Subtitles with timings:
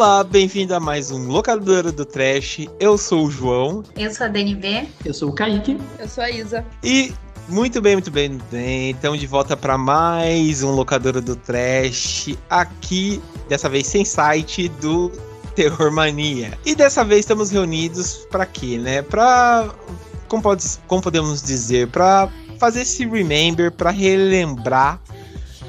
[0.00, 2.60] Olá, bem-vindo a mais um Locadora do Trash.
[2.80, 3.84] Eu sou o João.
[3.94, 4.88] Eu sou a DNB.
[5.04, 5.76] Eu sou o Kaique.
[5.98, 6.64] Eu sou a Isa.
[6.82, 7.12] E
[7.50, 8.92] muito bem, muito bem, muito bem.
[8.92, 12.34] Estamos de volta para mais um Locadora do Trash.
[12.48, 15.12] Aqui, dessa vez sem site, do
[15.54, 16.58] Terror Mania.
[16.64, 19.02] E dessa vez estamos reunidos para quê, né?
[19.02, 19.68] Para
[20.28, 22.26] como, pode, como podemos dizer, para
[22.58, 24.98] fazer esse remember, para relembrar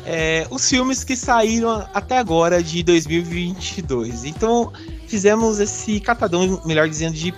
[0.06, 4.26] é, os filmes que saíram até agora de 2022.
[4.26, 4.72] Então
[5.08, 7.34] fizemos esse catadão, melhor dizendo, de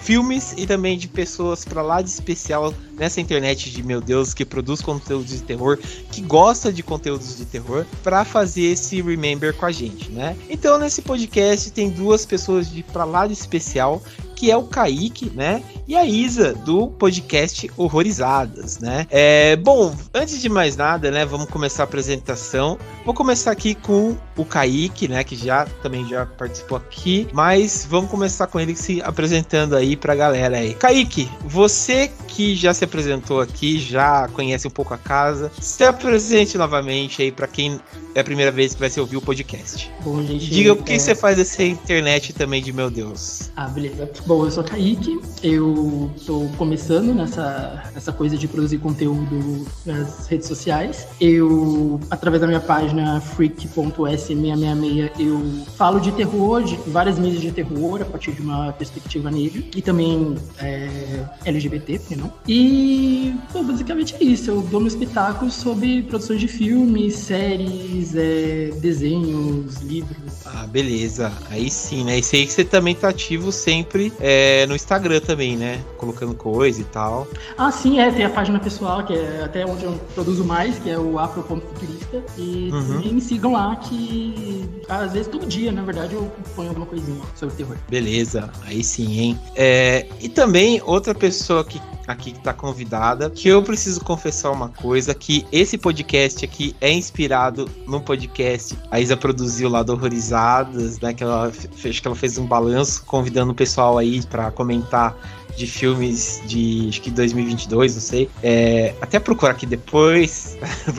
[0.00, 4.44] filmes e também de pessoas para lá de especial nessa internet de meu Deus que
[4.44, 5.78] produz conteúdos de terror,
[6.10, 10.36] que gosta de conteúdos de terror, para fazer esse remember com a gente, né?
[10.48, 14.02] Então nesse podcast tem duas pessoas de para lá de especial
[14.40, 15.62] que é o Kaique, né?
[15.86, 19.06] E a Isa, do podcast Horrorizadas, né?
[19.10, 21.26] É, bom, antes de mais nada, né?
[21.26, 22.78] Vamos começar a apresentação.
[23.04, 25.22] Vou começar aqui com o Kaique, né?
[25.24, 27.28] Que já também já participou aqui.
[27.34, 30.72] Mas vamos começar com ele se apresentando aí pra galera aí.
[30.72, 36.56] Kaique, você que já se apresentou aqui, já conhece um pouco a casa, se apresente
[36.56, 37.78] novamente aí para quem
[38.14, 39.90] é a primeira vez que vai se ouvir o podcast.
[40.02, 40.46] Bom, gente.
[40.46, 40.98] Diga o que é...
[40.98, 43.50] você faz essa internet também de meu Deus.
[43.54, 44.06] Ah, beleza.
[44.30, 50.46] Bom, eu sou Kaique, eu estou começando nessa, nessa coisa de produzir conteúdo nas redes
[50.46, 51.08] sociais.
[51.20, 58.02] Eu, através da minha página freak.s666, eu falo de terror, de várias mídias de terror,
[58.02, 62.32] a partir de uma perspectiva negra, e também é, LGBT, por não?
[62.46, 64.52] E, bom, basicamente é isso.
[64.52, 70.46] Eu dou meus espetáculo sobre produções de filmes, séries, é, desenhos, livros.
[70.46, 71.32] Ah, beleza.
[71.50, 72.20] Aí sim, né?
[72.20, 75.82] E sei que você também tá ativo sempre é, no Instagram também, né?
[75.96, 77.26] Colocando coisa e tal.
[77.56, 78.10] Ah, sim, é.
[78.10, 82.22] Tem a página pessoal, que é até onde eu produzo mais, que é o afro.futurista.
[82.36, 82.86] E uhum.
[82.86, 87.20] também me sigam lá, que às vezes todo dia, na verdade, eu ponho alguma coisinha
[87.34, 87.76] sobre terror.
[87.88, 89.40] Beleza, aí sim, hein?
[89.56, 91.80] É, e também outra pessoa que
[92.10, 96.92] aqui que tá convidada, que eu preciso confessar uma coisa, que esse podcast aqui é
[96.92, 102.16] inspirado no podcast a Isa produziu lá do Horrorizadas, né, que ela fez, que ela
[102.16, 105.16] fez um balanço convidando o pessoal aí para comentar
[105.56, 108.30] de filmes de acho que 2022, não sei.
[108.42, 110.56] É, até procurar aqui depois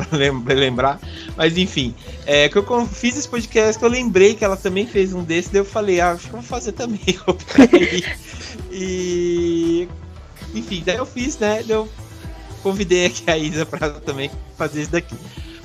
[0.45, 0.99] para lembrar.
[1.35, 1.95] Mas enfim,
[2.25, 5.51] é, que eu fiz esse podcast que eu lembrei que ela também fez um desse,
[5.51, 6.99] daí eu falei, ah, acho que vou fazer também.
[8.71, 9.87] e
[10.53, 11.63] enfim, daí eu fiz, né?
[11.67, 11.87] Eu
[12.61, 15.15] convidei aqui a Isa para também fazer isso daqui.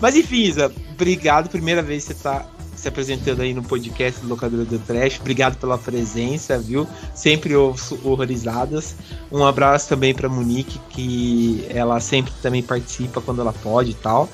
[0.00, 1.48] Mas enfim, Isa, obrigado.
[1.48, 2.46] Primeira vez que você tá
[2.86, 5.18] se apresentando aí no podcast do Locadora do Trash.
[5.20, 6.86] Obrigado pela presença, viu?
[7.14, 8.94] Sempre ouço horrorizadas.
[9.30, 14.28] Um abraço também para Monique, que ela sempre também participa quando ela pode e tal.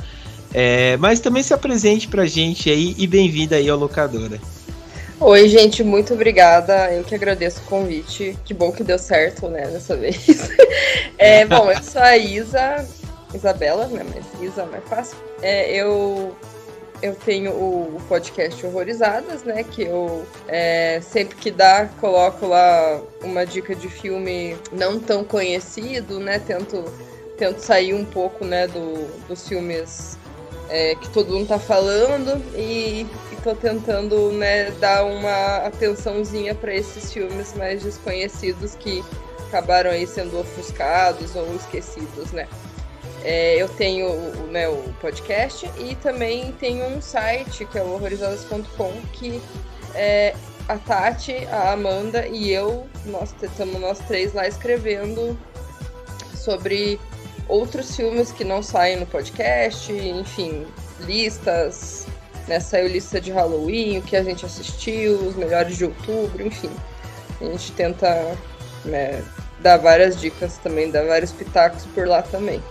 [0.53, 4.39] É, mas também se apresente pra gente aí e bem-vinda aí ao Locadora.
[5.19, 6.93] Oi, gente, muito obrigada.
[6.93, 8.37] Eu que agradeço o convite.
[8.45, 10.27] Que bom que deu certo, né, dessa vez.
[11.17, 12.87] é, bom, eu sou a Isa,
[13.33, 15.17] Isabela, né, mas Isa é mais fácil.
[15.41, 16.37] É, eu
[17.03, 19.65] eu tenho o, podcast Horrorizadas, né?
[19.65, 26.21] Que eu é, sempre que dá, coloco lá uma dica de filme não tão conhecido,
[26.21, 26.39] né?
[26.39, 26.85] Tento,
[27.37, 30.17] tento sair um pouco, né, do, dos filmes
[30.69, 36.75] é, que todo mundo tá falando e, e tô tentando, né, dar uma atençãozinha para
[36.75, 39.05] esses filmes mais desconhecidos que
[39.49, 42.49] acabaram aí sendo ofuscados ou esquecidos, né?
[43.25, 44.09] É, eu tenho
[44.51, 49.41] né, o podcast e também tenho um site que é o horrorizadas.com que
[49.95, 50.35] é,
[50.69, 55.39] a Tati, a Amanda e eu, nós estamos nós três lá escrevendo
[56.35, 56.99] sobre
[57.49, 60.67] outros filmes que não saem no podcast, enfim,
[61.01, 62.07] listas,
[62.49, 66.71] né, saiu lista de Halloween, o que a gente assistiu, os melhores de outubro, enfim.
[67.41, 68.37] A gente tenta
[68.85, 69.23] né,
[69.61, 72.63] dar várias dicas também, dar vários pitacos por lá também.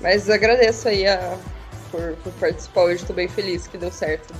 [0.00, 1.38] Mas agradeço aí a,
[1.90, 4.34] por, por participar hoje, estou bem feliz que deu certo.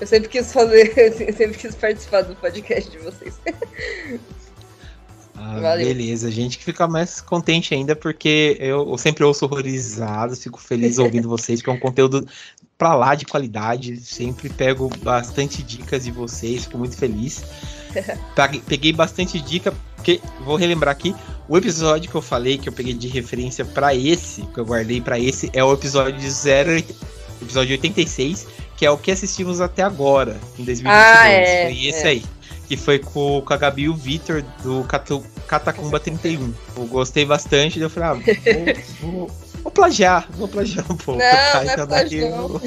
[0.00, 3.40] Eu sempre quis fazer, eu sempre quis participar do podcast de vocês.
[5.34, 5.86] Ah, Valeu.
[5.86, 10.60] beleza, a gente que fica mais contente ainda porque eu, eu sempre ouço horrorizado, fico
[10.60, 12.26] feliz ouvindo vocês, que é um conteúdo
[12.76, 13.96] pra lá de qualidade.
[14.00, 17.44] Sempre pego bastante dicas de vocês, fico muito feliz.
[18.66, 21.14] Peguei bastante dica, porque vou relembrar aqui,
[21.48, 25.00] o episódio que eu falei que eu peguei de referência para esse, que eu guardei
[25.00, 26.84] para esse, é o episódio de 0,
[27.42, 28.46] episódio 86,
[28.76, 30.86] que é o que assistimos até agora, em 2022.
[30.86, 32.08] Ah, é, foi esse é.
[32.08, 32.24] aí.
[32.68, 36.52] Que foi com, com a Gabi e o Vitor do Catu, Catacumba 31.
[36.76, 38.14] Eu gostei bastante, eu falei, ah,
[39.00, 39.30] vou, vou,
[39.62, 41.18] vou plagiar, vou plagiar um pouco.
[41.18, 41.86] Não, tá?
[41.86, 42.60] não é então,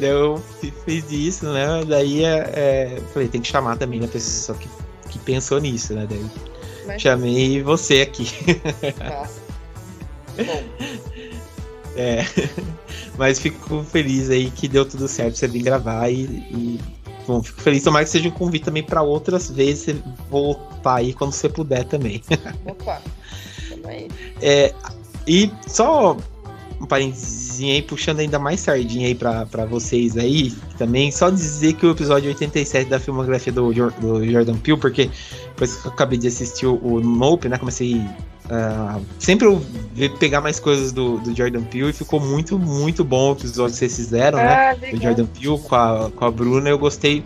[0.00, 0.42] eu
[0.84, 1.84] fiz isso, né?
[1.86, 4.68] Daí é, é, falei, tem que chamar também a pessoa que,
[5.12, 6.06] que pensou nisso, né?
[6.08, 6.24] Daí
[6.86, 7.02] Mas...
[7.02, 8.26] chamei você aqui.
[8.98, 9.42] Nossa.
[10.36, 10.62] Bom.
[11.94, 12.24] É.
[13.18, 16.80] Mas fico feliz aí que deu tudo certo você vir gravar e, e
[17.26, 17.82] bom, fico feliz.
[17.82, 19.96] Tomara que seja um convite também para outras vezes
[20.30, 22.22] voltar aí quando você puder também.
[22.64, 23.02] Opa.
[23.68, 24.08] Também.
[24.40, 24.74] É,
[25.26, 26.16] e só
[26.82, 31.74] um parênteses aí, puxando ainda mais sardinha aí pra, pra vocês aí, também, só dizer
[31.74, 35.08] que o episódio 87 da filmografia do, do Jordan Peele, porque
[35.50, 39.62] depois que eu acabei de assistir o, o Nope, né, comecei uh, sempre eu
[40.18, 43.78] pegar mais coisas do, do Jordan Peele e ficou muito, muito bom o episódio que
[43.78, 47.24] vocês fizeram, né, ah, né, do Jordan Peele com a, com a Bruna, eu gostei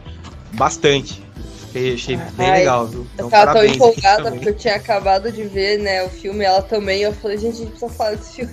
[0.53, 1.25] bastante.
[1.71, 3.07] Achei, achei bem Ai, legal, viu?
[3.15, 6.63] Então, eu tava tão empolgada porque eu tinha acabado de ver, né, o filme, ela
[6.63, 7.03] também.
[7.03, 8.53] Eu falei, gente, a gente precisa falar desse filme.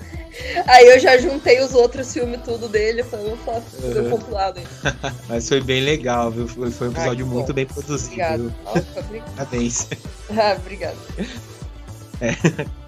[0.67, 4.09] Aí eu já juntei os outros filmes tudo dele, falei, vou falar uhum.
[4.09, 4.65] compilado aí.
[5.29, 6.47] Mas foi bem legal, viu?
[6.47, 8.11] Foi, foi um episódio Ai, muito bem produzido.
[8.11, 8.53] Obrigado.
[9.35, 9.87] Parabéns.
[10.35, 10.97] ah, obrigado.
[12.21, 12.65] É.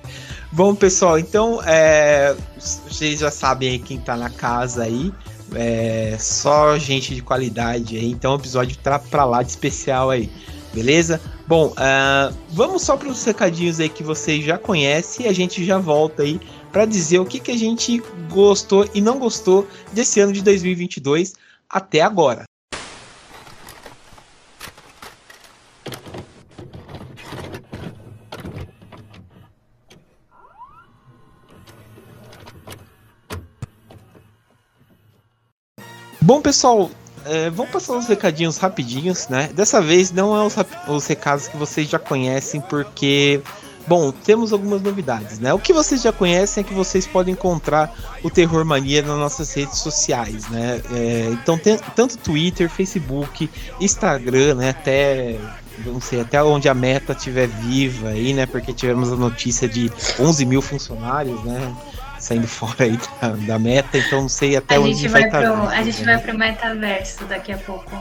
[0.52, 5.12] Bom, pessoal, então é, vocês já sabem aí quem tá na casa aí.
[5.54, 8.10] É, só gente de qualidade aí.
[8.10, 10.32] Então o episódio tá pra lá de especial aí.
[10.74, 11.22] Beleza?
[11.48, 15.64] Bom, uh, vamos só para os recadinhos aí que vocês já conhecem e a gente
[15.64, 16.40] já volta aí
[16.76, 21.34] para dizer o que, que a gente gostou e não gostou desse ano de 2022
[21.70, 22.44] até agora.
[36.20, 36.92] Bom, pessoal,
[37.24, 39.48] é, vamos passar os recadinhos rapidinhos, né?
[39.54, 40.54] Dessa vez não é os,
[40.90, 43.42] os recados que vocês já conhecem, porque
[43.88, 45.54] Bom, temos algumas novidades, né?
[45.54, 47.94] O que vocês já conhecem é que vocês podem encontrar
[48.24, 50.82] o Terror Mania nas nossas redes sociais, né?
[50.92, 53.50] É, então, tem, tanto Twitter, Facebook,
[53.80, 54.70] Instagram, né?
[54.70, 55.38] Até
[55.86, 58.46] não sei, até onde a meta estiver viva aí, né?
[58.46, 61.76] Porque tivemos a notícia de 11 mil funcionários, né?
[62.20, 65.42] Saindo fora aí da, da meta, então não sei até a onde vai estar.
[65.42, 66.16] Tá a gente né?
[66.16, 67.92] vai pro metaverso daqui a pouco.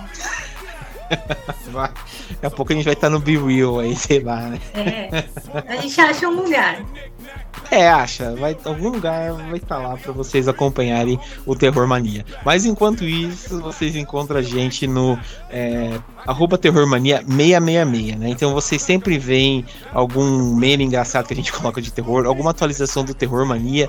[1.10, 4.60] Daqui a pouco a gente vai estar no Be Real aí, sei lá, né?
[4.74, 5.24] É.
[5.68, 6.84] A gente acha um lugar.
[7.70, 8.34] É, acha.
[8.36, 12.24] Vai, algum lugar vai estar lá para vocês acompanharem o Terror Mania.
[12.44, 15.18] Mas enquanto isso, vocês encontram a gente no
[15.50, 18.28] é, arroba Terrormania 666, né?
[18.28, 23.04] Então vocês sempre veem algum meme engraçado que a gente coloca de terror, alguma atualização
[23.04, 23.88] do Terror Mania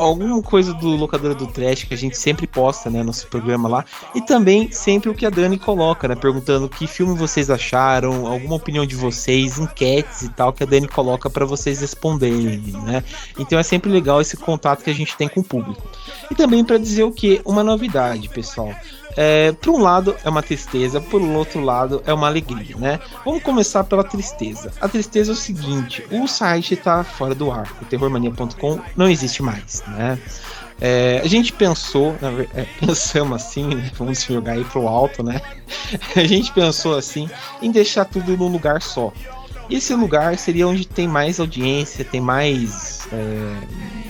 [0.00, 3.84] alguma coisa do Locadora do Trash que a gente sempre posta, né, nosso programa lá,
[4.14, 8.56] e também sempre o que a Dani coloca, né, perguntando que filme vocês acharam, alguma
[8.56, 13.04] opinião de vocês, enquetes e tal que a Dani coloca para vocês responderem, né?
[13.38, 15.82] Então é sempre legal esse contato que a gente tem com o público.
[16.30, 18.74] E também para dizer o que uma novidade, pessoal.
[19.16, 23.00] É, por um lado é uma tristeza, por outro lado é uma alegria, né?
[23.24, 24.72] Vamos começar pela tristeza.
[24.80, 27.70] A tristeza é o seguinte: o site está fora do ar.
[27.80, 30.18] O terrormania.com não existe mais, né?
[30.80, 32.16] É, a gente pensou,
[32.54, 33.90] é, pensamos assim, né?
[33.94, 35.40] vamos jogar aí pro alto, né?
[36.16, 37.28] A gente pensou assim
[37.60, 39.12] em deixar tudo num lugar só.
[39.70, 43.06] E esse lugar seria onde tem mais audiência, tem mais.
[43.12, 43.56] É,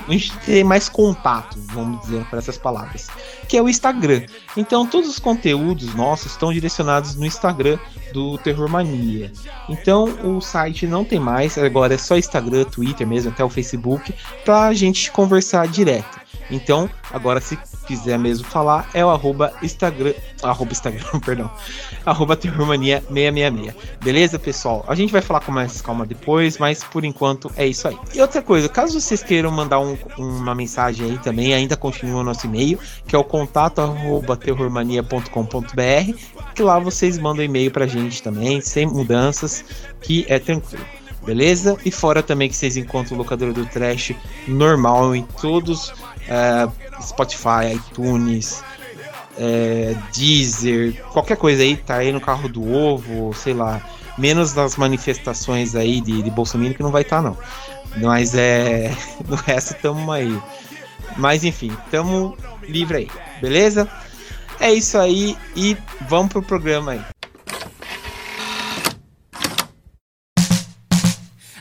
[0.09, 3.09] onde tem mais contato, vamos dizer por essas palavras,
[3.47, 4.23] que é o Instagram.
[4.57, 7.79] Então todos os conteúdos nossos estão direcionados no Instagram
[8.13, 9.31] do Terror Mania.
[9.69, 14.15] Então o site não tem mais, agora é só Instagram, Twitter mesmo, até o Facebook,
[14.45, 16.20] para a gente conversar direto.
[16.51, 20.15] Então, agora se quiser mesmo falar, é o arroba Instagram.
[20.43, 21.51] Arroba Instagram, perdão.
[22.05, 23.75] Arroba Terrormania666.
[24.03, 24.85] Beleza, pessoal?
[24.89, 27.99] A gente vai falar com mais calma depois, mas por enquanto é isso aí.
[28.15, 32.25] E outra coisa, caso vocês queiram mandar um, uma mensagem aí também, ainda continua o
[32.25, 36.15] nosso e-mail, que é o contato arroba terrormania.com.br,
[36.55, 39.65] que lá vocês mandam e-mail pra gente também, sem mudanças,
[40.01, 40.85] que é tranquilo
[41.25, 41.77] beleza?
[41.85, 44.13] E fora também que vocês encontram o locador do Trash
[44.49, 45.93] normal em todos
[46.31, 48.63] uh, Spotify, iTunes,
[49.37, 53.83] uh, Deezer, qualquer coisa aí, tá aí no carro do ovo, sei lá,
[54.17, 57.37] menos das manifestações aí de, de Bolsonaro que não vai estar tá, não.
[57.97, 58.95] Mas é.
[59.27, 60.41] No resto tamo aí.
[61.17, 63.11] Mas enfim, tamo livre aí,
[63.41, 63.89] beleza?
[64.61, 65.77] É isso aí e
[66.09, 67.01] vamos pro programa aí.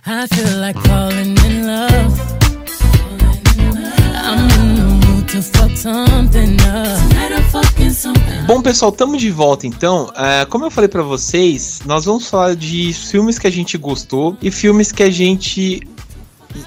[0.06, 2.49] I feel like falling in love.
[8.48, 10.06] Bom, pessoal, estamos de volta então.
[10.06, 14.36] Uh, como eu falei para vocês, nós vamos falar de filmes que a gente gostou
[14.42, 15.88] e filmes que a gente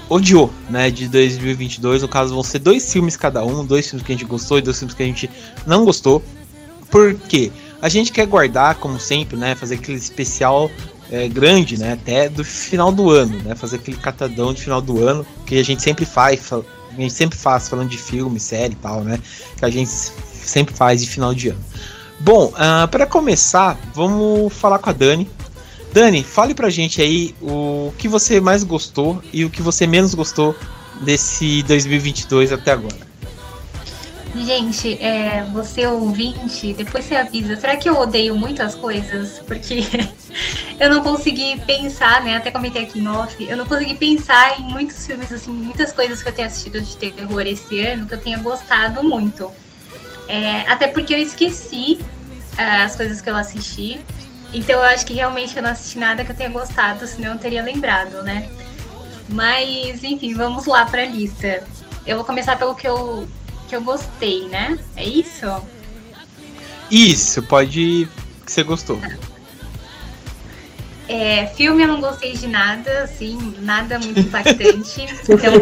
[0.09, 2.03] odiou, né, de 2022.
[2.03, 4.63] No caso, vão ser dois filmes cada um, dois filmes que a gente gostou e
[4.63, 5.29] dois filmes que a gente
[5.67, 6.23] não gostou.
[6.89, 7.51] Por quê?
[7.81, 10.71] A gente quer guardar, como sempre, né, fazer aquele especial
[11.11, 15.05] é, grande, né, até do final do ano, né, fazer aquele catadão de final do
[15.05, 16.49] ano que a gente sempre faz,
[16.97, 19.19] a gente sempre faz falando de filme, série e tal, né,
[19.57, 21.61] que a gente sempre faz de final de ano.
[22.21, 25.29] Bom, uh, ah, para começar, vamos falar com a Dani,
[25.93, 30.15] Dani, fale pra gente aí o que você mais gostou e o que você menos
[30.15, 30.57] gostou
[31.03, 33.13] desse 2022 até agora.
[34.35, 37.57] Gente, é, você ouvinte, depois você avisa.
[37.57, 39.41] Será que eu odeio muitas coisas?
[39.47, 39.85] Porque
[40.79, 42.37] eu não consegui pensar, né?
[42.37, 46.23] Até comentei aqui em off, eu não consegui pensar em muitos filmes, assim, muitas coisas
[46.23, 49.51] que eu tenho assistido de terror esse ano que eu tenha gostado muito.
[50.29, 51.99] É, até porque eu esqueci
[52.55, 54.01] uh, as coisas que eu assisti.
[54.53, 57.39] Então eu acho que realmente eu não assisti nada que eu tenha gostado, senão eu
[57.39, 58.51] teria lembrado, né?
[59.29, 61.63] Mas, enfim, vamos lá para a lista.
[62.07, 63.27] Eu vou começar pelo que eu,
[63.69, 64.79] que eu gostei, né?
[64.95, 65.47] É isso?
[66.91, 68.09] Isso, pode
[68.45, 69.01] que você gostou.
[71.09, 75.03] É, filme eu não gostei de nada, assim, nada muito impactante.
[75.29, 75.53] então,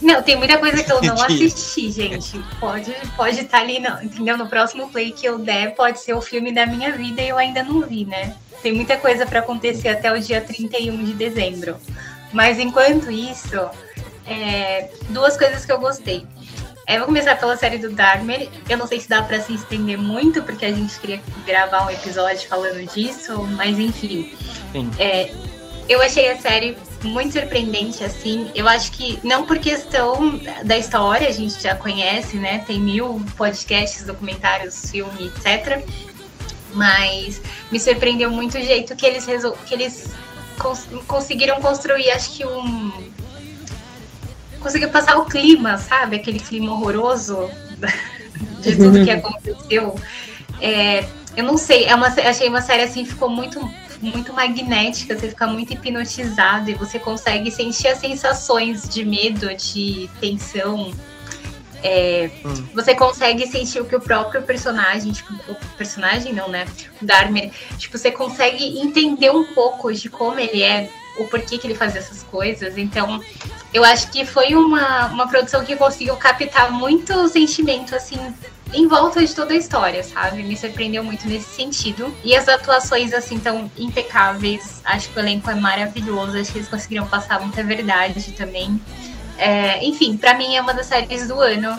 [0.00, 2.38] Não, tem muita coisa que eu não assisti, gente.
[2.60, 4.36] Pode pode estar tá ali, não, entendeu?
[4.36, 7.38] No próximo play que eu der, pode ser o filme da minha vida e eu
[7.38, 8.34] ainda não vi, né?
[8.62, 11.76] Tem muita coisa para acontecer até o dia 31 de dezembro.
[12.32, 13.58] Mas enquanto isso,
[14.26, 16.26] é, duas coisas que eu gostei.
[16.86, 18.34] É, vou começar pela série do Dharma.
[18.68, 21.90] Eu não sei se dá para se estender muito, porque a gente queria gravar um
[21.90, 24.32] episódio falando disso, mas enfim.
[24.98, 25.32] É,
[25.88, 28.50] eu achei a série muito surpreendente, assim.
[28.54, 32.62] Eu acho que não por questão da história, a gente já conhece, né?
[32.66, 35.84] Tem mil podcasts, documentários, filme, etc.
[36.72, 37.40] Mas
[37.70, 39.52] me surpreendeu muito o jeito que eles, resol...
[39.66, 40.14] que eles
[40.58, 42.92] cons conseguiram construir, acho que um.
[44.60, 46.16] Conseguiu passar o clima, sabe?
[46.16, 47.50] Aquele clima horroroso
[48.60, 49.94] de tudo que aconteceu.
[50.60, 53.60] É, eu não sei, é uma, achei uma série assim, ficou muito
[54.00, 60.08] muito magnética, você fica muito hipnotizado e você consegue sentir as sensações de medo, de
[60.20, 60.92] tensão.
[61.82, 62.66] É, hum.
[62.74, 66.66] Você consegue sentir o que o próprio personagem, tipo, o personagem não, né?
[67.00, 67.40] O Dharma,
[67.78, 71.94] tipo, você consegue entender um pouco de como ele é, o porquê que ele faz
[71.96, 72.76] essas coisas.
[72.76, 73.20] Então,
[73.72, 78.18] eu acho que foi uma, uma produção que conseguiu captar muito sentimento, assim,
[78.72, 80.42] em volta de toda a história, sabe?
[80.42, 82.14] Me surpreendeu muito nesse sentido.
[82.24, 84.80] E as atuações, assim, tão impecáveis.
[84.84, 86.38] Acho que o elenco é maravilhoso.
[86.38, 88.80] Acho que eles conseguiram passar muita verdade também.
[89.38, 91.78] É, enfim, para mim é uma das séries do ano.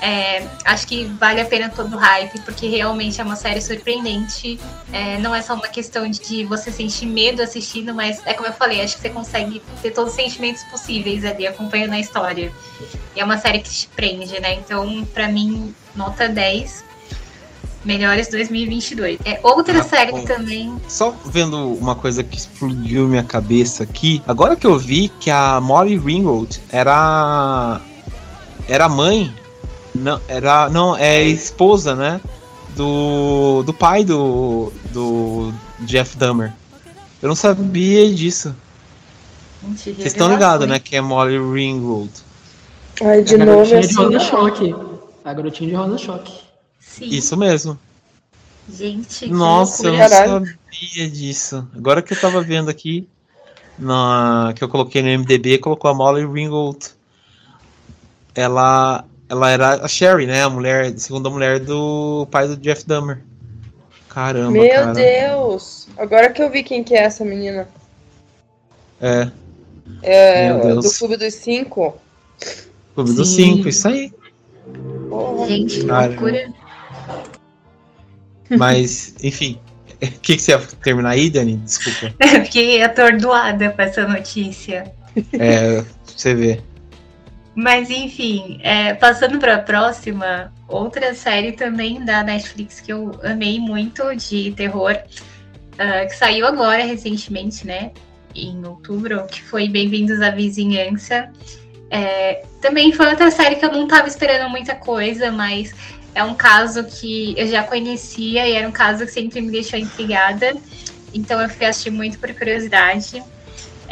[0.00, 4.58] É, acho que vale a pena todo o hype, porque realmente é uma série surpreendente.
[4.92, 8.52] É, não é só uma questão de você sentir medo assistindo, mas é como eu
[8.52, 12.50] falei, acho que você consegue ter todos os sentimentos possíveis ali acompanhando a história.
[13.14, 14.54] E é uma série que te prende, né?
[14.54, 16.88] Então, para mim, nota 10.
[17.82, 19.18] Melhores 2022.
[19.24, 20.24] É outra ah, série bom.
[20.24, 20.76] também.
[20.86, 24.22] Só vendo uma coisa que explodiu minha cabeça aqui.
[24.28, 27.80] Agora que eu vi que a Molly Ringwald era
[28.68, 29.34] era mãe
[29.94, 30.68] não, era.
[30.70, 32.20] Não, é esposa, né?
[32.76, 33.62] Do.
[33.64, 34.72] Do pai do.
[34.92, 36.52] Do Jeff Dahmer.
[37.22, 38.54] Eu não sabia disso.
[39.62, 40.78] Vocês estão ligados, né?
[40.78, 42.10] Que é Molly Ringwald.
[43.02, 44.74] Ai, de a novo garotinha de Rosa Choque.
[45.24, 46.32] A garotinha de Rosa Choque.
[46.78, 47.06] Sim.
[47.06, 47.78] Isso mesmo.
[48.72, 51.68] Gente, Nossa, eu não sabia disso.
[51.76, 53.08] Agora que eu tava vendo aqui,
[53.78, 56.78] na, que eu coloquei no MDB, colocou a Molly Ringwald.
[58.34, 60.42] Ela ela era a Sherry, né?
[60.42, 63.22] A mulher, a segunda mulher do pai do Jeff Dahmer.
[64.08, 64.92] Caramba, Meu cara.
[64.92, 65.86] Deus!
[65.96, 67.68] Agora que eu vi quem que é essa menina.
[69.00, 69.30] É.
[70.02, 71.96] É do Clube dos Cinco.
[72.92, 73.16] Clube Sim.
[73.16, 74.12] dos Cinco, isso aí.
[75.46, 76.52] Gente, que loucura.
[78.50, 79.58] Mas, enfim.
[80.02, 81.56] O que, que você ia terminar aí, Dani?
[81.58, 82.14] Desculpa.
[82.46, 84.90] fiquei atordoada com essa notícia.
[85.38, 86.62] É, você vê.
[87.54, 93.58] Mas enfim, é, passando para a próxima, outra série também da Netflix que eu amei
[93.58, 97.90] muito de terror, uh, que saiu agora recentemente, né?
[98.34, 101.32] Em outubro, que foi Bem-vindos à Vizinhança.
[101.90, 105.74] É, também foi outra série que eu não estava esperando muita coisa, mas
[106.14, 109.78] é um caso que eu já conhecia e era um caso que sempre me deixou
[109.78, 110.54] intrigada.
[111.12, 113.20] Então eu fui assistir muito por curiosidade.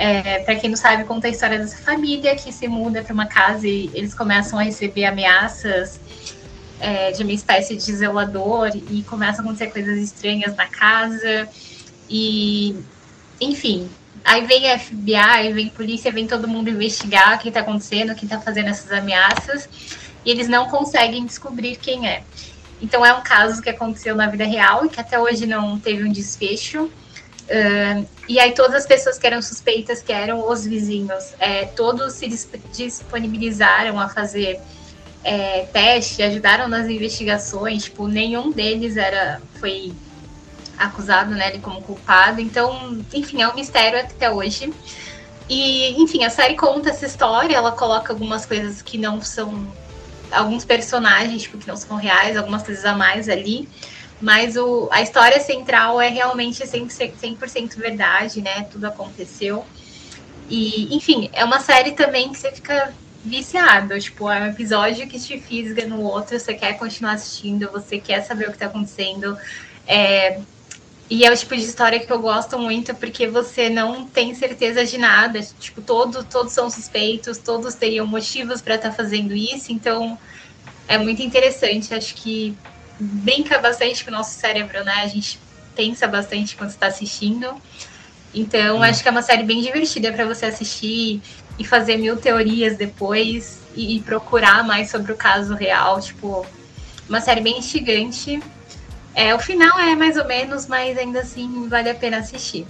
[0.01, 3.27] É, para quem não sabe, conta a história dessa família que se muda para uma
[3.27, 5.99] casa e eles começam a receber ameaças
[6.79, 11.49] é, de uma espécie de zelador e começam a acontecer coisas estranhas na casa.
[12.09, 12.77] E,
[13.41, 13.91] enfim,
[14.25, 18.25] Aí vem a FBI, vem polícia, vem todo mundo investigar o que está acontecendo, quem
[18.25, 19.67] está fazendo essas ameaças,
[20.23, 22.23] e eles não conseguem descobrir quem é.
[22.81, 26.05] Então é um caso que aconteceu na vida real e que até hoje não teve
[26.05, 26.91] um desfecho.
[27.49, 32.13] Uh, e aí todas as pessoas que eram suspeitas, que eram os vizinhos, é, todos
[32.13, 32.29] se
[32.73, 34.61] disponibilizaram a fazer
[35.25, 37.85] é, teste, ajudaram nas investigações.
[37.85, 39.93] Tipo, nenhum deles era foi
[40.77, 42.41] acusado, né, como culpado.
[42.41, 44.73] Então, enfim, é um mistério até hoje.
[45.49, 49.67] E, enfim, a série conta essa história, ela coloca algumas coisas que não são
[50.31, 53.67] alguns personagens tipo, que não são reais, algumas coisas a mais ali.
[54.21, 57.13] Mas o, a história central é realmente 100%,
[57.47, 58.65] 100 verdade, né?
[58.65, 59.65] Tudo aconteceu.
[60.51, 62.93] E, enfim, é uma série também que você fica
[63.25, 63.99] viciado.
[64.01, 68.23] Tipo, é um episódio que te fisga no outro, você quer continuar assistindo, você quer
[68.23, 69.37] saber o que tá acontecendo.
[69.87, 70.41] É,
[71.11, 74.85] e é o tipo de história que eu gosto muito, porque você não tem certeza
[74.85, 75.41] de nada.
[75.61, 79.73] Tipo, todo, todos são suspeitos, todos teriam motivos para estar tá fazendo isso.
[79.73, 80.19] Então,
[80.87, 81.95] é muito interessante.
[81.95, 82.57] Acho que
[82.99, 85.03] brinca bastante com o nosso cérebro, né?
[85.03, 85.39] A gente
[85.75, 87.55] pensa bastante quando está assistindo.
[88.35, 88.83] Então, hum.
[88.83, 91.23] acho que é uma série bem divertida para você assistir
[91.59, 96.01] e fazer mil teorias depois e, e procurar mais sobre o caso real.
[96.01, 96.47] Tipo,
[97.09, 98.41] uma série bem instigante
[99.19, 102.65] é, o final é mais ou menos, mas ainda assim vale a pena assistir.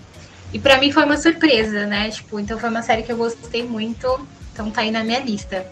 [0.51, 2.09] E para mim foi uma surpresa, né?
[2.11, 5.67] Tipo, então foi uma série que eu gostei muito, então tá aí na minha lista.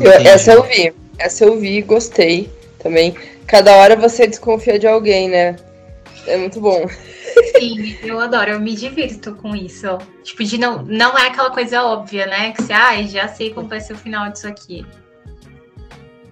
[0.00, 2.48] Eu, essa eu vi, essa eu vi, gostei
[2.82, 3.14] também.
[3.46, 5.56] Cada hora você desconfia de alguém, né?
[6.26, 6.86] É muito bom.
[7.56, 9.86] Sim, eu adoro, eu me divirto com isso.
[10.22, 12.52] Tipo, de não, não é aquela coisa óbvia, né?
[12.52, 14.84] Que você, ah, já sei como vai ser o final disso aqui.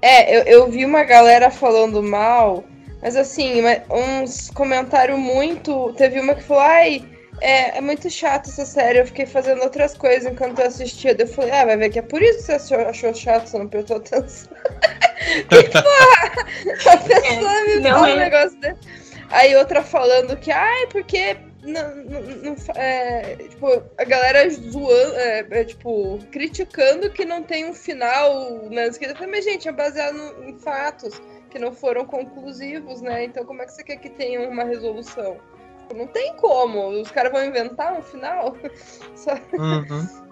[0.02, 2.64] É, eu, eu vi uma galera falando mal,
[3.02, 5.92] mas assim, uns comentários muito.
[5.94, 7.04] Teve uma que falou, ai,
[7.40, 11.16] é, é muito chato essa série, eu fiquei fazendo outras coisas enquanto eu assistia.
[11.18, 13.68] Eu falei, ah, vai ver que é por isso que você achou, chato, você não
[13.68, 14.50] prestou atenção.
[15.48, 16.92] que porra!
[16.92, 17.94] A pessoa é, me é.
[17.94, 18.98] um negócio desse.
[19.30, 25.46] Aí outra falando que, ai, porque não, não, não, é, tipo, a galera zoando, é,
[25.50, 29.26] é, tipo, criticando que não tem um final na esquerda.
[29.26, 33.24] Mas, gente, é baseado no, em fatos que não foram conclusivos, né?
[33.24, 35.36] Então, como é que você quer que tenha uma resolução?
[35.80, 36.88] Tipo, não tem como.
[36.88, 38.56] Os caras vão inventar um final.
[39.14, 39.32] Só...
[39.52, 40.28] Uhum.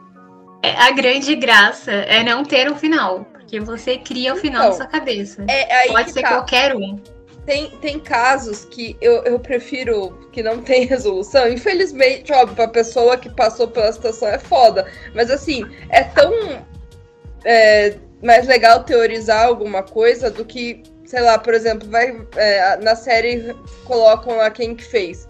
[0.63, 4.71] É, a grande graça é não ter um final, porque você cria o final então,
[4.71, 5.45] na sua cabeça.
[5.49, 6.29] É, Pode ser tá.
[6.29, 7.01] qualquer um
[7.47, 11.49] tem, tem casos que eu, eu prefiro que não tem resolução.
[11.49, 14.91] Infelizmente, óbvio, pra pessoa que passou pela situação é foda.
[15.15, 16.33] Mas assim, é tão
[17.45, 22.97] é, mais legal teorizar alguma coisa do que, sei lá, por exemplo, vai é, na
[22.97, 23.55] série
[23.85, 25.27] colocam lá quem que fez.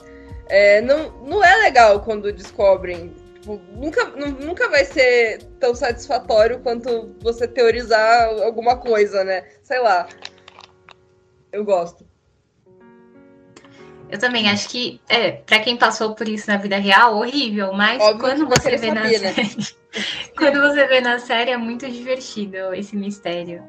[0.48, 3.14] É, não, não é legal quando descobrem.
[3.46, 9.44] Tipo, nunca, nunca vai ser tão satisfatório quanto você teorizar alguma coisa, né?
[9.62, 10.08] Sei lá.
[11.52, 12.04] Eu gosto.
[14.10, 18.02] Eu também acho que, é, para quem passou por isso na vida real, horrível, mas
[18.02, 19.16] Óbvio quando você vê na né?
[19.16, 19.56] série.
[20.36, 23.62] quando você vê na série, é muito divertido esse mistério.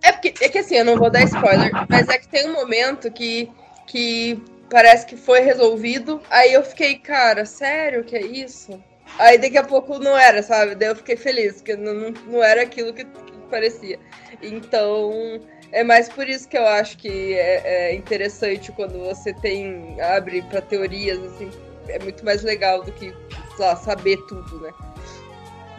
[0.00, 2.52] É porque é que assim, eu não vou dar spoiler, mas é que tem um
[2.52, 3.50] momento que,
[3.84, 6.22] que parece que foi resolvido.
[6.30, 8.80] Aí eu fiquei, cara, sério que é isso?
[9.18, 10.74] Aí daqui a pouco não era, sabe?
[10.74, 13.98] Daí eu fiquei feliz, porque não, não era aquilo que, que parecia.
[14.42, 15.40] Então
[15.72, 20.42] é mais por isso que eu acho que é, é interessante quando você tem abre
[20.42, 21.50] para teorias assim,
[21.88, 23.14] é muito mais legal do que
[23.58, 24.70] lá, saber tudo, né?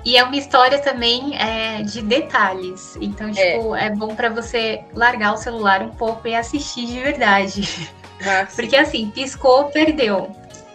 [0.05, 2.97] E é uma história também é, de detalhes.
[3.01, 3.33] Então, é.
[3.33, 7.89] tipo, é, é bom para você largar o celular um pouco e assistir de verdade.
[8.25, 10.31] Ah, Porque assim, piscou, perdeu.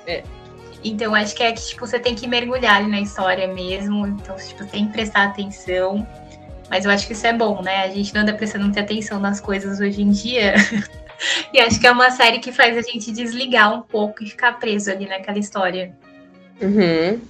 [0.07, 0.23] É.
[0.85, 4.07] Então, acho que é que tipo, você tem que mergulhar ali na história mesmo.
[4.07, 6.07] Então, tipo, tem que prestar atenção.
[6.69, 7.85] Mas eu acho que isso é bom, né?
[7.85, 10.55] A gente não anda prestando muita atenção nas coisas hoje em dia.
[11.53, 14.59] e acho que é uma série que faz a gente desligar um pouco e ficar
[14.59, 15.95] preso ali naquela história.
[16.61, 17.21] Uhum.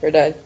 [0.00, 0.36] Verdade.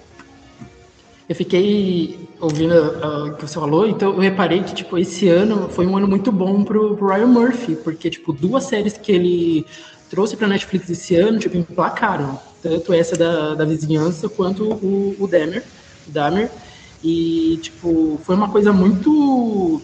[1.29, 5.69] Eu fiquei ouvindo uh, o que você falou, então eu reparei que, tipo, esse ano
[5.69, 9.67] foi um ano muito bom pro, pro Ryan Murphy, porque, tipo, duas séries que ele
[10.13, 12.39] trouxe pra Netflix esse ano, tipo, emplacaram.
[12.63, 15.65] Tanto essa da, da vizinhança quanto o, o Dahmer.
[16.07, 16.51] Dahmer.
[17.03, 19.81] E, tipo, foi uma coisa muito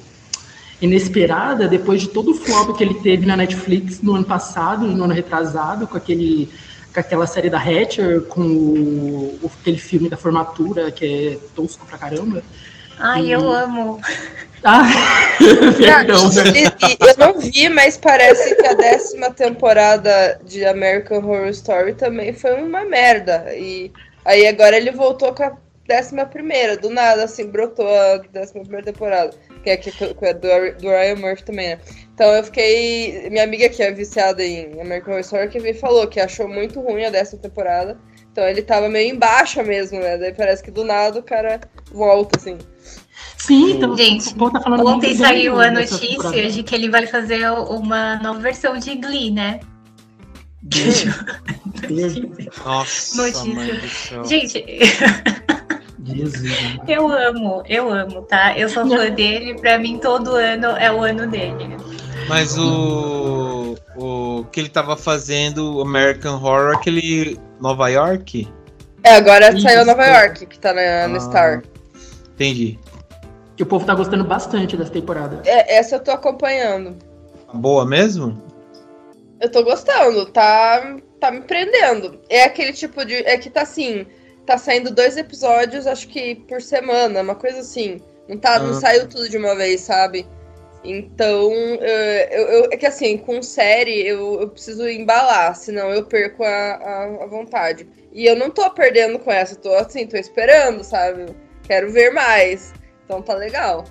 [0.83, 4.95] inesperada depois de todo o flop que ele teve na Netflix no ano passado e
[4.95, 6.51] no ano retrasado, com aquele
[6.93, 11.97] com aquela série da Hatcher, com o, aquele filme da formatura que é tosco pra
[11.97, 12.43] caramba.
[12.99, 13.31] Ai, e...
[13.31, 13.99] eu amo.
[14.64, 14.85] Ah,
[15.79, 16.31] perdão.
[17.01, 22.62] eu não vi, mas parece que a décima temporada de American Horror Story também foi
[22.62, 23.47] uma merda.
[23.55, 23.92] E
[24.25, 28.87] aí agora ele voltou com a décima primeira, do nada, assim, brotou a décima primeira
[28.87, 29.35] temporada.
[29.62, 30.49] Que é, que, que é do,
[30.81, 31.81] do Ryan Murphy também, né?
[32.14, 33.29] Então eu fiquei.
[33.31, 36.81] Minha amiga que é viciada em American Horror Story que me falou que achou muito
[36.81, 37.99] ruim a décima temporada.
[38.31, 40.16] Então ele tava meio embaixo mesmo, né?
[40.16, 42.59] Daí parece que do nada o cara volta, assim.
[43.37, 48.16] Sim, então, gente, tá falando ontem saiu a notícia de que ele vai fazer uma
[48.16, 49.61] nova versão de Glee, né?
[52.64, 54.24] Nossa, notícia.
[54.24, 54.64] Gente,
[56.04, 56.52] Jesus.
[56.88, 58.59] eu amo, eu amo, tá?
[58.59, 61.76] Eu sou fã dele, pra mim todo ano é o ano dele.
[62.28, 68.48] Mas o, o que ele tava fazendo, American Horror, aquele Nova York?
[69.02, 69.62] É, agora Isso.
[69.62, 71.62] saiu Nova York, que tá na, ah, no Star.
[72.35, 72.78] Entendi.
[73.59, 75.42] E o povo tá gostando bastante dessa temporada.
[75.44, 76.97] É, essa eu tô acompanhando.
[77.53, 78.40] Boa mesmo?
[79.40, 82.21] Eu tô gostando, tá, tá me prendendo.
[82.29, 83.16] É aquele tipo de.
[83.16, 84.07] É que tá assim,
[84.47, 88.01] tá saindo dois episódios, acho que por semana, uma coisa assim.
[88.29, 88.59] Não, tá, ah.
[88.61, 90.27] não saiu tudo de uma vez, sabe?
[90.85, 96.44] Então, eu, eu, é que assim, com série eu, eu preciso embalar, senão eu perco
[96.44, 97.88] a, a, a, vontade.
[98.12, 101.27] E eu não tô perdendo com essa, tô assim, tô esperando, sabe?
[101.64, 102.73] Quero ver mais.
[103.09, 103.87] Então tá legal.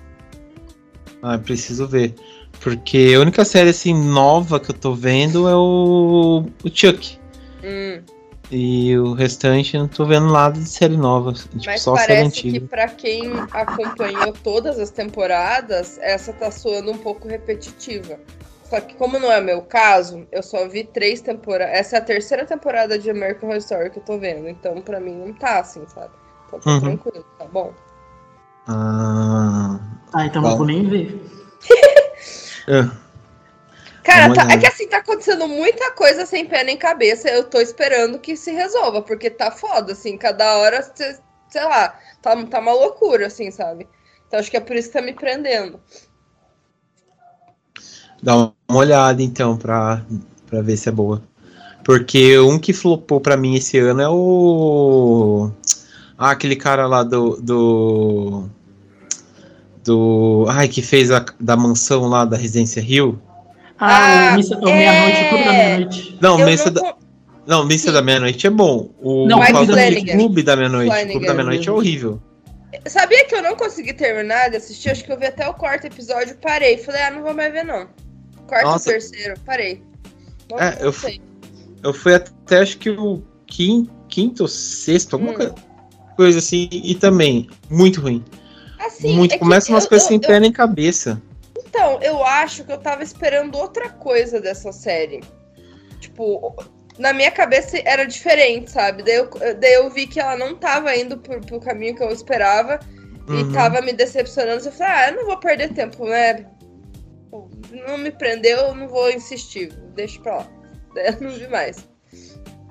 [1.20, 2.14] Ah, preciso ver.
[2.60, 7.18] Porque a única série assim nova que eu tô vendo é o, o Chuck.
[7.64, 8.00] Hum.
[8.48, 11.32] E o restante não tô vendo nada de série nova.
[11.32, 12.60] Tipo, Mas só parece série antiga.
[12.60, 18.20] que pra quem acompanhou todas as temporadas, essa tá soando um pouco repetitiva.
[18.70, 21.74] Só que como não é meu caso, eu só vi três temporadas.
[21.74, 24.48] Essa é a terceira temporada de American Horror Story que eu tô vendo.
[24.48, 26.12] Então pra mim não tá assim, sabe?
[26.46, 26.80] Então tá uhum.
[26.80, 27.74] tranquilo, tá bom.
[28.68, 29.80] Ah,
[30.12, 31.20] ah então não vou nem ver.
[32.68, 32.88] é.
[34.04, 37.28] Cara, tá, é que assim, tá acontecendo muita coisa sem pé nem cabeça.
[37.28, 42.46] Eu tô esperando que se resolva, porque tá foda, assim, cada hora, sei lá, tá,
[42.46, 43.86] tá uma loucura, assim, sabe?
[44.26, 45.80] Então acho que é por isso que tá me prendendo.
[48.22, 50.02] Dá uma olhada, então, pra,
[50.46, 51.22] pra ver se é boa.
[51.84, 55.50] Porque um que flopou pra mim esse ano é o.
[56.18, 57.36] Ah, aquele cara lá do.
[57.36, 58.50] do.
[59.88, 63.20] Do ai, que fez a da mansão lá da Residência Rio.
[63.78, 64.58] Ah, ah o, missa, é...
[64.58, 66.18] Meia-Noite, Clube da Meia-Noite.
[66.20, 66.94] Não, Missa da...
[67.46, 68.90] Não, Missa da Meia-Noite é bom.
[69.00, 70.12] O não, Clube da Meia-Noite.
[70.12, 70.42] Clube
[71.26, 72.20] da Meia-Noite é horrível.
[72.86, 74.90] Sabia que eu não consegui terminar de assistir?
[74.90, 76.76] Acho que eu vi até o quarto episódio parei.
[76.76, 77.88] Falei, ah, não vou mais ver, não.
[78.46, 78.90] Quarto Nossa.
[78.90, 79.82] terceiro, parei.
[80.50, 81.20] Não, é, não eu, fui,
[81.82, 85.54] eu fui até acho que o quinto, quinto ou sexto, alguma hum.
[86.14, 88.22] coisa assim, e também, muito ruim.
[88.78, 91.20] Assim, muito, é começa umas eu, coisas eu, sem pé nem cabeça.
[91.56, 95.20] Então, eu acho que eu tava esperando outra coisa dessa série.
[96.00, 96.54] Tipo,
[96.98, 99.02] na minha cabeça era diferente, sabe?
[99.02, 102.10] Daí eu, daí eu vi que ela não tava indo pro, pro caminho que eu
[102.10, 102.80] esperava
[103.28, 103.50] uhum.
[103.50, 104.64] e tava me decepcionando.
[104.64, 106.46] Eu falei, ah, eu não vou perder tempo, né?
[107.86, 109.72] Não me prendeu, eu não vou insistir.
[109.94, 110.48] Deixa pra lá.
[110.94, 111.88] Daí eu não vi mais.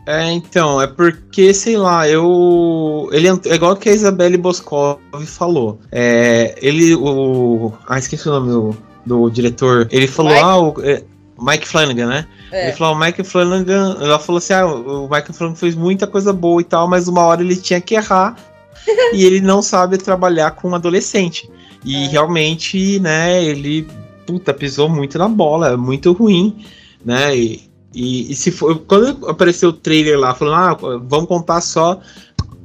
[0.07, 3.09] É, então, é porque, sei lá, eu.
[3.11, 5.79] Ele é igual que a Isabelle Boscov falou.
[5.91, 6.95] É, ele.
[6.95, 7.73] O.
[7.87, 10.43] Ah, esqueci o nome do do diretor, ele falou, Mike?
[10.43, 11.03] ah, o, é,
[11.39, 12.27] Mike Flanagan, né?
[12.51, 12.67] É.
[12.67, 16.33] Ele falou, o Mike Flanagan, ela falou assim, ah, o Mike Flanagan fez muita coisa
[16.33, 18.35] boa e tal, mas uma hora ele tinha que errar
[19.13, 21.49] e ele não sabe trabalhar com um adolescente.
[21.85, 22.07] E é.
[22.07, 23.87] realmente, né, ele,
[24.25, 26.65] puta, pisou muito na bola, é muito ruim,
[27.03, 27.35] né?
[27.35, 27.66] E,
[27.99, 31.99] e, e, se for, quando apareceu o trailer lá, falando, ah, vamos contar só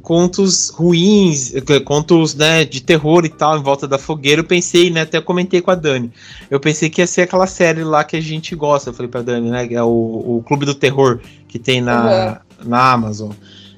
[0.03, 1.55] contos ruins,
[1.87, 5.63] contos né, de terror e tal, em volta da fogueira, eu pensei, né, até comentei
[5.63, 6.13] com a Dani,
[6.51, 9.23] eu pensei que ia ser aquela série lá que a gente gosta, eu falei pra
[9.23, 12.69] Dani, né, que é o, o Clube do Terror, que tem na, uhum.
[12.69, 13.31] na Amazon.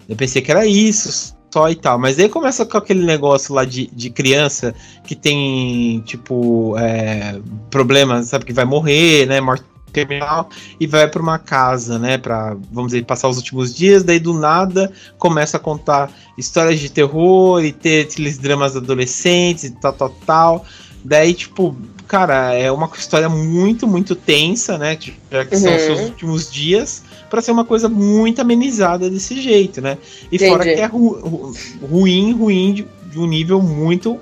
[0.09, 3.65] Eu pensei que era isso só e tal, mas aí começa com aquele negócio lá
[3.65, 4.75] de, de criança
[5.07, 7.39] que tem, tipo, é,
[7.71, 12.57] problemas, sabe, que vai morrer, né, morte terminal e vai para uma casa, né, para
[12.71, 17.65] vamos dizer passar os últimos dias, daí do nada começa a contar histórias de terror
[17.65, 20.67] e ter aqueles dramas adolescentes e tal, tal, tal.
[21.05, 21.77] Daí tipo,
[22.09, 24.99] cara, é uma história muito, muito tensa, né,
[25.31, 25.61] já que uhum.
[25.61, 29.99] são os seus últimos dias para ser uma coisa muito amenizada desse jeito, né?
[30.31, 30.51] E Entendi.
[30.51, 34.21] fora que é ru ru ruim, ruim de, de um nível muito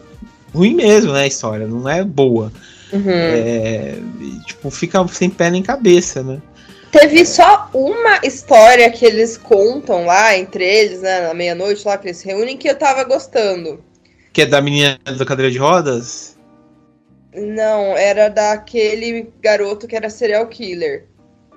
[0.54, 2.52] ruim mesmo, né, a história, não é boa.
[2.92, 3.11] Uhum.
[3.11, 3.94] É,
[4.46, 6.40] tipo, fica sem pé nem cabeça, né?
[6.90, 12.09] Teve só uma história que eles contam lá entre eles, né, na meia-noite lá que
[12.09, 13.83] eles se reúnem, que eu tava gostando.
[14.31, 16.37] Que é da menina da cadeira de rodas?
[17.35, 21.07] Não, era daquele garoto que era serial killer.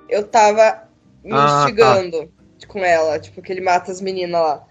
[0.08, 0.84] Eu tava
[1.22, 1.60] me Ah, tá.
[1.64, 2.32] instigando
[2.66, 4.64] com ela, tipo, que ele mata as meninas lá.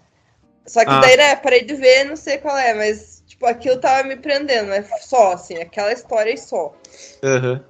[0.66, 1.00] Só que Ah.
[1.00, 4.72] daí, né, parei de ver, não sei qual é, mas, tipo, aquilo tava me prendendo,
[4.72, 6.74] é só, assim, aquela história e só.
[7.22, 7.62] Aham.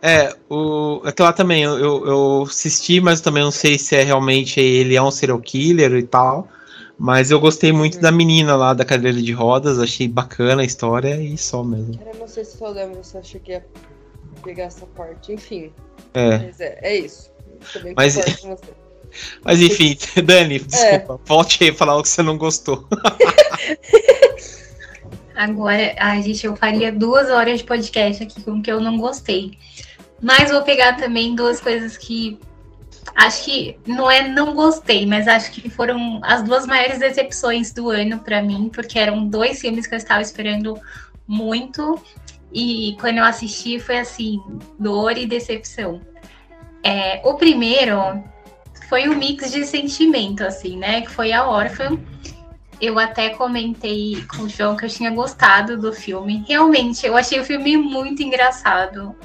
[0.00, 4.96] É, o, aquela também, eu, eu, assisti, mas também não sei se é realmente ele
[4.96, 6.48] é um serial killer e tal.
[6.98, 11.16] Mas eu gostei muito da menina lá da cadeira de rodas, achei bacana a história
[11.20, 11.98] e só mesmo.
[12.04, 13.62] Eu não sei se eu lembro se eu cheguei a
[14.42, 15.72] pegar essa parte, enfim.
[16.14, 16.38] É.
[16.38, 17.30] Mas é, é isso.
[17.72, 18.81] Também Mas- concordo com você.
[19.44, 20.58] Mas enfim, Dani, É.
[20.58, 22.86] desculpa, volte aí a falar o que você não gostou.
[25.34, 28.98] Agora, ai, gente, eu faria duas horas de podcast aqui com o que eu não
[28.98, 29.58] gostei.
[30.20, 32.38] Mas vou pegar também duas coisas que
[33.16, 37.90] acho que não é não gostei, mas acho que foram as duas maiores decepções do
[37.90, 40.78] ano pra mim, porque eram dois filmes que eu estava esperando
[41.26, 42.00] muito
[42.52, 44.40] e quando eu assisti foi assim,
[44.78, 46.00] dor e decepção.
[46.84, 48.22] É, o primeiro
[48.92, 51.00] foi um mix de sentimento, assim, né?
[51.00, 51.98] Que foi a órfã.
[52.78, 56.44] Eu até comentei com o João que eu tinha gostado do filme.
[56.46, 59.16] Realmente, eu achei o filme muito engraçado.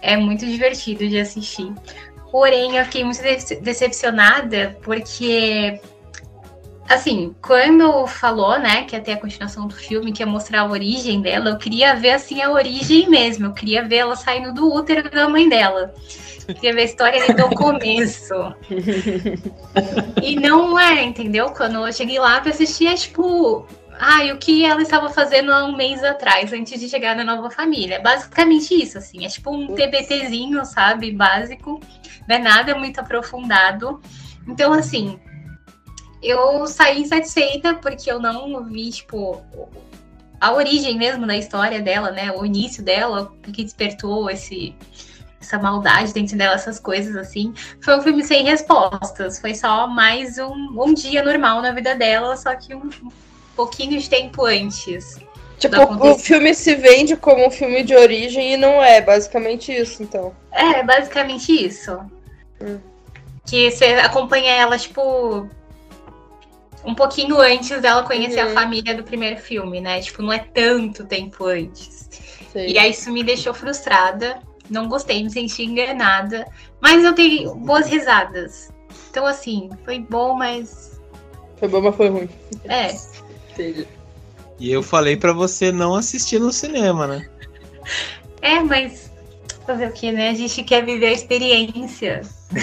[0.00, 1.70] É muito divertido de assistir.
[2.32, 5.78] Porém, eu fiquei muito dece- decepcionada porque,
[6.88, 11.20] assim, quando falou, né, que ter a continuação do filme, que ia mostrar a origem
[11.20, 13.44] dela, eu queria ver, assim, a origem mesmo.
[13.44, 15.92] Eu queria ver ela saindo do útero da mãe dela.
[16.46, 18.34] Eu queria ver a história do começo.
[20.22, 21.50] E não é, entendeu?
[21.50, 23.66] Quando eu cheguei lá pra assistir, é tipo.
[23.98, 27.24] Ah, e o que ela estava fazendo há um mês atrás, antes de chegar na
[27.24, 28.00] nova família.
[28.00, 29.24] Basicamente isso, assim.
[29.24, 31.12] É tipo um TBTzinho, sabe?
[31.12, 31.80] Básico.
[32.28, 34.00] Não é nada muito aprofundado.
[34.48, 35.18] Então, assim,
[36.22, 39.42] eu saí insatisfeita porque eu não vi, tipo,
[40.40, 42.32] a origem mesmo da história dela, né?
[42.32, 44.74] O início dela, o que despertou esse,
[45.44, 47.52] essa maldade dentro dela, essas coisas assim.
[47.80, 49.38] Foi um filme sem respostas.
[49.38, 53.10] Foi só mais um, um dia normal na vida dela, só que um, um
[53.54, 55.18] pouquinho de tempo antes.
[55.58, 55.76] Tipo,
[56.06, 60.34] o filme se vende como um filme de origem e não é, basicamente isso, então.
[60.50, 61.98] É, basicamente isso.
[62.60, 62.78] Hum.
[63.46, 65.48] Que você acompanha ela, tipo.
[66.84, 68.52] Um pouquinho antes dela conhecer a Uhum.
[68.52, 70.00] família do primeiro filme, né?
[70.02, 72.08] Tipo, não é tanto tempo antes.
[72.52, 72.72] Sei.
[72.72, 74.38] E aí isso me deixou frustrada.
[74.70, 76.46] Não gostei, me senti enganada.
[76.80, 78.72] Mas eu dei boas risadas.
[79.10, 81.00] Então, assim, foi bom, mas.
[81.56, 82.28] Foi bom, mas foi ruim.
[82.64, 82.94] É.
[83.52, 83.86] Entendi.
[84.58, 87.28] E eu falei pra você não assistir no cinema, né?
[88.40, 89.12] É, mas.
[89.66, 90.28] Fazer o que, né?
[90.28, 92.20] A gente quer viver a experiência.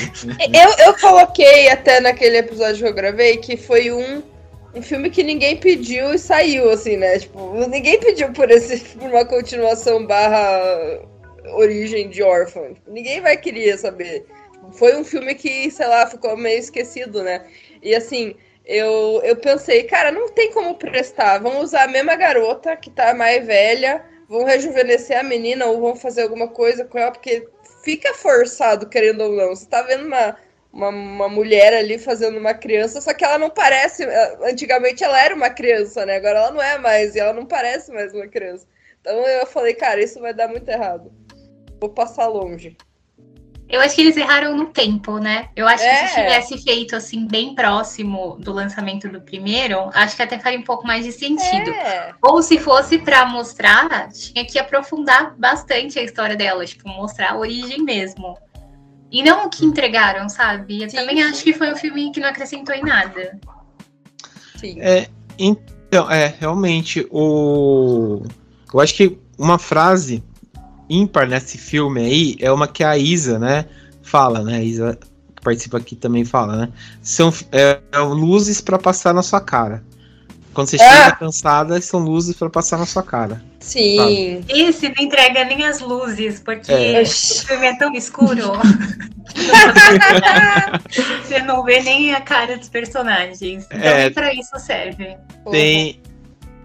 [0.54, 4.24] Eu, eu coloquei até naquele episódio que eu gravei que foi um,
[4.74, 7.20] um filme que ninguém pediu e saiu, assim, né?
[7.20, 11.02] Tipo, ninguém pediu por, esse, por uma continuação barra
[11.46, 12.74] origem de órfão.
[12.74, 14.26] Tipo, ninguém vai querer saber.
[14.74, 17.46] Foi um filme que, sei lá, ficou meio esquecido, né?
[17.82, 21.40] E assim, eu, eu pensei, cara, não tem como prestar.
[21.40, 25.96] Vamos usar a mesma garota que tá mais velha, vão rejuvenescer a menina ou vão
[25.96, 27.48] fazer alguma coisa com ela, porque
[27.84, 29.50] fica forçado, querendo ou não.
[29.50, 30.38] Você tá vendo uma,
[30.72, 34.06] uma, uma mulher ali fazendo uma criança, só que ela não parece.
[34.44, 36.18] Antigamente ela era uma criança, né?
[36.18, 38.68] Agora ela não é mais, e ela não parece mais uma criança.
[39.02, 41.12] Então eu falei, cara, isso vai dar muito errado.
[41.82, 42.78] Vou passar longe.
[43.68, 45.50] Eu acho que eles erraram no tempo, né?
[45.56, 46.08] Eu acho que É.
[46.08, 50.64] se tivesse feito assim, bem próximo do lançamento do primeiro, acho que até faria um
[50.64, 51.72] pouco mais de sentido.
[51.72, 52.14] É.
[52.22, 57.38] Ou se fosse pra mostrar, tinha que aprofundar bastante a história dela, tipo, mostrar a
[57.38, 58.38] origem mesmo.
[59.10, 60.84] E não o que entregaram, sabe?
[60.84, 61.24] Eu Sim, também sim.
[61.24, 63.40] acho que foi um filme que não acrescentou em nada.
[64.58, 64.80] Sim.
[64.82, 65.08] É,
[65.40, 68.22] então, é, realmente, o.
[68.72, 70.24] Eu acho que uma frase
[70.92, 73.66] ímpar nesse filme aí é uma que a Isa, né,
[74.02, 74.58] fala, né?
[74.58, 74.98] A Isa
[75.36, 76.70] que participa aqui também fala, né?
[77.02, 79.84] São é, é luzes pra passar na sua cara.
[80.54, 81.06] Quando você Ah!
[81.06, 83.42] chega cansada, são luzes pra passar na sua cara.
[83.62, 84.44] Sim.
[84.50, 87.02] Esse não entrega nem as luzes, porque É.
[87.02, 88.52] o filme é tão escuro.
[91.24, 93.66] Você não vê nem a cara dos personagens.
[93.72, 94.04] Então, É.
[94.06, 95.16] nem pra isso serve.
[95.50, 96.00] tem,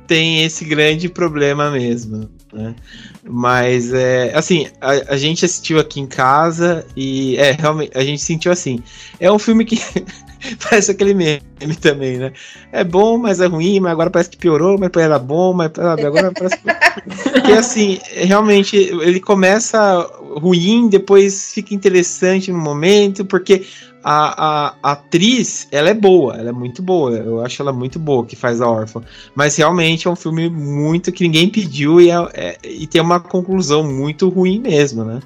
[0.06, 2.74] tem esse grande problema mesmo, né?
[3.22, 8.22] Mas é assim, a, a gente assistiu aqui em casa e é realmente a gente
[8.22, 8.82] sentiu assim.
[9.20, 9.78] É um filme que
[10.62, 12.32] parece aquele meme também, né?
[12.72, 16.06] É bom, mas é ruim, mas agora parece que piorou, mas era bom, mas sabe,
[16.06, 16.66] agora parece que.
[17.46, 20.00] E assim, realmente, ele começa
[20.36, 23.64] ruim, depois fica interessante no momento, porque
[24.08, 27.10] a, a, atriz, ela é boa, ela é muito boa.
[27.10, 29.02] Eu acho ela muito boa que faz a órfã.
[29.34, 33.18] Mas realmente é um filme muito que ninguém pediu e, é, é, e tem uma
[33.18, 35.18] conclusão muito ruim mesmo, né?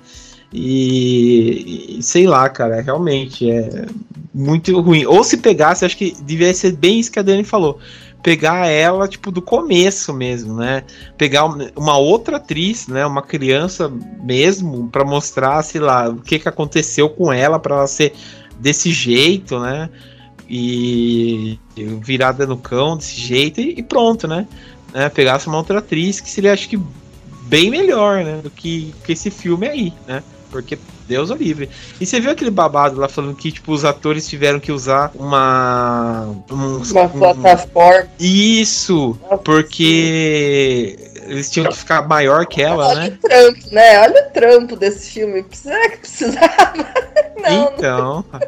[0.50, 3.84] E, e, sei lá, cara, realmente é
[4.32, 5.04] muito ruim.
[5.04, 7.78] Ou se pegasse, acho que devia ser bem isso que a Dani falou.
[8.22, 10.84] Pegar ela, tipo, do começo mesmo, né?
[11.18, 11.44] Pegar
[11.76, 13.04] uma outra atriz, né?
[13.04, 17.86] Uma criança mesmo, para mostrar, sei lá, o que, que aconteceu com ela para ela
[17.86, 18.14] ser
[18.60, 19.88] desse jeito, né?
[20.48, 21.58] E
[22.02, 24.46] virada no cão desse jeito e, e pronto, né?
[24.92, 25.08] né?
[25.08, 26.78] Pegasse uma outra atriz que seria, acho que,
[27.42, 28.40] bem melhor, né?
[28.42, 30.22] Do que, que esse filme aí, né?
[30.50, 31.68] Porque Deus o livre.
[32.00, 36.28] E você viu aquele babado lá falando que, tipo, os atores tiveram que usar uma.
[36.50, 38.04] Um, uma plataforma.
[38.04, 39.18] Um, isso!
[39.44, 43.04] Porque eles tinham que ficar maior que ela, Olha né?
[43.04, 44.00] Olha o trampo, né?
[44.00, 45.44] Olha o trampo desse filme.
[45.52, 46.92] Será que precisava?
[47.38, 48.24] Não, então.
[48.32, 48.40] Não.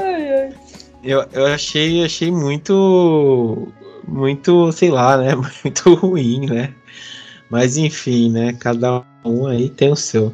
[0.00, 0.54] ai, ai.
[1.02, 3.68] Eu, eu achei, achei muito.
[4.06, 5.32] Muito, sei lá, né?
[5.64, 6.72] Muito ruim, né?
[7.50, 8.52] Mas enfim, né?
[8.52, 10.32] Cada um aí tem o seu.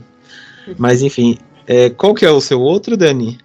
[0.77, 3.39] Mas enfim, é, qual que é o seu outro, Dani?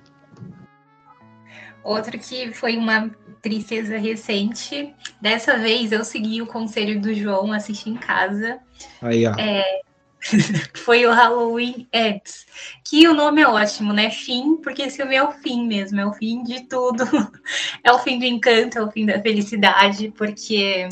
[1.83, 3.09] Outro que foi uma
[3.41, 4.93] tristeza recente.
[5.21, 8.59] Dessa vez eu segui o conselho do João, assisti em casa.
[9.01, 9.33] Aí, ó.
[9.37, 9.81] É,
[10.75, 12.45] foi o Halloween Ends.
[12.83, 14.09] Que o nome é ótimo, né?
[14.09, 17.05] Fim, porque esse filme é o fim mesmo, é o fim de tudo.
[17.83, 20.89] É o fim do encanto, é o fim da felicidade, porque.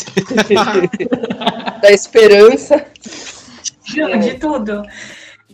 [1.82, 2.86] da esperança.
[3.84, 4.84] De tudo.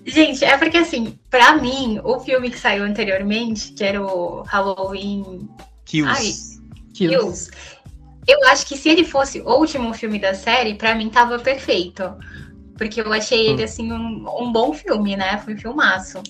[0.06, 5.50] Gente, é porque assim, pra mim, o filme que saiu anteriormente, que era o Halloween.
[5.86, 6.51] Kills.
[6.51, 6.51] Ai,
[7.10, 7.52] Kills.
[8.28, 12.04] Eu acho que se ele fosse o último filme da série, pra mim tava perfeito.
[12.78, 15.38] Porque eu achei ele, assim, um, um bom filme, né?
[15.40, 16.22] Foi um filmaço.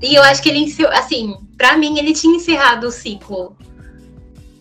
[0.00, 3.56] E eu acho que ele, assim, pra mim, ele tinha encerrado o ciclo.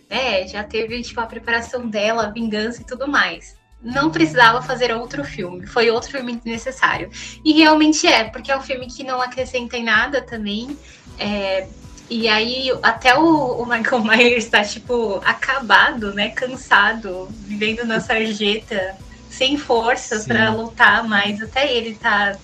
[0.10, 3.55] É, já teve, tipo, a preparação dela, a vingança e tudo mais
[3.86, 5.67] não precisava fazer outro filme.
[5.67, 7.10] Foi outro filme necessário.
[7.45, 10.75] E realmente é, porque é um filme que não acrescenta em nada também.
[11.19, 11.67] É,
[12.09, 16.29] e aí, até o, o Michael Myers está, tipo, acabado, né?
[16.29, 18.95] Cansado, vivendo na sarjeta,
[19.29, 21.41] sem forças para lutar mais.
[21.41, 22.37] Até ele tá.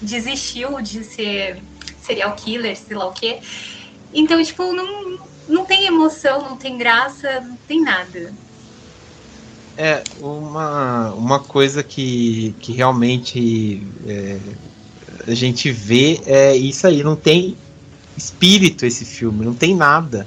[0.00, 1.60] desistiu de ser
[2.00, 3.40] serial killer, sei lá o quê.
[4.14, 5.18] Então, tipo, não,
[5.48, 8.32] não tem emoção, não tem graça, não tem nada.
[9.76, 14.38] É, uma, uma coisa que, que realmente é,
[15.26, 17.56] a gente vê é isso aí, não tem
[18.20, 20.26] espírito esse filme, não tem nada.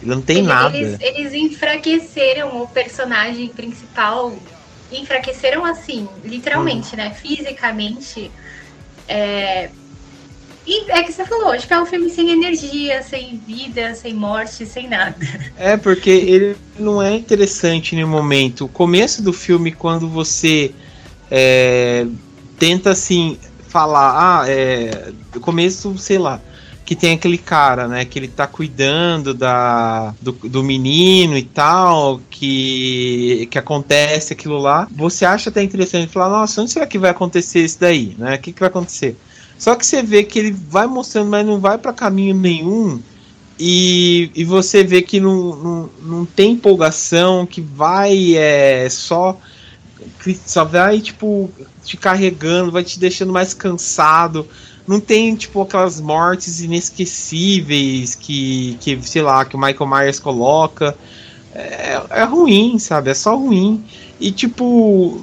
[0.00, 0.76] Ele não tem eles, nada.
[0.76, 4.36] Eles, eles enfraqueceram o personagem principal,
[4.92, 6.98] enfraqueceram assim, literalmente, hum.
[6.98, 7.10] né?
[7.10, 8.30] Fisicamente.
[9.08, 9.70] É,
[10.68, 14.12] e é que você falou, acho que é um filme sem energia, sem vida, sem
[14.12, 15.16] morte, sem nada.
[15.56, 18.66] É, porque ele não é interessante no momento.
[18.66, 20.72] O começo do filme, quando você
[21.30, 22.06] é,
[22.58, 25.10] tenta assim falar, ah, é.
[25.34, 26.40] O começo, sei lá.
[26.88, 28.06] Que tem aquele cara, né?
[28.06, 34.88] Que ele tá cuidando da, do, do menino e tal, que, que acontece aquilo lá.
[34.96, 38.16] Você acha até interessante falar, nossa, onde será que vai acontecer isso daí?
[38.16, 38.36] Né?
[38.36, 39.18] O que, que vai acontecer?
[39.58, 43.02] Só que você vê que ele vai mostrando, mas não vai para caminho nenhum.
[43.58, 49.38] E, e você vê que não, não, não tem empolgação, que vai é, só.
[50.46, 51.50] Só vai, tipo,
[51.84, 54.48] te carregando, vai te deixando mais cansado.
[54.88, 60.96] Não tem, tipo, aquelas mortes inesquecíveis que, que sei lá, que o Michael Myers coloca.
[61.54, 63.10] É, é ruim, sabe?
[63.10, 63.84] É só ruim.
[64.18, 65.20] E, tipo,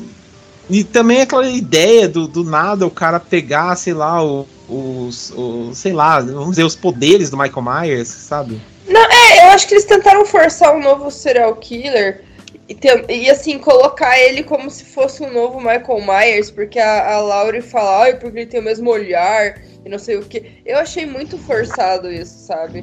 [0.70, 5.34] e também aquela ideia do, do nada o cara pegar, sei lá, o, os,
[5.74, 8.62] sei lá, vamos dizer, os poderes do Michael Myers, sabe?
[8.88, 12.25] Não, é, eu acho que eles tentaram forçar um novo serial killer
[12.68, 17.14] e, ter, e assim, colocar ele como se fosse um novo Michael Myers, porque a,
[17.14, 20.62] a Laurie fala, ai, porque ele tem o mesmo olhar e não sei o que.
[20.66, 22.82] Eu achei muito forçado isso, sabe?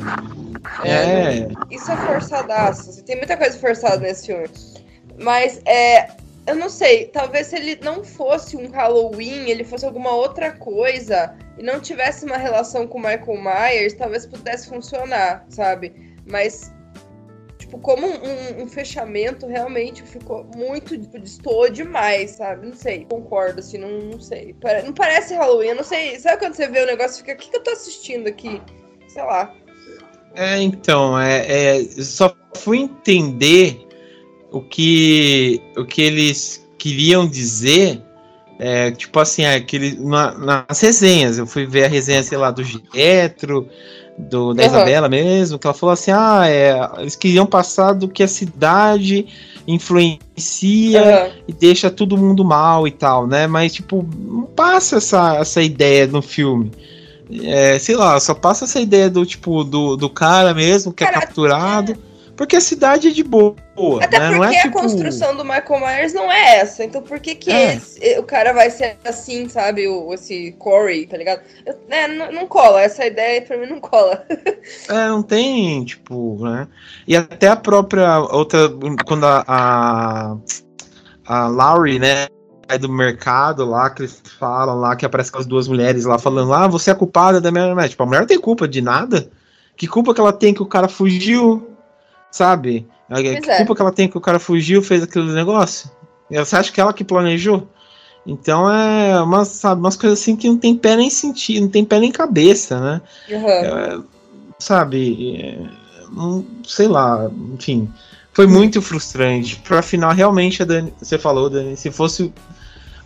[0.85, 0.91] É.
[0.91, 3.03] é isso é forçadaço.
[3.05, 4.49] Tem muita coisa forçada nesse filme.
[5.19, 6.09] Mas é,
[6.47, 11.35] eu não sei, talvez se ele não fosse um Halloween, ele fosse alguma outra coisa
[11.57, 16.15] e não tivesse uma relação com o Michael Myers, talvez pudesse funcionar, sabe?
[16.27, 16.73] Mas,
[17.73, 20.99] tipo, como um, um fechamento, realmente ficou muito.
[20.99, 22.67] Tipo, destoou demais, sabe?
[22.67, 24.55] Não sei, concordo, assim, não, não sei.
[24.85, 26.19] Não parece Halloween, eu não sei.
[26.19, 28.61] Sabe quando você vê o negócio e fica, o que, que eu tô assistindo aqui?
[29.09, 29.55] Sei lá.
[30.35, 33.87] É, então, é, é só fui entender
[34.51, 38.03] o que, o que eles queriam dizer
[38.59, 42.51] É, tipo assim, é aquele, na, nas resenhas, eu fui ver a resenha, sei lá,
[42.51, 43.69] do Getro,
[44.29, 44.69] do, da uhum.
[44.69, 49.27] Isabela mesmo, que ela falou assim: ah, é, eles queriam passar do que a cidade
[49.67, 51.43] influencia uhum.
[51.49, 53.47] e deixa todo mundo mal e tal, né?
[53.47, 56.71] Mas, tipo, não passa essa, essa ideia no filme.
[57.45, 61.07] É, sei lá, só passa essa ideia do tipo do, do cara mesmo que é
[61.07, 61.97] cara, é capturado.
[62.37, 63.55] Porque a cidade é de boa.
[64.01, 64.29] Até né?
[64.29, 64.79] porque não é, a tipo...
[64.79, 66.85] construção do Michael Myers não é essa.
[66.85, 67.75] Então por que, que é.
[67.75, 69.87] esse, o cara vai ser assim, sabe?
[69.87, 71.43] O, esse Corey, tá ligado?
[71.67, 72.81] Eu, né, não, não, cola.
[72.81, 74.25] Essa ideia pra mim não cola.
[74.89, 76.67] é, não tem, tipo, né?
[77.07, 78.71] E até a própria outra.
[79.07, 79.45] Quando a.
[79.47, 80.37] A,
[81.27, 82.27] a Laurie, né?
[82.69, 86.19] É do mercado lá, que eles falam lá, que aparece com as duas mulheres lá
[86.19, 87.89] falando, ah, você é culpada da minha.
[87.89, 89.29] Tipo, a mulher não tem culpa de nada.
[89.77, 91.72] Que culpa que ela tem que o cara fugiu?
[92.33, 92.89] Sabe?
[93.09, 93.57] A, que é.
[93.59, 95.91] culpa que ela tem que o cara fugiu, fez aquele negócio?
[96.31, 97.69] Você acha que ela que planejou?
[98.27, 101.85] Então é umas, sabe, umas coisas assim que não tem pé nem sentido, não tem
[101.85, 103.01] pé nem cabeça, né?
[103.29, 103.49] Uhum.
[103.49, 104.01] É,
[104.59, 105.37] sabe?
[105.37, 105.59] É,
[106.11, 107.93] não, sei lá, enfim.
[108.33, 109.57] Foi muito frustrante.
[109.57, 112.33] Pra final, realmente, a Dani, você falou, Dani, se fosse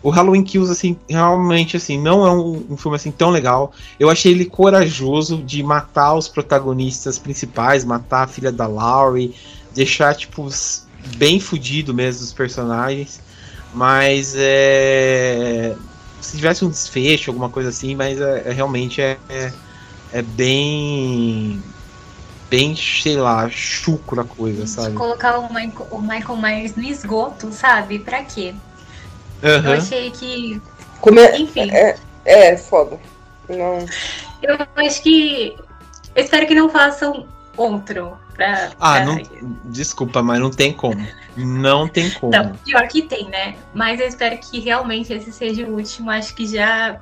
[0.06, 3.72] o Halloween Kills, assim, realmente, assim, não é um, um, filme, assim, tão legal.
[3.98, 9.34] Eu achei ele corajoso de matar os protagonistas principais, matar a filha da Laurie,
[9.74, 10.48] deixar, tipo,
[11.16, 13.20] bem fudido mesmo os personagens.
[13.74, 15.74] Mas, é...
[16.20, 19.52] Se tivesse um desfecho, alguma coisa assim, mas é, é realmente é, é,
[20.12, 21.60] é bem
[22.48, 24.90] bem, sei lá, chucro a coisa, sabe?
[24.90, 27.98] De colocar o Michael, o Michael Myers no esgoto, sabe?
[27.98, 28.54] Pra quê?
[29.42, 29.64] Uhum.
[29.64, 30.60] Eu achei que.
[31.00, 31.70] Como é, Enfim.
[31.70, 32.98] É, é foda.
[33.48, 33.84] Não.
[34.42, 35.56] Eu acho que.
[36.14, 37.26] Eu espero que não façam
[37.56, 38.18] outro.
[38.34, 39.16] Pra, ah, não.
[39.64, 41.06] Desculpa, mas não tem como.
[41.36, 42.32] Não tem como.
[42.32, 43.56] Não, pior que tem, né?
[43.72, 46.10] Mas eu espero que realmente esse seja o último.
[46.10, 47.00] Acho que já,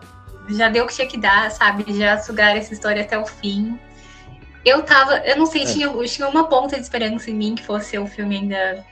[0.49, 1.85] já deu o que tinha que dar, sabe?
[1.97, 3.79] Já sugar essa história até o fim.
[4.65, 5.19] Eu tava.
[5.19, 5.67] Eu não sei, é.
[5.67, 8.85] tinha, tinha uma ponta de esperança em mim que fosse o filme ainda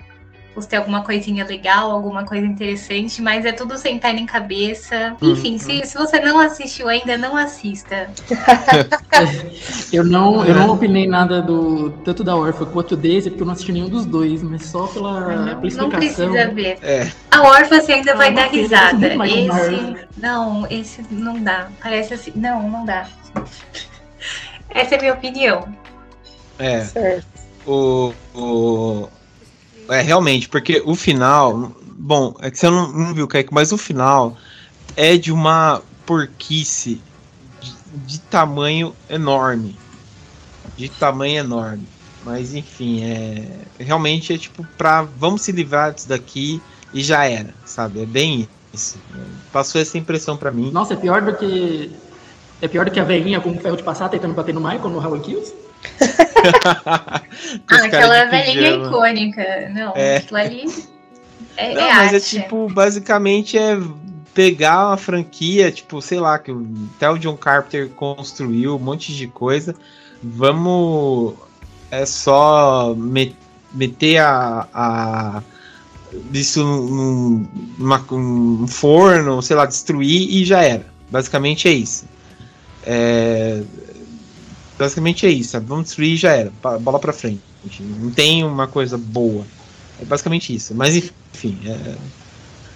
[0.55, 5.17] fosse ter alguma coisinha legal, alguma coisa interessante, mas é tudo sem pé nem cabeça.
[5.21, 5.59] Enfim, uhum.
[5.59, 8.11] se, se você não assistiu ainda, não assista.
[9.93, 13.55] eu não, eu não opinei nada do tanto da Orfa quanto desse, porque eu não
[13.55, 15.89] assisti nenhum dos dois, mas só pela, não, pela explicação.
[15.89, 16.79] Não precisa ver.
[16.83, 17.11] É.
[17.31, 19.07] A Orfa você ainda ah, vai dar risada.
[19.25, 21.69] Esse, não, esse não dá.
[21.83, 23.07] Parece assim, não, não dá.
[24.75, 25.69] Essa é a minha opinião.
[26.59, 26.81] É.
[26.85, 27.27] Certo.
[27.67, 29.09] O, o,
[29.89, 31.73] é, realmente, porque o final.
[31.97, 34.37] Bom, é que você não, não viu, Kaique, mas o final
[34.97, 37.01] é de uma porquice
[37.61, 37.73] de,
[38.07, 39.77] de tamanho enorme.
[40.77, 41.87] De tamanho enorme.
[42.25, 43.45] Mas enfim, é.
[43.79, 45.03] Realmente é tipo pra.
[45.03, 46.61] Vamos se livrar disso daqui
[46.95, 48.03] e já era, sabe?
[48.03, 48.99] É bem isso.
[49.53, 50.71] Passou essa impressão para mim.
[50.71, 51.91] Nossa, é pior do que.
[52.61, 54.89] É pior do que a velhinha com o ferro de passar tentando bater no Michael
[54.89, 55.53] no Halloween Kills?
[57.69, 59.71] ah, aquela velhinha icônica.
[59.71, 60.17] Não, é.
[60.19, 60.65] aquilo ali
[61.57, 62.39] é, Não, é mas arte.
[62.39, 63.79] é tipo, basicamente é
[64.35, 66.53] pegar uma franquia, tipo, sei lá, que
[66.97, 69.75] até o John Carpenter construiu um monte de coisa.
[70.23, 71.35] Vamos
[71.91, 72.95] é só
[73.73, 75.43] meter a, a
[76.33, 77.47] isso num,
[77.79, 80.87] numa, um forno, sei lá, destruir e já era.
[81.11, 82.07] Basicamente é isso.
[82.85, 83.63] É,
[84.83, 85.67] Basicamente é isso, sabe?
[85.67, 86.53] Vamos destruir e já era.
[86.81, 87.41] Bola pra frente.
[88.01, 89.47] Não tem uma coisa boa.
[90.01, 90.75] É basicamente isso.
[90.75, 91.95] Mas enfim, é...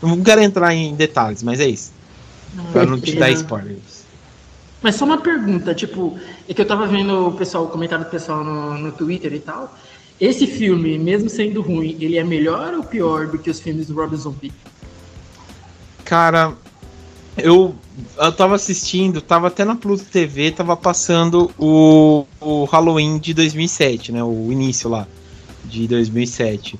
[0.00, 1.92] não quero entrar em detalhes, mas é isso.
[2.54, 4.04] Não, pra não te dar spoilers.
[4.80, 6.16] Mas só uma pergunta, tipo,
[6.48, 9.40] é que eu tava vendo o pessoal, o comentário do pessoal no, no Twitter e
[9.40, 9.76] tal.
[10.20, 13.94] Esse filme, mesmo sendo ruim, ele é melhor ou pior do que os filmes do
[13.94, 14.52] Rob Zombie?
[16.04, 16.54] Cara,
[17.37, 17.74] eu,
[18.16, 24.12] eu tava assistindo, tava até na Pluto TV, tava passando o, o Halloween de 2007,
[24.12, 24.22] né?
[24.24, 25.07] O início lá,
[25.64, 26.78] de 2007.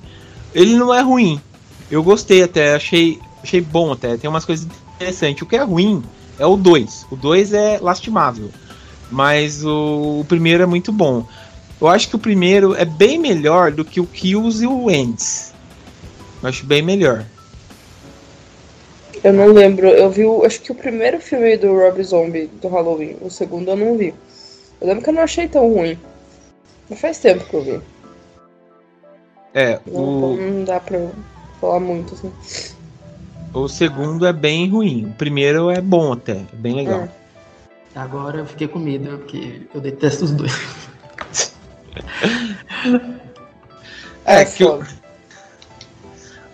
[0.53, 1.39] Ele não é ruim.
[1.89, 4.17] Eu gostei até, achei, achei bom até.
[4.17, 5.41] Tem umas coisas interessantes.
[5.41, 6.03] O que é ruim
[6.39, 7.07] é o 2.
[7.11, 8.49] O 2 é lastimável.
[9.11, 11.25] Mas o, o, primeiro é muito bom.
[11.79, 15.53] Eu acho que o primeiro é bem melhor do que o Kills e o Ends.
[16.41, 17.25] Eu acho bem melhor.
[19.23, 19.87] Eu não lembro.
[19.87, 23.17] Eu vi, o, acho que o primeiro filme do Rob Zombie do Halloween.
[23.21, 24.13] O segundo eu não vi.
[24.79, 25.97] Eu lembro que eu não achei tão ruim.
[26.89, 27.81] Mas faz tempo que eu vi.
[29.53, 30.37] É, o...
[30.37, 30.99] não, dá pra
[31.59, 32.31] falar muito, assim.
[33.53, 35.05] O segundo é bem ruim.
[35.05, 37.01] O primeiro é bom até, é bem legal.
[37.01, 37.09] É.
[37.95, 40.53] Agora eu fiquei com medo, porque eu detesto os dois.
[44.23, 44.83] é, é que o,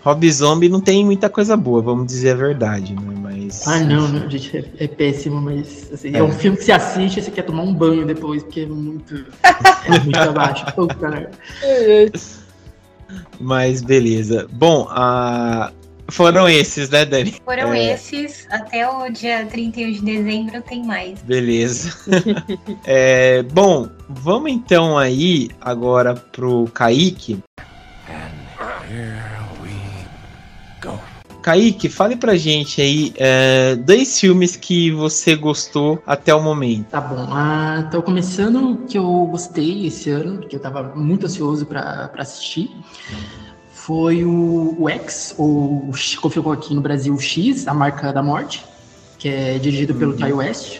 [0.04, 3.16] Rob Zombie não tem muita coisa boa, vamos dizer a verdade, né?
[3.22, 3.66] Mas.
[3.66, 6.18] Ah, não, não, gente, é, é péssimo, mas assim, é.
[6.18, 6.24] é.
[6.24, 9.26] um filme que você assiste e você quer tomar um banho depois, porque é muito.
[9.86, 10.66] é muito abaixo.
[13.40, 14.48] mas beleza.
[14.52, 15.72] Bom, a.
[16.10, 17.36] Foram esses, né, Dani?
[17.46, 17.94] Foram é...
[17.94, 18.46] esses.
[18.52, 21.22] Até o dia 31 de dezembro tem mais.
[21.22, 21.98] Beleza.
[22.84, 27.42] é, bom, vamos então aí agora pro Kaique.
[31.44, 36.86] Kaique, fale pra gente aí é, dois filmes que você gostou até o momento.
[36.86, 37.28] Tá bom.
[37.30, 42.72] Ah, então, começando que eu gostei esse ano, que eu tava muito ansioso para assistir,
[43.74, 45.92] foi o, o X, ou
[46.22, 48.64] como ficou aqui no Brasil, o X, A Marca da Morte,
[49.20, 50.18] que é dirigido pelo uhum.
[50.18, 50.80] Ty West.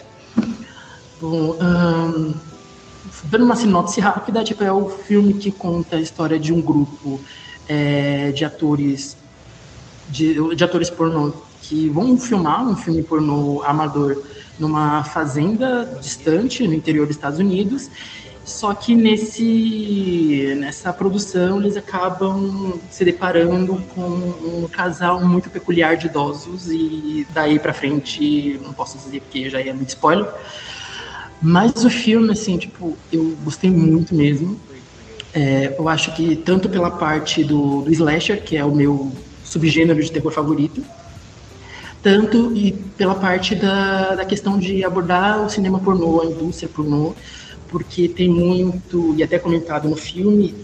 [1.20, 2.34] Bom, um,
[3.24, 7.20] dando uma sinopse rápida, tipo, é o filme que conta a história de um grupo
[7.68, 9.18] é, de atores
[10.08, 11.32] de, de atores pornô
[11.62, 14.22] que vão filmar um filme pornô amador
[14.58, 17.90] numa fazenda distante no interior dos Estados Unidos.
[18.44, 26.06] Só que nesse, nessa produção eles acabam se deparando com um casal muito peculiar de
[26.06, 30.28] idosos e daí para frente não posso dizer porque já é muito spoiler.
[31.40, 34.60] Mas o filme, assim, tipo, eu gostei muito mesmo.
[35.32, 39.10] É, eu acho que tanto pela parte do, do slasher, que é o meu
[39.44, 40.82] subgênero de terror favorito,
[42.02, 47.14] tanto e pela parte da, da questão de abordar o cinema pornô, a indústria pornô,
[47.68, 50.54] porque tem muito, e até comentado no filme,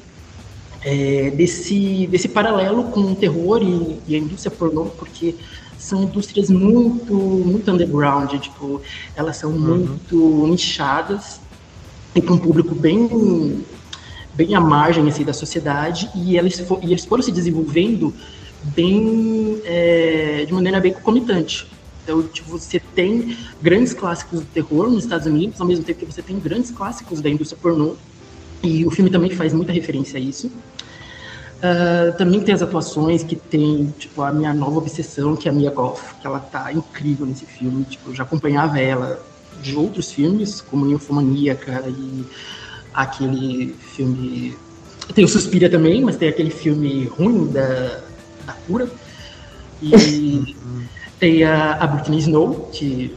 [0.82, 5.34] é, desse, desse paralelo com o terror e, e, a indústria pornô, porque
[5.78, 8.80] são indústrias muito, muito underground, tipo,
[9.16, 9.58] elas são uhum.
[9.78, 11.40] muito nichadas
[12.12, 13.64] para um público bem,
[14.34, 18.12] bem à margem assim, da sociedade, e eles, for, e eles foram se desenvolvendo
[18.62, 21.66] bem é, de maneira bem concomitante.
[22.02, 26.06] Então, tipo, você tem grandes clássicos do terror nos Estados Unidos, ao mesmo tempo que
[26.06, 27.94] você tem grandes clássicos da indústria pornô,
[28.62, 30.48] e o filme também faz muita referência a isso.
[30.48, 35.54] Uh, também tem as atuações que tem, tipo, a minha nova obsessão, que é a
[35.54, 37.84] Mia Goff, que ela tá incrível nesse filme.
[37.84, 39.22] Tipo, eu já acompanhava ela
[39.62, 42.24] de outros filmes, como Ninfomaníaca e
[42.94, 44.56] aquele filme...
[45.14, 48.00] Tem o Suspira também, mas tem aquele filme ruim da
[48.52, 48.90] cura.
[49.82, 50.56] E
[51.18, 53.14] tem a, a Britney Snow, que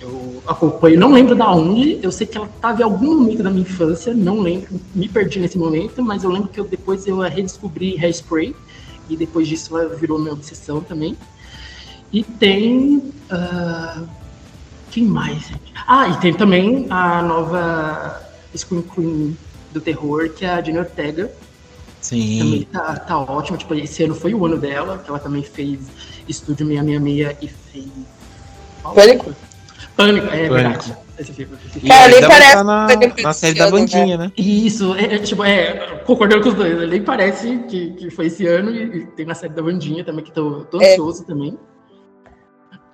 [0.00, 3.50] eu acompanho, não lembro da onde, eu sei que ela estava em algum momento da
[3.50, 7.18] minha infância, não lembro, me perdi nesse momento, mas eu lembro que eu, depois eu
[7.18, 8.54] redescobri Hairspray,
[9.08, 11.16] e depois disso ela virou minha obsessão também.
[12.12, 12.98] E tem.
[13.30, 14.06] Uh,
[14.90, 15.50] quem mais?
[15.86, 18.22] Ah, e tem também a nova
[18.56, 19.38] Screen Queen
[19.72, 21.30] do terror, que é a Jenny Ortega,
[22.06, 22.38] Sim.
[22.38, 23.58] Também tá, tá ótimo.
[23.58, 25.80] Tipo, esse ano foi o ano dela, que ela também fez
[26.28, 27.88] Estúdio 666 e fez.
[28.94, 29.34] Pânico?
[29.96, 30.54] Pânico, é Pânico.
[30.54, 30.96] verdade.
[31.18, 31.88] Esse filme, esse filme.
[31.88, 32.86] Cara, nem parece tá na,
[33.22, 34.32] na série da bandinha, né?
[34.36, 38.46] Isso, é, é, tipo, é, concordando com os dois, nem parece que, que foi esse
[38.46, 40.92] ano e, e, tem na série da bandinha também, que tô, tô é.
[40.92, 41.58] ansioso também.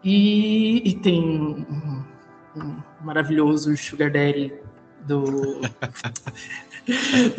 [0.03, 2.03] E, e tem um,
[2.57, 4.55] um maravilhoso Sugar Daddy
[5.07, 5.61] do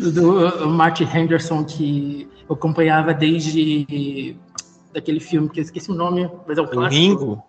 [0.00, 4.36] do Martin Henderson, que eu acompanhava desde
[4.92, 6.94] daquele filme que eu esqueci o nome, mas é o clássico.
[6.94, 7.42] Ringo?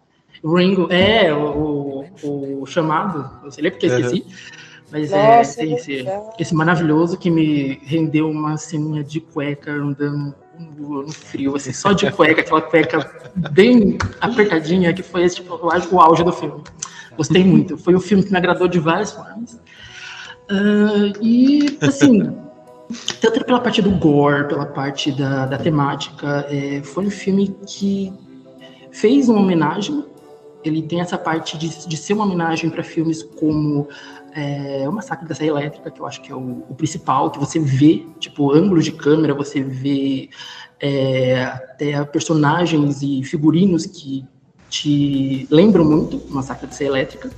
[0.43, 4.25] Ringo, é, o, o, o chamado, não sei nem porque eu esqueci.
[4.27, 4.65] Uhum.
[4.91, 6.05] Mas é, Nossa, é esse,
[6.39, 10.35] esse maravilhoso que me rendeu uma ceninha de cueca andando
[10.77, 15.99] no frio, assim, só de cueca, aquela cueca bem apertadinha, que foi esse, tipo, o
[15.99, 16.63] auge do filme.
[17.17, 17.77] Gostei muito.
[17.77, 19.59] Foi um filme que me agradou de várias formas.
[20.49, 22.35] Uh, e, assim,
[23.19, 28.13] tanto pela parte do gore, pela parte da, da temática, é, foi um filme que
[28.91, 30.05] fez uma homenagem.
[30.63, 33.87] Ele tem essa parte de, de ser uma homenagem para filmes como
[34.33, 37.39] é, O Massacre da Serra Elétrica, que eu acho que é o, o principal, que
[37.39, 40.29] você vê, tipo, ângulos de câmera, você vê
[40.79, 44.25] é, até personagens e figurinos que
[44.69, 47.31] te lembram muito o Massacre da Serra Elétrica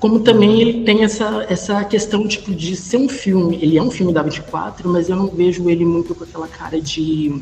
[0.00, 3.58] como também ele tem essa, essa questão tipo, de ser um filme.
[3.60, 6.80] Ele é um filme da 24, mas eu não vejo ele muito com aquela cara
[6.80, 7.40] de.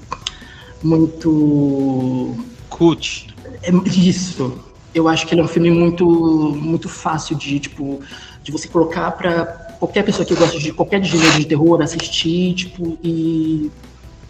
[0.83, 2.37] muito.
[2.69, 3.29] Cult.
[3.63, 4.61] É, isso.
[4.93, 8.01] Eu acho que ele é um filme muito, muito fácil de, tipo,
[8.43, 9.45] de você colocar para
[9.79, 13.71] qualquer pessoa que gosta de qualquer gênero de terror assistir, tipo, e,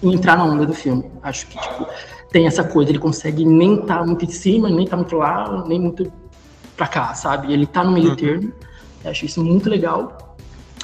[0.03, 1.05] e entrar na onda do filme.
[1.23, 1.87] Acho que, tipo,
[2.31, 5.17] tem essa coisa, ele consegue nem estar tá muito em cima, nem estar tá muito
[5.17, 6.13] lá, nem muito
[6.79, 7.53] pra cá, sabe?
[7.53, 8.17] Ele tá no meio uhum.
[8.17, 8.53] termo.
[9.05, 10.37] Eu acho isso muito legal.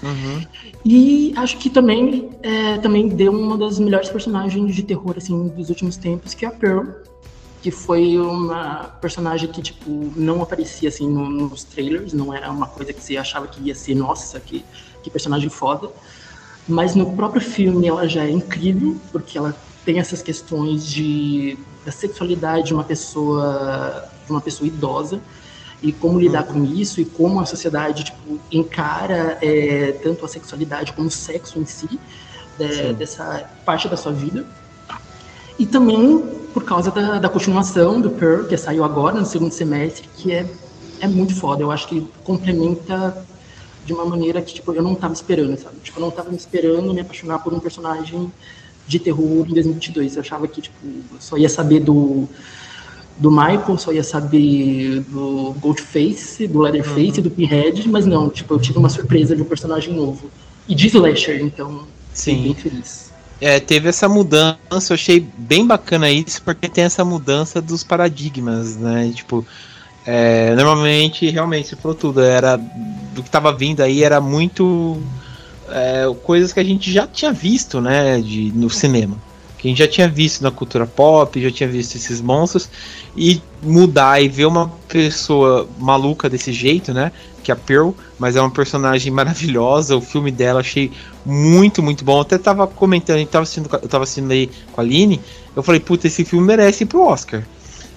[0.02, 0.44] Uhum.
[0.84, 5.70] E acho que também, é, também deu uma das melhores personagens de terror assim dos
[5.70, 6.88] últimos tempos, que é a Pearl,
[7.62, 12.66] que foi uma personagem que tipo não aparecia assim no, nos trailers, não era uma
[12.66, 14.62] coisa que você achava que ia ser nossa, que,
[15.02, 15.88] que personagem foda.
[16.68, 21.92] Mas no próprio filme ela já é incrível, porque ela tem essas questões de da
[21.92, 25.20] sexualidade de uma pessoa de uma pessoa idosa
[25.82, 30.92] e como lidar com isso e como a sociedade tipo, encara é, tanto a sexualidade
[30.92, 32.00] como o sexo em si
[32.58, 34.46] de, dessa parte da sua vida.
[35.58, 36.18] E também
[36.52, 40.46] por causa da, da, continuação do Pearl que saiu agora no segundo semestre que é
[41.00, 41.62] é muito foda.
[41.62, 43.26] Eu acho que complementa
[43.84, 45.76] de uma maneira que tipo eu não estava esperando sabe?
[45.82, 48.32] Tipo eu não estava me esperando me apaixonar por um personagem
[48.86, 50.76] de terror em 2022 eu achava que tipo
[51.18, 52.28] só ia saber do
[53.16, 57.22] do Michael, só ia saber do Goldface, do Leatherface, uhum.
[57.22, 60.30] do Pinhead, mas não, tipo, eu tive uma surpresa de um personagem novo.
[60.68, 62.42] E de Slasher, então Sim.
[62.42, 63.12] bem feliz.
[63.40, 64.56] É, teve essa mudança,
[64.90, 69.12] eu achei bem bacana isso, porque tem essa mudança dos paradigmas, né?
[69.14, 69.44] Tipo,
[70.06, 75.00] é, normalmente, realmente, você falou tudo, era do que estava vindo aí era muito
[75.68, 79.16] é, coisas que a gente já tinha visto, né, de, no cinema
[79.64, 82.68] que a gente já tinha visto na cultura pop, já tinha visto esses monstros,
[83.16, 87.10] e mudar e ver uma pessoa maluca desse jeito, né?
[87.42, 89.96] Que é a Pearl, mas é uma personagem maravilhosa.
[89.96, 90.92] O filme dela achei
[91.24, 92.18] muito, muito bom.
[92.18, 95.18] Eu até tava comentando, gente tava assistindo, eu tava assistindo aí com a Aline.
[95.56, 97.42] Eu falei, puta, esse filme merece ir pro Oscar.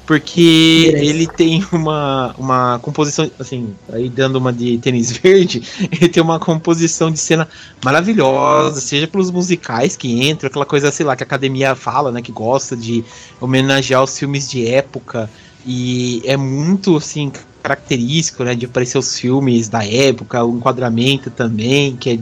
[0.08, 6.24] Porque ele tem uma, uma composição, assim, aí dando uma de tênis verde, ele tem
[6.24, 7.46] uma composição de cena
[7.84, 12.22] maravilhosa, seja pelos musicais que entram, aquela coisa, sei lá, que a academia fala, né,
[12.22, 13.04] que gosta de
[13.42, 15.30] homenagear os filmes de época,
[15.66, 17.30] e é muito, assim,
[17.62, 22.20] característico, né, de aparecer os filmes da época, o enquadramento também, que é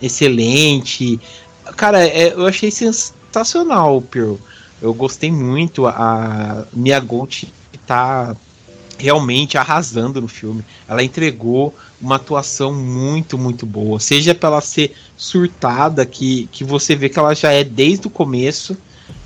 [0.00, 1.20] excelente.
[1.76, 4.36] Cara, é, eu achei sensacional o Pearl.
[4.80, 5.86] Eu gostei muito.
[5.86, 7.52] A Mia Gold
[7.86, 8.36] tá
[8.98, 10.64] realmente arrasando no filme.
[10.88, 14.00] Ela entregou uma atuação muito, muito boa.
[14.00, 18.10] Seja para ela ser surtada, que, que você vê que ela já é desde o
[18.10, 18.76] começo.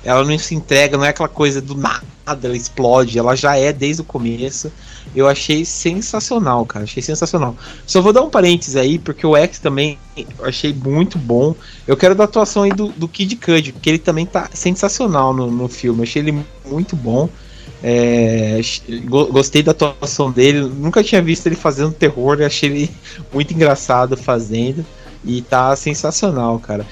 [0.03, 2.01] Ela não se entrega, não é aquela coisa do nada,
[2.43, 3.19] ela explode.
[3.19, 4.71] Ela já é desde o começo.
[5.15, 6.85] Eu achei sensacional, cara.
[6.85, 7.55] Achei sensacional.
[7.85, 11.55] Só vou dar um parênteses aí, porque o X também eu achei muito bom.
[11.85, 15.51] Eu quero da atuação aí do, do Kid Cudi, porque ele também tá sensacional no,
[15.51, 15.99] no filme.
[15.99, 17.29] Eu achei ele muito bom.
[17.83, 18.59] É,
[19.07, 20.61] gostei da atuação dele.
[20.61, 22.41] Nunca tinha visto ele fazendo terror.
[22.41, 22.91] Achei ele
[23.33, 24.85] muito engraçado fazendo.
[25.23, 26.85] E tá sensacional, cara.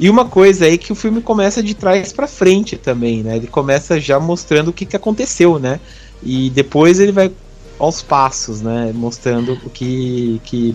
[0.00, 3.36] E uma coisa aí que o filme começa de trás para frente também, né?
[3.36, 5.78] Ele começa já mostrando o que, que aconteceu, né?
[6.22, 7.30] E depois ele vai
[7.78, 8.92] aos passos, né?
[8.94, 10.74] Mostrando o que que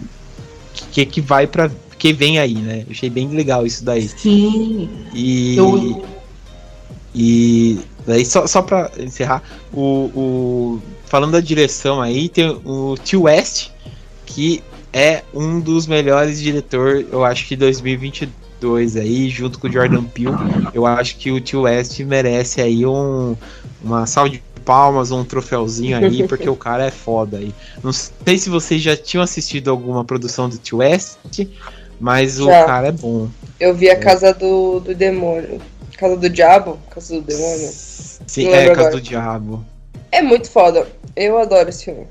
[0.92, 2.84] que, que vai para que vem aí, né?
[2.86, 4.08] Eu achei bem legal isso daí.
[4.08, 4.90] Sim.
[5.12, 6.06] E eu...
[7.16, 9.42] e daí só só para encerrar
[9.74, 13.70] o, o falando da direção aí tem o Tio West
[14.24, 14.64] que
[14.94, 20.32] é um dos melhores diretores, eu acho que 2022 aí, junto com o Jordan Peele.
[20.74, 23.36] Eu acho que o Tio West merece aí um,
[23.84, 27.54] uma salva de palmas ou um troféuzinho aí, porque o cara é foda aí.
[27.84, 31.18] Não sei se vocês já tinham assistido alguma produção do Tio West,
[32.00, 32.44] mas já.
[32.44, 33.30] o cara é bom.
[33.60, 33.96] Eu vi a é.
[33.96, 35.62] Casa do, do Demônio.
[35.98, 36.80] Casa do Diabo?
[36.90, 37.70] Casa do Demônio?
[38.28, 39.64] Sim, é, Casa do Diabo.
[40.12, 40.88] É muito foda.
[41.16, 42.08] Eu adoro esse filme.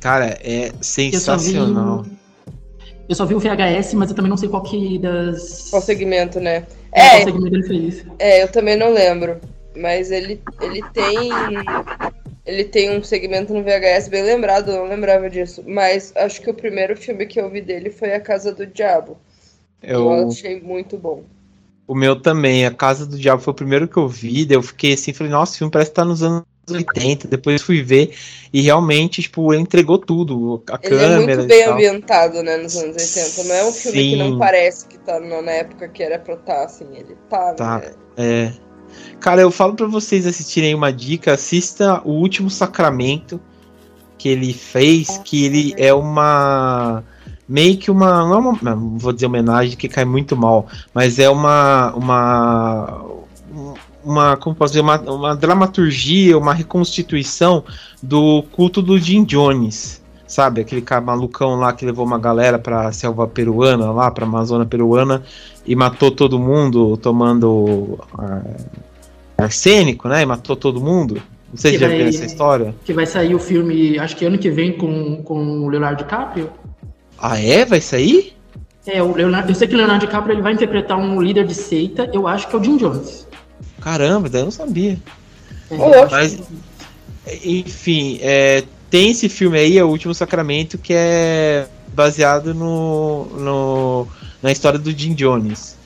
[0.00, 2.04] Cara, é sensacional.
[3.08, 5.70] Eu só vi o VHS, mas eu também não sei qual que das.
[5.70, 6.66] Qual segmento, né?
[6.92, 8.06] É, qual segmento ele fez.
[8.18, 9.40] É, eu também não lembro.
[9.76, 11.30] Mas ele, ele tem.
[12.44, 15.64] Ele tem um segmento no VHS bem lembrado, eu não lembrava disso.
[15.66, 19.16] Mas acho que o primeiro filme que eu vi dele foi A Casa do Diabo.
[19.82, 21.24] Eu, eu achei muito bom.
[21.86, 24.62] O meu também, A Casa do Diabo foi o primeiro que eu vi, daí eu
[24.62, 28.14] fiquei assim, falei, nossa, o filme parece que tá nos anos 80, depois fui ver
[28.52, 31.32] e realmente, tipo, ele entregou tudo, a ele câmera.
[31.32, 33.48] é muito bem ambientado, né, nos anos 80.
[33.48, 34.10] Não é um filme Sim.
[34.10, 37.54] que não parece que tá na época que era pra estar, tá, assim, ele tá,
[37.54, 37.92] tá né?
[38.16, 38.52] É.
[39.20, 43.40] Cara, eu falo para vocês assistirem uma dica, assista o último Sacramento
[44.18, 47.04] que ele fez, que ele é uma
[47.48, 51.18] meio que uma não, é uma, não vou dizer homenagem que cai muito mal, mas
[51.18, 53.04] é uma uma
[54.06, 57.64] uma como posso dizer uma, uma dramaturgia, uma reconstituição
[58.00, 60.60] do culto do Jim Jones, sabe?
[60.60, 65.22] Aquele cara malucão lá que levou uma galera pra selva peruana, lá pra Amazônia peruana
[65.66, 68.66] e matou todo mundo tomando uh,
[69.36, 70.22] arsênico, né?
[70.22, 71.20] E matou todo mundo.
[71.50, 72.74] Não sei se já viu essa história.
[72.84, 76.50] Que vai sair o filme, acho que ano que vem, com, com o Leonardo DiCaprio.
[77.18, 77.64] Ah, é?
[77.64, 78.34] Vai sair?
[78.86, 81.54] É, o Leonardo, eu sei que o Leonardo DiCaprio ele vai interpretar um líder de
[81.54, 83.25] seita, eu acho que é o Jim Jones.
[83.86, 84.98] Caramba, daí eu não sabia.
[85.70, 86.40] É, Mas,
[87.44, 94.08] enfim, é, tem esse filme aí, é o Último Sacramento, que é baseado no, no,
[94.42, 95.76] na história do Jim Jones.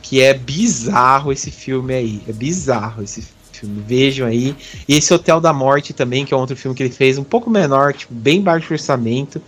[0.00, 2.22] Que é bizarro esse filme aí.
[2.26, 3.84] É bizarro esse filme.
[3.86, 4.56] Vejam aí.
[4.88, 7.50] E esse Hotel da Morte também, que é outro filme que ele fez, um pouco
[7.50, 9.38] menor, tipo, bem baixo orçamento,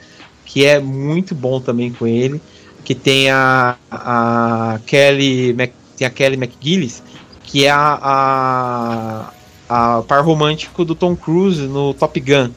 [0.45, 2.43] que é muito bom também com ele.
[2.85, 5.55] Que tem a, a Kelly.
[5.55, 7.03] Mac, tem a Kelly McGillis,
[7.53, 7.99] que é a,
[9.69, 12.51] a, a par romântico do Tom Cruise no Top Gun.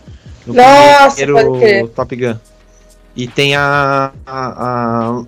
[0.47, 1.89] No Nossa, primeiro.
[1.89, 2.37] Top Gun.
[3.13, 5.23] E tem a, a, a-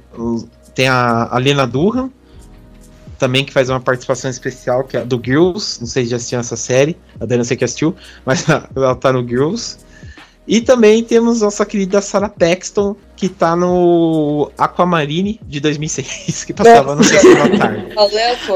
[0.73, 2.09] tem a, a Lena Durham
[3.19, 6.39] também que faz uma participação especial que é do Girls, não sei se já assistiu
[6.39, 7.93] essa série, a não sei que assistiu,
[8.25, 9.79] mas ela tá no Girls.
[10.47, 16.95] E também temos nossa querida Sarah Paxton, que tá no Aquamarine de 2006, que passava
[16.95, 17.03] no.
[17.03, 17.87] Sessão da Tarde.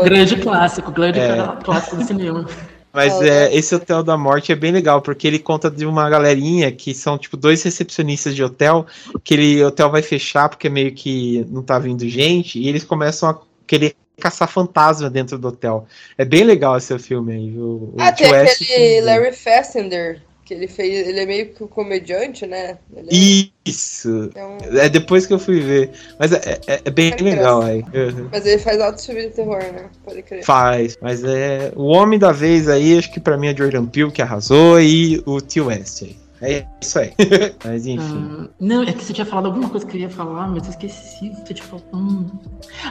[0.03, 1.35] Grande clássico, grande É.
[1.63, 2.47] clássico do cinema.
[2.93, 6.71] Mas é, esse Hotel da Morte é bem legal, porque ele conta de uma galerinha
[6.71, 8.85] que são tipo dois recepcionistas de hotel,
[9.23, 12.83] que ele, o hotel vai fechar porque meio que não tá vindo gente, e eles
[12.83, 15.87] começam a querer caçar fantasma dentro do hotel.
[16.17, 17.57] É bem legal esse filme aí.
[17.57, 20.21] O, o Ah, tem aquele Larry Fassender,
[20.51, 21.07] que ele fez.
[21.07, 22.77] Ele é meio que um comediante, né?
[22.93, 24.29] Ele Isso!
[24.35, 25.91] é um- É depois que eu fui ver.
[26.19, 27.79] Mas é, é- é bem É legal aí.
[27.79, 28.27] Uhum.
[28.29, 29.85] Mas ele faz altos filmes de terror, né?
[30.03, 30.43] Pode crer.
[30.43, 31.71] Faz, mas é.
[31.75, 35.23] O homem da vez aí, acho que pra mim é Jordan Peele que arrasou e
[35.25, 36.17] o Tio West aí.
[36.41, 37.13] É isso aí.
[37.63, 38.39] mas enfim.
[38.41, 40.71] Ah, não, é que você tinha falado alguma coisa que eu ia falar, mas eu
[40.71, 41.29] esqueci.
[41.29, 41.85] Você tinha falado.
[41.93, 42.25] hum.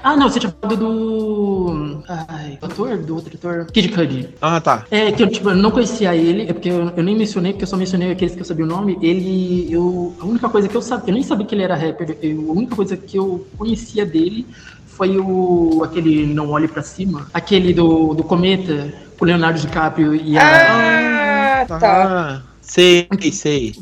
[0.03, 2.03] Ah, não, você tinha falado do.
[2.09, 3.66] Ai, do ator, do outro ator.
[3.72, 4.28] Kid Cudi.
[4.40, 4.86] Ah, tá.
[4.90, 7.64] É, que eu, tipo, eu não conhecia ele, é porque eu, eu nem mencionei, porque
[7.64, 8.96] eu só mencionei aqueles que eu sabia o nome.
[9.03, 12.18] Ele, eu, a única coisa que eu sabia, eu nem sabia que ele era rapper,
[12.22, 14.46] eu, a única coisa que eu conhecia dele
[14.86, 20.14] foi o, aquele Não Olhe Pra Cima, aquele do, do Cometa, com o Leonardo DiCaprio
[20.14, 21.62] e a...
[21.62, 22.42] Ah, tá.
[22.71, 23.75] Ah, sei, sei.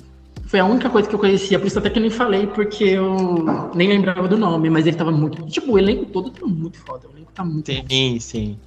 [0.47, 2.85] Foi a única coisa que eu conhecia, por isso até que eu nem falei, porque
[2.85, 5.45] eu nem lembrava do nome, mas ele tava muito.
[5.47, 7.07] Tipo, o elenco todo tá muito foda.
[7.07, 7.85] O elenco tá muito bom.
[7.89, 8.59] Sim, sim.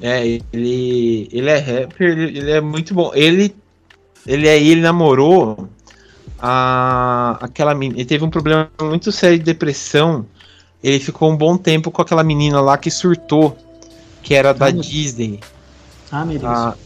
[0.00, 3.10] É, ele, ele é rapper, ele, ele é muito bom.
[3.14, 3.54] Ele,
[4.24, 5.68] ele aí, ele namorou
[6.38, 7.98] a, aquela menina.
[7.98, 10.24] Ele teve um problema muito sério de depressão.
[10.82, 13.56] Ele ficou um bom tempo com aquela menina lá que surtou,
[14.22, 15.40] que era da Ai, Disney.
[16.12, 16.52] Ah, meu Deus.
[16.52, 16.76] A,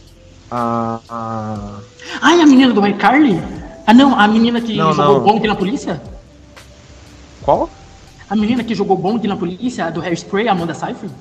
[0.51, 1.79] a, a-
[2.21, 3.39] Ai, a menina do iCarly?
[3.85, 5.23] Ah, não, a menina que Não, jogou não.
[5.23, 6.01] bong na polícia?
[7.41, 7.69] Qual?
[8.29, 11.13] A menina que jogou bong na polícia, a do Hairspray, a Amanda Seyfried?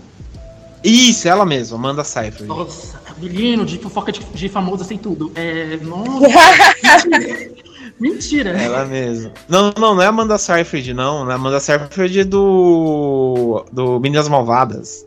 [0.83, 2.47] Isso, ela mesma, Amanda Seyfried.
[2.49, 5.31] Nossa, menino, de fofoca de, de famoso, sei tudo.
[5.35, 5.77] É.
[5.83, 7.07] Nossa.
[7.99, 8.51] Mentira.
[8.51, 9.33] Ela mesma.
[9.49, 11.29] Não, não, não é Amanda Seyfried, não.
[11.31, 13.65] A Amanda Seyfried é do.
[13.73, 15.07] do Meninas Malvadas.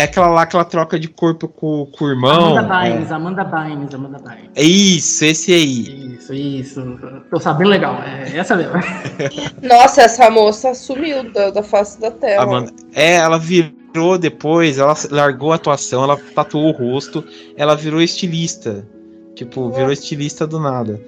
[0.00, 2.56] É aquela lá que ela troca de corpo com, com o irmão.
[2.56, 2.90] Amanda é.
[2.90, 4.50] Bynes, Amanda Bynes, Amanda Bynes.
[4.54, 6.14] É isso, esse aí.
[6.14, 6.98] Isso, isso.
[7.30, 8.00] Tô sabendo legal.
[8.02, 8.72] É essa mesmo.
[9.62, 12.44] Nossa, essa moça sumiu da, da face da tela.
[12.44, 12.72] Amanda.
[12.94, 17.22] É, ela virou depois, ela largou a atuação, ela tatuou o rosto,
[17.54, 18.88] ela virou estilista.
[19.34, 20.98] Tipo, virou estilista do nada.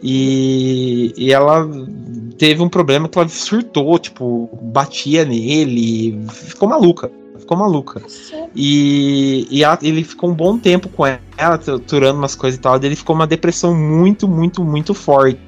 [0.00, 1.68] E, e ela
[2.38, 7.10] teve um problema que ela surtou, tipo, batia nele, ficou maluca.
[7.46, 8.02] Ficou maluca.
[8.56, 12.76] E, e ela- ele ficou um bom tempo com ela, torturando umas coisas e tal.
[12.82, 15.38] Ele ficou uma depressão muito, muito, muito forte.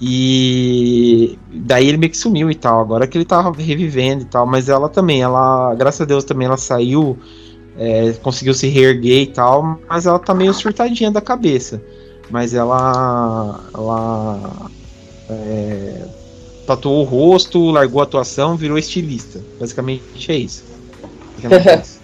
[0.00, 2.80] E daí ele meio que sumiu e tal.
[2.80, 4.46] Agora que ele tava revivendo e tal.
[4.46, 7.18] Mas ela também, ela, graças a Deus, também ela saiu,
[7.76, 9.80] é, conseguiu se reerguer e tal.
[9.88, 11.80] Mas ela tá meio surtadinha da cabeça.
[12.30, 13.64] Mas ela.
[13.74, 14.70] Ela.
[15.30, 16.08] é,
[16.66, 19.44] tatuou o rosto, largou a atuação, virou estilista.
[19.58, 20.77] Basicamente é isso.
[21.62, 21.98] faz.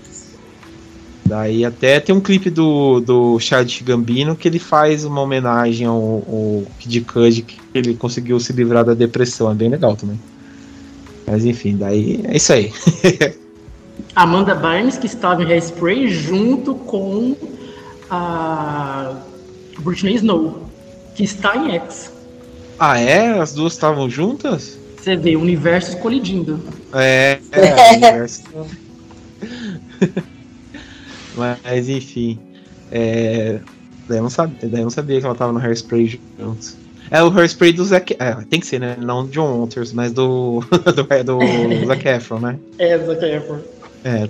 [1.26, 5.96] Daí até tem um clipe do, do Chad Gambino que ele faz uma homenagem ao,
[5.96, 9.50] ao Kid Cudi que ele conseguiu se livrar da depressão.
[9.50, 10.20] É bem legal também.
[11.26, 12.70] Mas enfim, daí é isso aí.
[14.14, 17.34] Amanda Bynes, que estava em Hairspray junto com
[18.10, 19.16] a
[19.78, 20.68] Britney Snow,
[21.14, 22.12] que está em X.
[22.78, 23.38] Ah, é?
[23.38, 24.78] As duas estavam juntas?
[24.96, 26.60] Você vê, universos colidindo.
[26.92, 28.42] É, é o universo.
[31.36, 32.38] Mas enfim.
[32.90, 33.58] É,
[34.08, 36.76] daí, eu não sabia, daí não sabia que ela tava no Hairspray juntos.
[37.10, 38.16] É o Hairspray do Zac.
[38.18, 38.96] É, tem que ser, né?
[39.00, 40.60] Não John Waters, mas do.
[40.94, 41.38] do, é, do
[41.86, 42.58] Zac Efron, né?
[42.78, 43.58] É, Zac Efron.
[44.04, 44.28] É.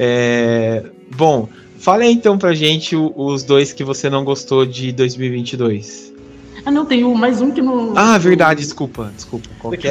[0.00, 0.84] É,
[1.16, 1.48] Bom,
[1.78, 6.12] fala aí então pra gente os dois que você não gostou de 2022.
[6.64, 7.96] Ah, não, tem mais um que não.
[7.96, 9.48] Ah, verdade, desculpa, desculpa.
[9.58, 9.88] Qual que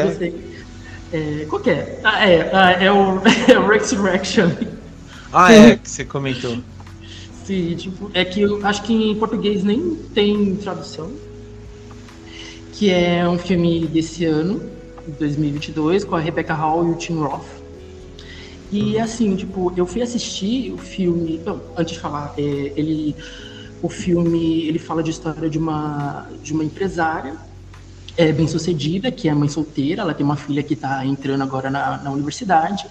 [1.12, 1.46] é?
[1.50, 2.00] Qual que é?
[2.04, 4.50] Ah, é, ah, é o, é o Resurrection.
[5.32, 6.58] Ah, é, que você comentou.
[7.46, 11.12] Sim, tipo, é que eu acho que em português nem tem tradução.
[12.74, 14.62] Que é um filme desse ano,
[15.20, 17.46] 2022, com a Rebecca Hall e o Tim Roth.
[18.72, 19.04] E uhum.
[19.04, 21.42] assim, tipo, eu fui assistir o filme.
[21.46, 22.42] Não, antes de falar, é,
[22.76, 23.16] ele.
[23.82, 27.36] O filme ele fala de história de uma, de uma empresária
[28.18, 31.70] é, bem sucedida, que é mãe solteira, ela tem uma filha que está entrando agora
[31.70, 32.86] na, na universidade,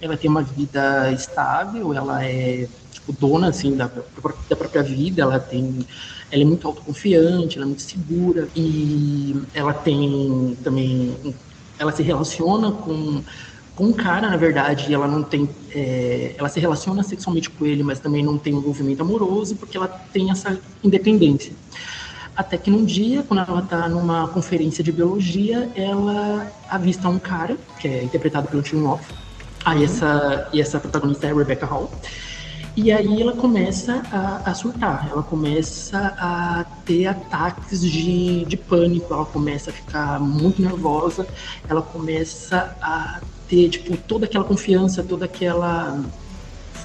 [0.00, 5.40] ela tem uma vida estável, ela é tipo, dona assim da, da própria vida, ela
[5.40, 5.86] tem
[6.30, 11.34] ela é muito autoconfiante, ela é muito segura e ela tem também
[11.78, 13.22] ela se relaciona com
[13.76, 15.48] com um cara, na verdade, ela não tem.
[15.70, 19.76] É, ela se relaciona sexualmente com ele, mas também não tem um envolvimento amoroso, porque
[19.76, 21.52] ela tem essa independência.
[22.36, 27.56] Até que num dia, quando ela está numa conferência de biologia, ela avista um cara,
[27.80, 29.00] que é interpretado pelo Tim Roth.
[29.64, 31.90] Aí essa, e essa protagonista é a Rebecca Hall.
[32.76, 39.14] E aí ela começa a, a, surtar, ela começa a ter ataques de, de pânico,
[39.14, 41.26] ela começa a ficar muito nervosa,
[41.66, 43.18] ela começa a
[43.48, 46.04] ter tipo toda aquela confiança, toda aquela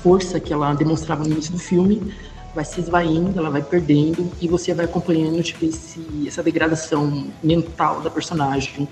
[0.02, 2.14] força que ela demonstrava no início do filme
[2.54, 8.02] vai se esvaindo, ela vai perdendo e você vai acompanhando tipo, esse, essa degradação mental
[8.02, 8.88] da personagem.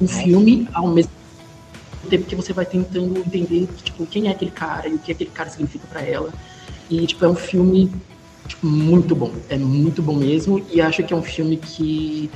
[0.00, 1.10] Um filme ao mesmo
[2.08, 5.30] tempo que você vai tentando entender tipo quem é aquele cara e o que aquele
[5.30, 6.32] cara significa para ela.
[6.90, 7.90] E tipo é um filme
[8.46, 12.30] tipo, muito bom, é muito bom mesmo e acho que é um filme que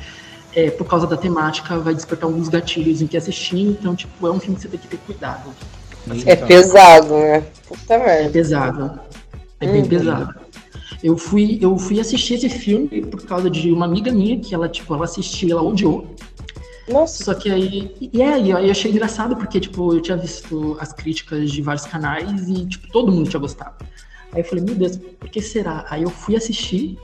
[0.55, 4.31] é, por causa da temática, vai despertar alguns gatilhos em que assistir, então, tipo, é
[4.31, 5.51] um filme que você tem que ter cuidado.
[6.27, 7.45] É pesado, né?
[7.69, 8.25] Puta merda.
[8.25, 9.01] É pesado.
[9.61, 9.89] É bem uhum.
[9.89, 10.40] pesado.
[11.03, 14.69] Eu fui, eu fui assistir esse filme por causa de uma amiga minha que ela,
[14.69, 16.15] tipo, ela assistiu, ela odiou.
[16.89, 17.25] Nossa.
[17.25, 17.95] Só que aí.
[18.01, 21.87] E é, aí eu achei engraçado, porque, tipo, eu tinha visto as críticas de vários
[21.87, 23.85] canais e, tipo, todo mundo tinha gostado.
[24.33, 25.85] Aí eu falei, meu Deus, por que será?
[25.89, 26.99] Aí eu fui assistir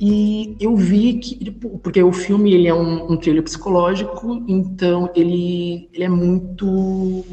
[0.00, 5.10] e eu vi que, tipo, porque o filme ele é um, um thriller psicológico, então
[5.14, 7.24] ele, ele é muito.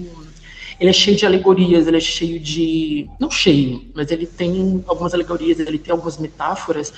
[0.81, 3.07] Ele é cheio de alegorias, ele é cheio de.
[3.19, 6.91] Não cheio, mas ele tem algumas alegorias, ele tem algumas metáforas.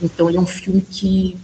[0.00, 1.36] Então ele é um filme que.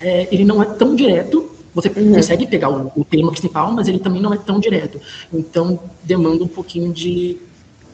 [0.00, 2.14] É, ele não é tão direto, você uhum.
[2.14, 4.98] consegue pegar o, o, tema principal, mas ele também não é tão direto.
[5.30, 7.36] Então demanda um pouquinho de,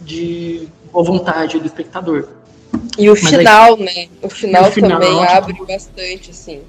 [0.00, 2.28] de boa vontade do espectador.
[2.96, 4.08] E o Mas final, aí, né?
[4.22, 6.60] O final, o final também tipo, abre bastante, assim.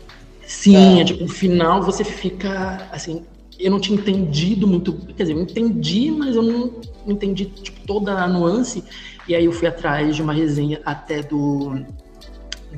[0.47, 1.01] Sim, tá.
[1.01, 3.23] é tipo, o final você fica, assim,
[3.64, 6.72] eu não tinha entendido muito, quer dizer, eu entendi, mas eu não,
[7.07, 8.84] entendi, tipo, toda a nuance,
[9.28, 11.82] e aí eu fui atrás de uma resenha até do,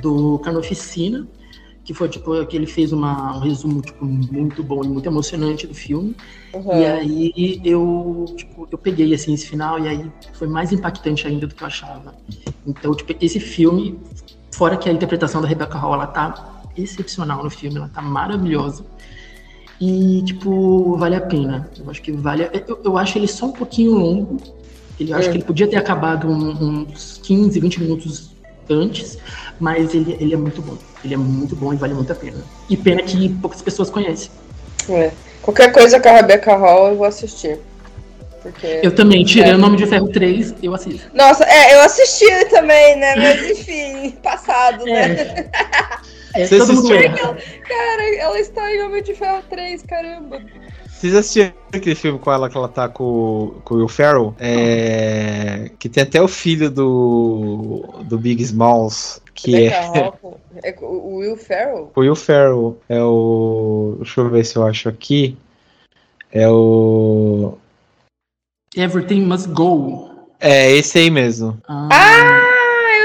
[0.01, 1.27] do Carnoficina,
[1.83, 5.67] que foi tipo que ele fez uma, um resumo tipo, muito bom e muito emocionante
[5.67, 6.15] do filme.
[6.51, 6.81] Uhum.
[6.81, 11.45] E aí eu, tipo, eu peguei assim esse final e aí foi mais impactante ainda
[11.45, 12.15] do que eu achava.
[12.65, 13.99] Então, tipo, esse filme,
[14.51, 18.83] fora que a interpretação da Rebecca Hall, ela tá excepcional no filme, ela tá maravilhosa.
[19.79, 21.69] E, tipo, vale a pena.
[21.77, 22.49] Eu acho que vale.
[22.67, 24.37] Eu, eu acho ele só um pouquinho longo.
[24.99, 28.31] Ele, eu acho que ele podia ter acabado uns 15, 20 minutos
[28.69, 29.17] antes,
[29.59, 30.77] mas ele, ele é muito bom.
[31.03, 32.37] Ele é muito bom e vale muito a pena.
[32.69, 34.31] E pena que poucas pessoas conhecem.
[34.89, 35.11] É.
[35.41, 37.59] Qualquer coisa com a Rebecca Hall eu vou assistir.
[38.41, 39.55] Porque eu também, tirei é.
[39.55, 41.09] o nome de Ferro 3, eu assisto.
[41.13, 43.15] Nossa, é, eu assisti também, né?
[43.15, 45.07] Mas enfim, passado, é.
[45.07, 45.49] né?
[46.35, 46.97] É, Você assistiu?
[47.67, 50.41] Cara, ela está em Homem de Ferro 3, caramba.
[50.89, 54.35] Vocês assistiram aquele filme com ela que ela tá com, com o Will Ferrell?
[54.37, 59.21] É, que tem até o filho do, do Big Smalls.
[59.33, 60.11] Que é,
[60.63, 61.91] é o Will Ferrell?
[61.95, 63.95] O Will Ferrell é o.
[63.99, 65.37] Deixa eu ver se eu acho aqui.
[66.31, 67.57] É o.
[68.75, 70.09] Everything Must Go.
[70.39, 71.57] É, esse aí mesmo.
[71.67, 72.54] Ah, ah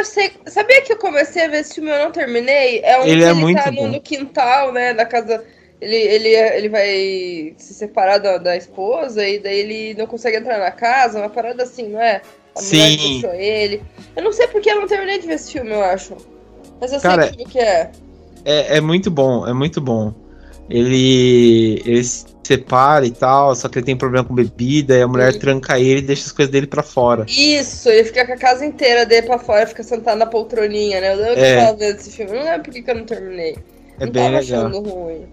[0.05, 0.33] sei.
[0.47, 2.81] Sabia que eu comecei a ver esse filme e eu não terminei?
[2.81, 4.95] É um ele é ele tá no, no quintal, né?
[4.95, 5.45] Da casa
[5.81, 10.59] ele, ele, ele vai se separar da, da esposa e daí ele não consegue entrar
[10.59, 12.21] na casa, uma parada assim, não é?
[12.55, 13.23] A Sim.
[13.35, 13.83] ele.
[14.15, 16.17] Eu não sei porque eu não terminei de ver esse filme, eu acho.
[16.81, 17.91] Mas eu Cara, sei que, que é.
[18.45, 18.77] é.
[18.77, 20.13] É muito bom, é muito bom.
[20.69, 25.07] Ele, ele se separa e tal, só que ele tem problema com bebida, e a
[25.07, 25.39] mulher Sim.
[25.39, 27.25] tranca ele e deixa as coisas dele pra fora.
[27.29, 31.13] Isso, ele fica com a casa inteira dele pra fora, fica sentado na poltroninha, né?
[31.13, 31.55] Eu lembro é.
[31.55, 33.57] que eu tava vendo esse filme, não lembro por que eu não terminei.
[34.01, 34.67] É não bem tava legal.
[34.67, 35.27] achando ruim.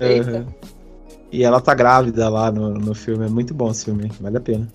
[0.00, 0.46] Uhum.
[1.32, 3.26] E ela tá grávida lá no, no filme.
[3.26, 4.68] É muito bom esse filme, vale a pena.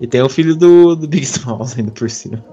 [0.00, 2.44] E tem o filho do, do Big Smalls ainda por cima.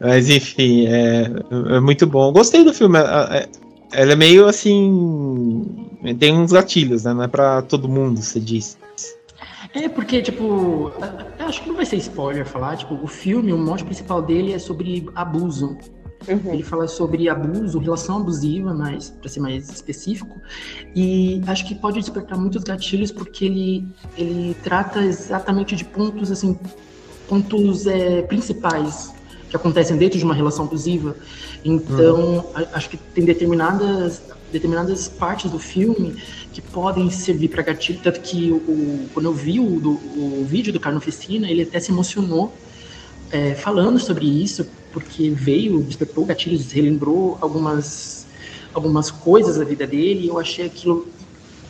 [0.00, 1.30] Mas enfim, é,
[1.76, 2.32] é muito bom.
[2.32, 2.98] Gostei do filme.
[2.98, 3.48] É, é,
[3.92, 5.88] ela é meio assim.
[6.18, 7.14] Tem uns gatilhos, né?
[7.14, 8.76] Não é pra todo mundo, você disse.
[9.74, 10.92] É, porque, tipo,
[11.38, 14.58] acho que não vai ser spoiler falar, tipo, o filme, o mote principal dele é
[14.58, 15.76] sobre abuso.
[16.26, 16.52] Uhum.
[16.52, 20.40] Ele fala sobre abuso, relação abusiva, mas para ser mais específico.
[20.94, 23.86] E acho que pode despertar muitos gatilhos porque ele,
[24.16, 26.58] ele trata exatamente de pontos assim,
[27.28, 29.12] pontos é, principais
[29.48, 31.16] que acontecem dentro de uma relação abusiva.
[31.64, 32.66] Então, uhum.
[32.72, 34.22] acho que tem determinadas
[34.52, 36.16] determinadas partes do filme
[36.52, 40.72] que podem servir para gatilho, tanto que o, quando eu vi o, do, o vídeo
[40.72, 42.52] do Carnofestina, ele até se emocionou
[43.30, 48.26] é, falando sobre isso, porque veio, despertou gatilhos, relembrou algumas,
[48.72, 51.06] algumas coisas da vida dele, e eu achei aquilo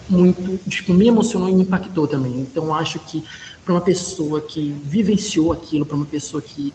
[0.09, 2.41] muito, tipo, me emocionou e me impactou também.
[2.41, 3.25] Então, acho que
[3.65, 6.73] para uma pessoa que vivenciou aquilo, para uma pessoa que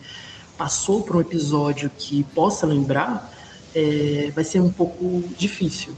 [0.56, 3.32] passou por um episódio que possa lembrar,
[3.74, 5.94] é, vai ser um pouco difícil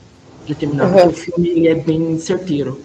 [0.46, 0.92] de terminar, uhum.
[0.92, 2.80] porque o filme ele é bem certeiro.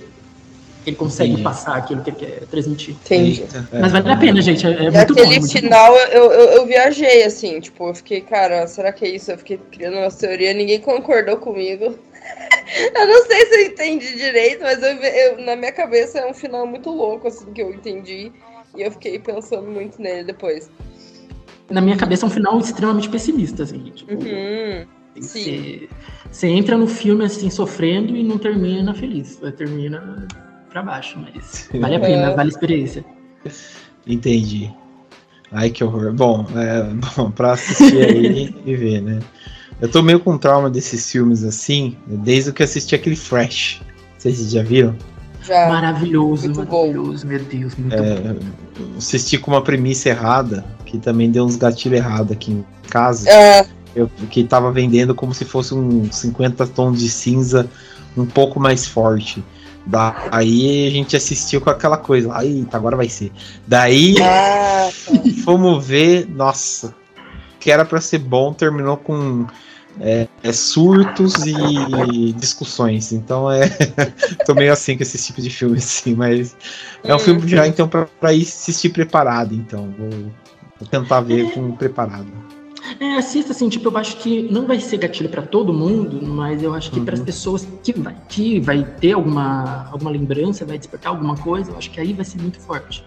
[0.85, 1.43] Ele consegue Entendi.
[1.43, 2.95] passar aquilo que ele quer transmitir.
[3.05, 3.45] Entendi.
[3.71, 4.65] Mas vale a pena, gente.
[4.65, 8.65] É, é muito aquele bom, final, eu, eu, eu, viajei, assim, tipo, eu fiquei, cara,
[8.65, 9.31] será que é isso?
[9.31, 11.85] Eu fiquei criando uma teoria, ninguém concordou comigo.
[12.95, 16.33] eu não sei se eu entendi direito, mas eu, eu, na minha cabeça é um
[16.33, 18.31] final muito louco, assim, que eu entendi.
[18.75, 20.71] E eu fiquei pensando muito nele depois
[21.71, 23.79] na minha cabeça, é um final extremamente pessimista, assim.
[23.95, 24.85] Tipo, uhum.
[25.19, 25.87] Sim.
[26.29, 29.39] Você entra no filme, assim, sofrendo e não termina feliz.
[29.57, 30.27] Termina
[30.69, 33.03] pra baixo, mas vale a pena, vale a experiência.
[34.07, 34.71] Entendi.
[35.51, 36.13] Ai, que horror.
[36.13, 36.83] Bom, é,
[37.17, 39.19] bom pra assistir aí e ver, né?
[39.81, 43.81] Eu tô meio com trauma desses filmes assim, desde que assisti aquele Fresh.
[44.17, 44.95] Vocês já viram?
[45.43, 45.67] Já.
[45.67, 47.31] Maravilhoso, muito maravilhoso, bom.
[47.31, 48.39] meu Deus, muito é, bom.
[48.97, 53.29] Assisti com uma premissa errada, que também deu uns gatilhos errados aqui em casa.
[53.29, 53.65] É.
[53.95, 57.69] Eu, que tava vendendo como se fosse um 50 tons de cinza
[58.15, 59.43] um pouco mais forte.
[59.85, 63.31] Daí a gente assistiu com aquela coisa, eita, agora vai ser.
[63.67, 64.15] Daí
[65.43, 66.93] fomos ver, nossa,
[67.59, 69.47] que era para ser bom, terminou com
[69.99, 73.11] é, é, surtos e discussões.
[73.11, 73.69] Então é.
[74.45, 76.55] tô meio assim com esse tipo de filme, assim, mas
[77.03, 77.19] é um hum.
[77.19, 79.93] filme já, então, para ir assistir preparado, então.
[79.97, 80.09] Vou,
[80.79, 82.27] vou tentar ver com preparado.
[82.99, 86.61] É, assista assim, tipo, eu acho que não vai ser gatilho para todo mundo, mas
[86.61, 87.05] eu acho que uhum.
[87.05, 91.71] para as pessoas que vai, que vai ter alguma, alguma lembrança, vai despertar alguma coisa,
[91.71, 93.03] eu acho que aí vai ser muito forte.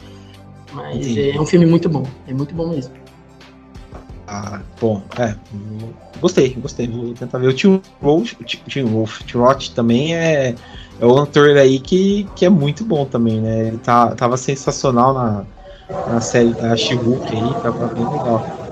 [0.73, 3.04] Mas é, é um filme muito bom, é muito bom mesmo.
[4.27, 5.35] Ah, bom, é.
[6.21, 6.89] Gostei, gostei.
[6.89, 7.49] Vou tentar ver.
[7.49, 10.55] O Tim Wolf, o Tim Wolf, Tim também é,
[11.01, 13.69] é um ator aí que, que é muito bom também, né?
[13.69, 15.45] Ele tá, tava sensacional na,
[16.09, 18.65] na série da She-Hulk aí, tava bem legal.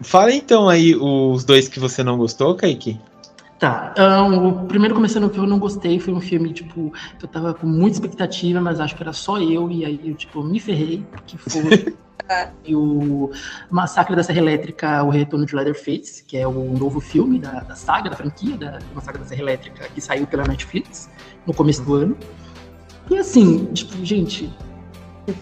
[0.00, 2.98] Fala então aí os dois que você não gostou, Kaique.
[3.64, 7.28] Tá, um, o primeiro começando que eu não gostei foi um filme, tipo, que eu
[7.28, 10.60] tava com muita expectativa, mas acho que era só eu, e aí eu, tipo, me
[10.60, 11.96] ferrei, que foi
[12.64, 13.30] E o
[13.70, 17.74] Massacre da Serra Elétrica, O Retorno de Leatherface, que é o novo filme da, da
[17.74, 21.10] saga, da franquia da Massacre da Serra Elétrica, que saiu pela Netflix
[21.46, 22.16] no começo do ano.
[23.10, 24.52] E assim, tipo, gente,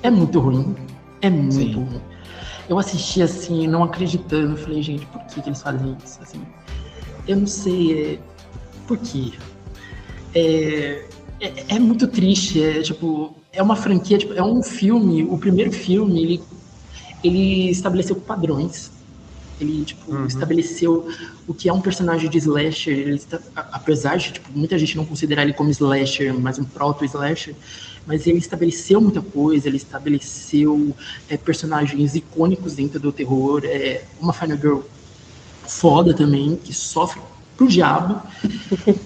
[0.03, 0.75] é muito ruim.
[1.21, 1.73] É muito Sim.
[1.75, 2.03] ruim.
[2.69, 4.57] Eu assisti assim, não acreditando.
[4.57, 6.21] Falei, gente, por que, que eles fazem isso?
[6.23, 6.41] Assim,
[7.27, 8.15] eu não sei.
[8.15, 8.19] É,
[8.87, 9.33] por quê?
[10.35, 11.05] É,
[11.41, 12.63] é, é, muito triste.
[12.63, 15.25] É tipo, é uma franquia, tipo, é um filme.
[15.25, 16.43] O primeiro filme, ele
[17.23, 18.91] ele estabeleceu padrões.
[19.61, 20.27] Ele, tipo, uhum.
[20.27, 21.09] estabeleceu
[21.47, 22.99] o que é um personagem de slasher.
[22.99, 27.55] Ele está, apesar de, tipo, muita gente não considerar ele como slasher, mas um proto-slasher,
[28.05, 30.95] mas ele estabeleceu muita coisa, ele estabeleceu
[31.29, 33.63] é, personagens icônicos dentro do terror.
[33.65, 34.81] É, uma Final Girl
[35.79, 37.21] foda também, que sofre
[37.57, 38.21] pro diabo.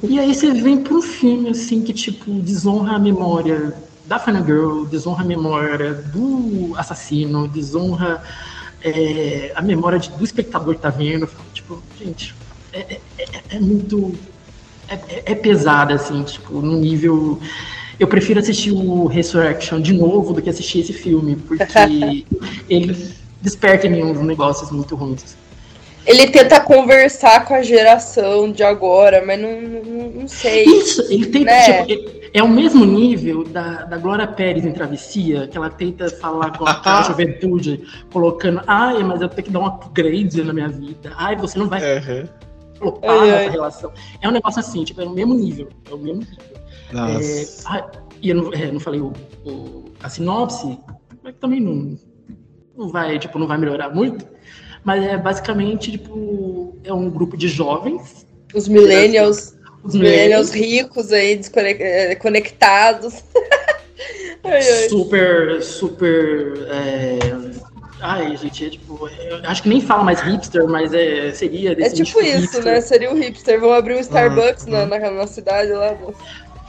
[0.02, 3.74] e aí você vem para um filme, assim, que, tipo, desonra a memória
[4.06, 8.22] da Final Girl, desonra a memória do assassino, desonra
[8.82, 11.28] é, a memória de, do espectador que tá vendo.
[11.52, 12.34] Tipo, gente,
[12.72, 14.14] é, é, é, é muito.
[14.88, 17.40] É, é, pesada, assim, tipo, no nível.
[17.98, 21.64] Eu prefiro assistir o Resurrection de novo do que assistir esse filme, porque
[22.68, 25.36] ele desperta em mim uns negócios muito ruins.
[26.06, 30.64] Ele tenta conversar com a geração de agora, mas não, não, não sei.
[30.64, 31.50] Isso, ele tenta.
[31.50, 31.84] Né?
[31.84, 36.56] Tipo, é o mesmo nível da, da Glória Pérez em Travessia, que ela tenta falar
[36.56, 37.82] com a, com a juventude,
[38.12, 41.12] colocando, ai, mas eu tenho que dar um upgrade na minha vida.
[41.16, 42.28] Ai, você não vai uhum.
[42.78, 43.92] colocar essa relação.
[44.20, 45.70] É um negócio assim, tipo, é o mesmo nível.
[45.90, 46.56] É o mesmo nível.
[46.92, 47.90] É, ah,
[48.22, 49.12] e eu não, é, não falei o,
[49.44, 50.78] o, a sinopse,
[51.22, 51.98] mas também não,
[52.76, 54.24] não vai, tipo, não vai melhorar muito.
[54.86, 58.24] Mas é basicamente, tipo, é um grupo de jovens
[58.54, 63.24] Os millennials, os millennials ricos aí, desconectados.
[64.88, 66.68] super, super.
[66.70, 67.18] É...
[68.00, 69.10] Ai, gente, é tipo.
[69.42, 71.72] acho que nem fala mais hipster, mas é, seria.
[71.72, 72.64] É tipo isso, hipster.
[72.64, 72.80] né?
[72.80, 73.58] Seria o hipster.
[73.58, 75.96] Vão abrir um Starbucks na, na, na, cidade lá.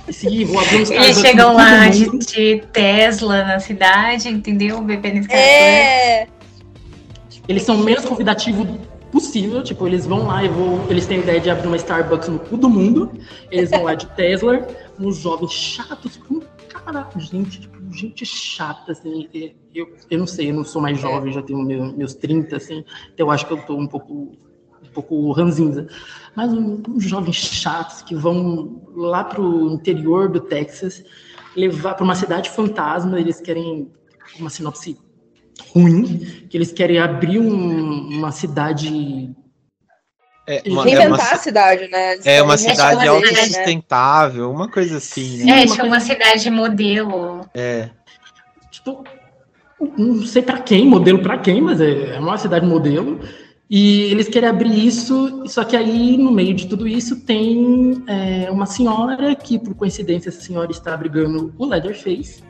[0.10, 1.18] Sim, vou abrir um Starbucks.
[1.18, 4.82] E chegam lá de, de, Tesla na cidade, entendeu?
[4.82, 6.28] Bebendo esse É.
[7.48, 8.68] Eles são menos convidativos
[9.12, 12.28] possível, tipo, eles vão lá e vão, eles têm a ideia de abrir uma Starbucks
[12.28, 13.12] no cu do mundo,
[13.50, 14.68] eles vão lá de Tesla,
[15.00, 19.28] uns jovens chatos com cara, gente, tipo, gente chata, assim,
[19.74, 22.84] eu, eu não sei, eu não sou mais jovem, já tenho meus, meus 30, assim,
[23.14, 24.38] então eu acho que eu tô um pouco
[24.84, 25.88] um pouco ranzinza,
[26.36, 31.04] mas uns um, jovens chatos que vão lá pro interior do Texas,
[31.56, 33.92] levar para uma cidade fantasma, eles querem
[34.40, 34.98] uma sinopse
[35.74, 39.30] ruim, que eles querem abrir um, uma cidade.
[40.48, 42.14] É, uma, Reinventar é uma, a cidade, né?
[42.14, 43.08] Eles é uma cidade né?
[43.08, 44.56] autossustentável, né?
[44.56, 45.44] uma coisa assim.
[45.44, 45.64] Né?
[45.64, 47.46] É, uma, uma cidade modelo.
[47.54, 47.90] É.
[48.72, 49.04] Tipo,
[49.98, 53.20] não sei para quem, modelo para quem, mas é, é uma cidade modelo.
[53.70, 58.50] E eles querem abrir isso, só que aí, no meio de tudo isso, tem é,
[58.50, 62.42] uma senhora que, por coincidência, essa senhora está abrigando o Leatherface.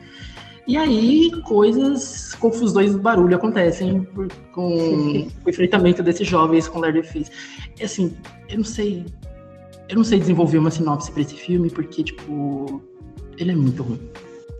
[0.68, 7.30] E aí, coisas, confusões e barulho acontecem por, com o enfrentamento desses jovens com Leatherface.
[7.80, 8.14] E assim,
[8.50, 9.06] eu não sei.
[9.88, 12.82] Eu não sei desenvolver uma sinopse para esse filme, porque, tipo,
[13.38, 14.10] ele é muito ruim.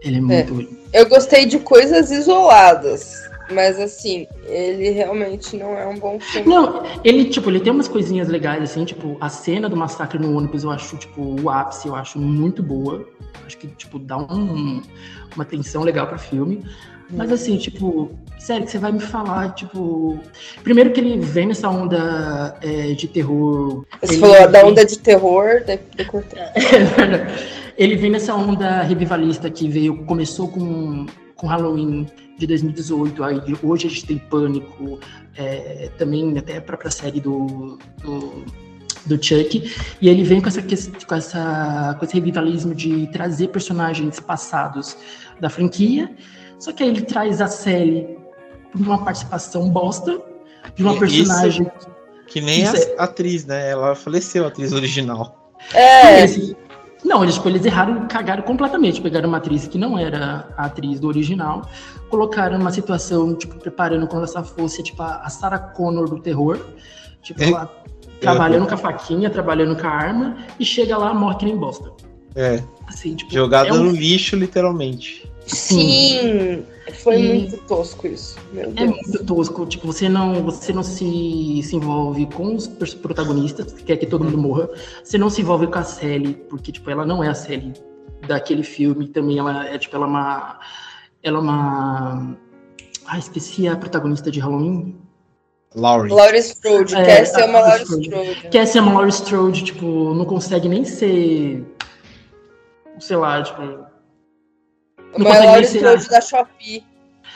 [0.00, 0.42] Ele é muito é.
[0.44, 0.78] ruim.
[0.94, 3.27] Eu gostei de coisas isoladas.
[3.50, 6.48] Mas assim, ele realmente não é um bom filme.
[6.48, 10.36] Não, ele, tipo, ele tem umas coisinhas legais, assim, tipo, a cena do massacre no
[10.36, 13.06] ônibus eu acho, tipo, o ápice, eu acho muito boa.
[13.46, 14.82] Acho que, tipo, dá um,
[15.34, 16.62] uma tensão legal pro filme.
[17.10, 20.18] Mas assim, tipo, sério, que você vai me falar, tipo.
[20.62, 23.86] Primeiro que ele vem nessa onda é, de terror.
[24.02, 26.06] Você ele falou da onda de terror, de, de
[27.78, 32.06] ele vem nessa onda revivalista que veio, começou com, com Halloween
[32.38, 34.98] de 2018, aí hoje a gente tem Pânico,
[35.36, 38.44] é, também até a própria série do, do,
[39.06, 39.70] do, Chuck,
[40.00, 44.96] e ele vem com, essa, com, essa, com esse revivalismo de trazer personagens passados
[45.40, 46.14] da franquia,
[46.58, 48.16] só que aí ele traz a Sally
[48.70, 50.20] por uma participação bosta,
[50.74, 51.66] de uma personagem...
[51.76, 52.94] Isso, que nem a é...
[52.98, 53.70] atriz, né?
[53.70, 55.50] Ela faleceu, a atriz original.
[55.72, 56.26] É,
[57.04, 59.00] não, eles, tipo, eles erraram, cagaram completamente.
[59.00, 61.68] Pegaram uma atriz que não era a atriz do original,
[62.08, 66.58] colocaram uma situação, tipo, preparando como se ela fosse, tipo, a Sarah Connor do terror.
[67.22, 67.48] Tipo, é.
[67.48, 67.72] ela
[68.20, 71.92] trabalhando com a faquinha, trabalhando com a arma, e chega lá, morre que nem bosta.
[72.34, 72.62] É.
[72.86, 73.84] Assim, tipo, Jogada é um...
[73.84, 75.30] no lixo, literalmente.
[75.46, 76.62] Sim,
[77.02, 78.36] foi e muito tosco isso.
[78.54, 79.66] É muito tosco.
[79.66, 84.24] Tipo, você não, você não se, se envolve com os protagonistas, que quer que todo
[84.24, 84.68] mundo morra.
[85.02, 87.72] Você não se envolve com a Sally, porque tipo, ela não é a Sally
[88.26, 89.08] daquele filme.
[89.08, 90.60] Também ela é tipo, ela é uma,
[91.22, 92.36] ela é uma,
[93.06, 94.96] ah, esqueci a protagonista de Halloween.
[95.74, 96.12] Laurie.
[96.12, 96.94] Laurie Strode.
[96.94, 98.48] É, quer ser uma Laurie Strode.
[98.50, 101.64] Quer ser uma Laurie Strode, tipo, não consegue nem ser,
[102.98, 103.88] sei lá, tipo
[105.14, 106.84] o maior estúdio da Shopee.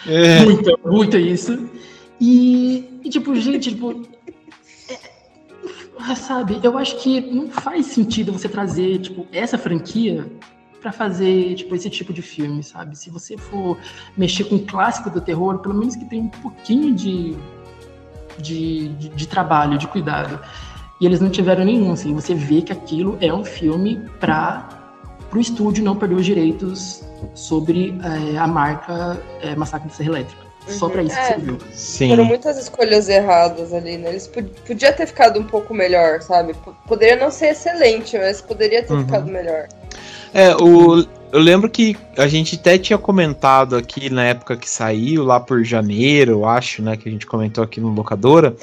[0.07, 0.41] É.
[0.41, 1.69] Muito, muito isso.
[2.21, 4.03] E, e tipo, gente, tipo.
[6.11, 10.27] É, sabe, eu acho que não faz sentido você trazer, tipo, essa franquia
[10.83, 12.99] para fazer, tipo, esse tipo de filme, sabe?
[12.99, 13.79] Se você for
[14.17, 17.37] mexer com o clássico do terror, pelo menos que tenha um pouquinho de,
[18.39, 20.41] de, de, de trabalho, de cuidado.
[21.01, 22.13] E eles não tiveram nenhum, assim.
[22.15, 24.69] Você vê que aquilo é um filme para
[25.33, 27.03] o estúdio não perder os direitos
[27.35, 30.43] sobre é, a marca é, Massacre de Serra Elétrica.
[30.67, 30.75] Uhum.
[30.75, 31.59] Só para isso é, que serviu.
[31.73, 32.09] Sim.
[32.11, 34.11] Foram muitas escolhas erradas ali, né?
[34.11, 36.55] Eles pod podia ter ficado um pouco melhor, sabe?
[36.55, 39.05] P poderia não ser excelente, mas poderia ter uhum.
[39.05, 39.67] ficado melhor.
[40.35, 45.25] É, o, eu lembro que a gente até tinha comentado aqui na época que saiu,
[45.25, 46.97] lá por janeiro, eu acho, né?
[46.97, 48.55] Que a gente comentou aqui no Locadora.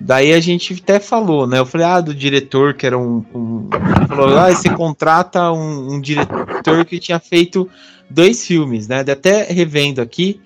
[0.00, 1.58] Daí a gente até falou, né?
[1.58, 3.24] Eu falei, ah, do diretor, que era um.
[3.34, 3.68] um
[4.08, 7.68] falou, ah, você contrata um, um diretor que tinha feito
[8.08, 9.00] dois filmes, né?
[9.00, 10.40] Até revendo aqui,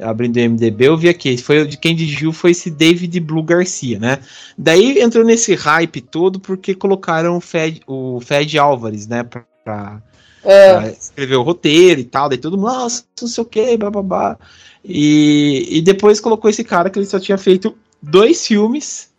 [0.00, 3.98] abrindo o MDB, eu vi aqui, foi de quem dirigiu foi esse David Blue Garcia,
[3.98, 4.18] né?
[4.56, 10.02] Daí entrou nesse hype todo porque colocaram o Fed, o Fed Álvares, né, pra,
[10.44, 10.74] é.
[10.74, 14.38] pra escrever o roteiro e tal, daí todo mundo, nossa, não sei o que, bababá.
[14.84, 19.10] E, e depois colocou esse cara que ele só tinha feito dois filmes,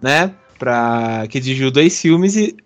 [0.00, 2.56] né, pra, que dirigiu dois filmes e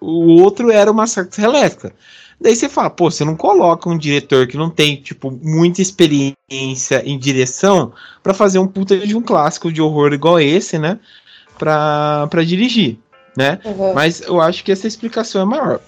[0.00, 1.92] o outro era o Massacre Elétrica.
[2.40, 7.02] Daí você fala, pô, você não coloca um diretor que não tem, tipo, muita experiência
[7.04, 7.92] em direção
[8.22, 10.98] para fazer um puta de um clássico de horror igual esse, né?
[11.58, 12.98] Pra, pra dirigir.
[13.36, 13.60] né?
[13.64, 13.94] Uhum.
[13.94, 15.80] Mas eu acho que essa explicação é maior.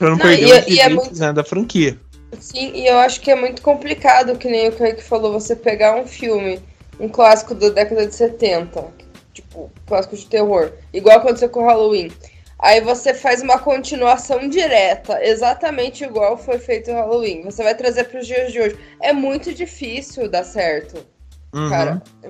[0.00, 2.00] Pra não, Não, perder e- os é direitos né, da franquia.
[2.40, 5.94] Sim, e eu acho que é muito complicado, que nem o Kaique falou, você pegar
[5.96, 6.58] um filme,
[6.98, 8.82] um clássico da década de 70,
[9.34, 12.10] tipo, clássico de terror, igual aconteceu com o Halloween.
[12.58, 17.42] Aí você faz uma continuação direta, exatamente igual foi feito o Halloween.
[17.42, 18.78] Você vai trazer para os dias de hoje.
[19.02, 21.04] É muito difícil dar certo,
[21.54, 21.68] Uhum.
[21.68, 22.02] cara.
[22.22, 22.28] É,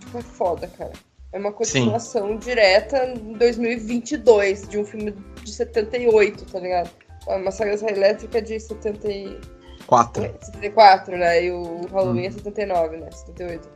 [0.00, 0.92] tipo, é foda, cara.
[1.34, 5.12] É uma continuação direta em 2022 de um filme
[5.42, 6.88] de 78, tá ligado?
[7.26, 9.40] Uma saga elétrica de 70 e...
[9.84, 10.22] Quatro.
[10.22, 11.46] 74, né?
[11.46, 13.10] E o Halloween é 79, né?
[13.10, 13.68] 78.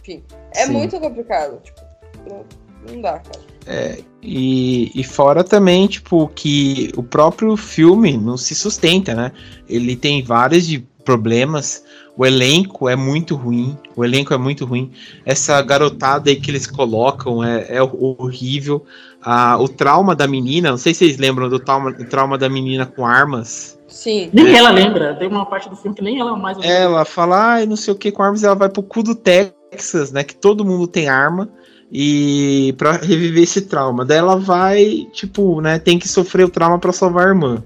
[0.00, 0.24] Enfim.
[0.52, 0.72] É Sim.
[0.72, 1.60] muito complicado.
[1.62, 1.82] Tipo,
[2.26, 2.44] não,
[2.88, 3.98] não dá, cara.
[4.22, 9.30] E, e fora também, tipo, que o próprio filme não se sustenta, né?
[9.68, 11.84] Ele tem vários de problemas.
[12.16, 13.76] O elenco é muito ruim.
[13.96, 14.92] O elenco é muito ruim.
[15.24, 18.84] Essa garotada aí que eles colocam é, é horrível.
[19.20, 22.48] Ah, o trauma da menina, não sei se vocês lembram do trauma, do trauma da
[22.48, 23.78] menina com armas.
[23.88, 24.30] Sim.
[24.32, 25.14] Nem ela lembra.
[25.16, 26.72] Tem uma parte do filme que nem ela mais lembra.
[26.72, 30.12] Ela fala, ai, não sei o que com armas, ela vai pro cu do Texas,
[30.12, 30.22] né?
[30.22, 31.48] Que todo mundo tem arma.
[31.90, 34.04] E pra reviver esse trauma.
[34.04, 35.78] Daí ela vai, tipo, né?
[35.78, 37.62] Tem que sofrer o trauma pra salvar a irmã.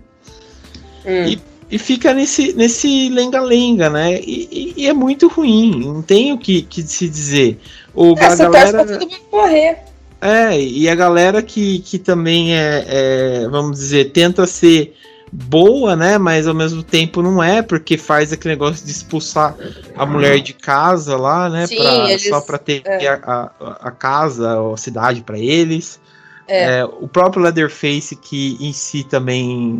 [1.06, 1.26] Hum.
[1.26, 1.40] E
[1.76, 4.18] fica nesse nesse lenga-lenga, né?
[4.20, 5.84] E, e- e é muito ruim.
[5.84, 7.58] Não tem o que, que se dizer.
[7.94, 8.84] O, a Essa torce galera.
[8.84, 9.78] pra todo mundo morrer.
[10.20, 14.94] É, e a galera que, que também é, é, vamos dizer, tenta ser
[15.30, 16.16] boa, né?
[16.18, 19.54] Mas ao mesmo tempo não é, porque faz aquele negócio de expulsar
[19.94, 21.66] a mulher de casa lá, né?
[21.66, 23.06] Sim, pra- eles- Só pra ter é.
[23.08, 26.00] a, a, a casa ou a cidade pra eles.
[26.48, 26.78] É.
[26.78, 29.78] É, o próprio Leatherface, que em si também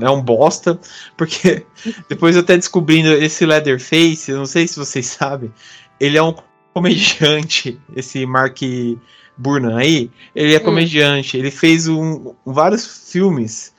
[0.00, 0.80] é um bosta,
[1.16, 1.66] porque
[2.08, 5.52] depois eu até descobrindo esse Leatherface, não sei se vocês sabem,
[6.00, 6.34] ele é um
[6.72, 8.58] comediante, esse Mark
[9.36, 10.64] Burnan aí, ele é Hum.
[10.64, 13.72] comediante, ele fez um, vários filmes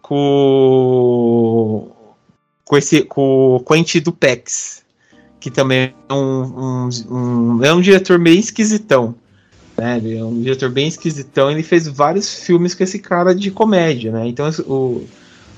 [0.00, 1.90] com
[2.64, 4.82] com esse com o Quentin Dupex,
[5.40, 9.14] que também é um, um, um- é um diretor meio esquisitão.
[9.76, 9.96] Né?
[9.98, 11.50] Ele é um diretor bem esquisitão.
[11.50, 14.26] Ele fez vários filmes com esse cara de comédia, né?
[14.28, 15.06] Então o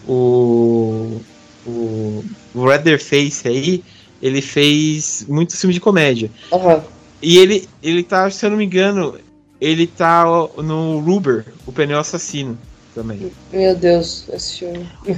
[0.06, 1.20] o
[1.66, 2.24] o,
[2.54, 3.82] o Leatherface aí
[4.22, 6.30] ele fez muitos filmes de comédia.
[6.52, 6.82] Aham.
[7.20, 9.18] E ele, ele tá, se eu não me engano,
[9.60, 10.24] ele tá
[10.58, 12.58] no Ruber, o pneu assassino
[12.94, 13.32] também.
[13.52, 14.86] Meu Deus, esse filme.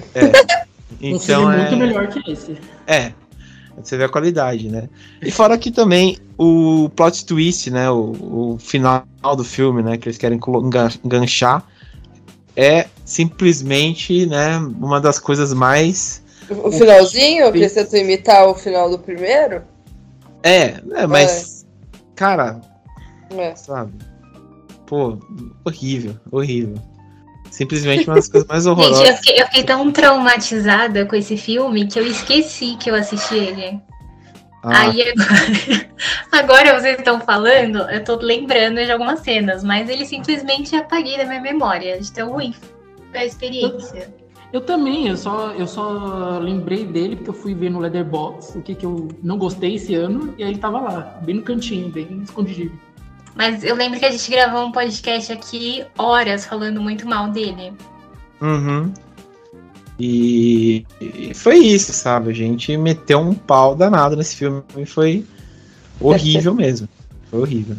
[1.03, 2.57] Um filme Então é, muito melhor que esse.
[2.87, 3.13] é,
[3.83, 4.89] você vê a qualidade, né?
[5.23, 9.05] E fora que também o plot twist, né, o, o final
[9.37, 10.41] do filme, né, que eles querem
[11.05, 11.65] enganchar,
[12.55, 18.55] é simplesmente, né, uma das coisas mais O, o finalzinho, que eles tentam imitar o
[18.55, 19.63] final do primeiro?
[20.43, 21.67] é, é mas
[22.15, 22.61] cara,
[23.31, 23.55] É.
[23.55, 23.93] sabe?
[24.87, 25.19] Pô,
[25.65, 26.77] horrível, horrível.
[27.57, 29.17] Simplesmente uma das coisas mais Gente, eu horrorosas.
[29.21, 33.81] fiquei, eu fiquei tão traumatizada com esse filme que eu esqueci que eu assisti ele.
[34.63, 35.89] Ah, Aí agora,
[36.33, 41.25] agora vocês estão falando, eu tô lembrando de algumas cenas, mas ele simplesmente apaguei da
[41.25, 42.55] minha memória, de tão ruim
[43.11, 44.15] foi a experiência.
[44.53, 48.63] Eu também, eu só, eu só lembrei dele porque eu fui ver no Leatherbox o
[48.63, 51.89] que, que eu não gostei esse ano, e aí ele tava lá, bem no cantinho,
[51.89, 52.79] bem escondido.
[53.37, 57.73] Mas eu lembro que a gente gravou um podcast aqui horas falando muito mal dele.
[58.41, 58.93] Uhum.
[60.01, 62.31] E, e foi isso, sabe?
[62.31, 65.27] A gente meteu um pau danado nesse filme e foi
[66.01, 66.89] horrível mesmo.
[67.31, 67.77] Foi horrível.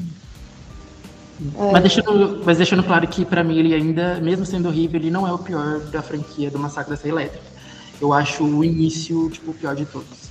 [1.57, 1.71] É.
[1.71, 5.27] Mas, deixando, mas deixando claro que pra mim ele ainda, mesmo sendo horrível, ele não
[5.27, 7.45] é o pior da franquia do Massacre da Serra Elétrica.
[7.99, 10.26] Eu acho o início, tipo, o pior de todos.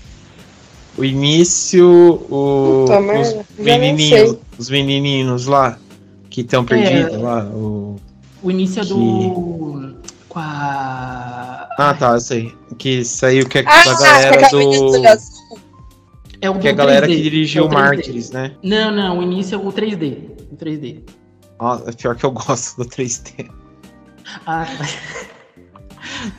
[0.98, 1.86] O início,
[2.31, 5.78] o, Puta os menininhos, os menininhos lá
[6.31, 7.44] que estão perdidos lá.
[7.47, 7.97] O...
[8.43, 9.97] O início é do.
[10.28, 11.68] Com a.
[11.78, 12.55] Ah, tá, eu sei.
[12.78, 15.23] Que saiu que é Ah, a galera menina do.
[16.40, 17.74] É o Que é a galera 3D, que dirigiu é o 3D.
[17.74, 18.52] Mártires, né?
[18.62, 20.31] Não, não, o início é o 3D.
[20.52, 21.02] O 3D.
[21.59, 23.51] Nossa, pior que eu gosto do 3D.
[24.47, 24.66] Ah,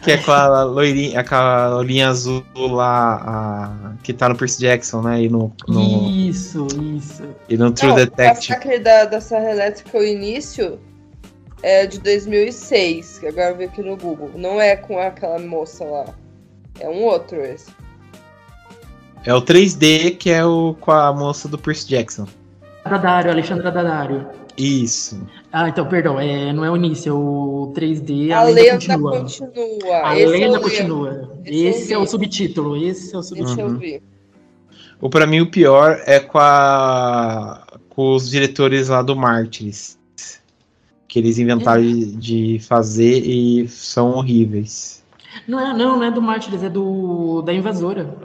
[0.01, 5.01] Que é com a loirinha, com a azul lá, a- que tá no Percy Jackson,
[5.01, 5.21] né?
[5.23, 6.67] E no, no, isso,
[6.97, 7.23] isso.
[7.49, 8.53] e no True Não, Detective.
[8.53, 10.79] O massacre da, da Serra Elétrica, o início,
[11.61, 14.31] é de 2006, que agora eu vi aqui no Google.
[14.35, 16.05] Não é com aquela moça lá.
[16.79, 17.71] É um outro esse.
[19.25, 22.27] É o 3D que é o com a moça do Percy Jackson.
[22.85, 24.27] Dadário, Alexandra Dadário.
[24.57, 25.21] Isso.
[25.59, 28.71] Ah, então, perdão, é, não é o início, é o 3D, A, a, lenda, lenda,
[28.73, 29.11] continua.
[29.21, 30.07] continua.
[30.07, 31.31] A esse lenda eu continua.
[31.45, 33.59] Esse eu Esse é o subtítulo, esse é o subtítulo.
[33.61, 33.77] Eu Uhum.
[33.79, 34.03] vi.
[35.01, 39.97] O pra mim o pior é com a com os diretores lá do Mártires.
[41.07, 45.03] que eles inventaram de, de fazer e são horríveis.
[45.47, 48.15] Não é, não, não é do Mártires, é do da Invasora.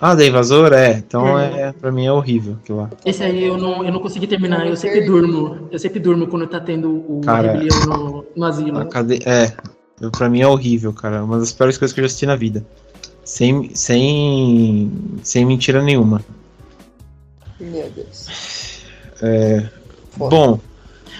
[0.00, 0.78] Ah, da Invasora?
[0.78, 0.92] É.
[0.98, 1.62] Então, é.
[1.62, 2.90] é, pra mim é horrível aquilo lá.
[3.04, 5.68] Esse aí eu não, eu não consegui terminar, eu sempre durmo.
[5.70, 8.86] Eu sempre durmo quando tá tendo o cara, rebelião no, no asilo.
[8.86, 9.20] Cade...
[9.26, 9.52] É,
[10.16, 11.24] pra mim é horrível, cara.
[11.24, 12.64] Uma das piores coisas que eu já assisti na vida.
[13.24, 14.90] Sem, sem,
[15.22, 16.22] sem mentira nenhuma.
[17.60, 18.78] Meu Deus.
[19.20, 19.68] É,
[20.16, 20.60] bom,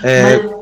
[0.03, 0.53] é, Mas...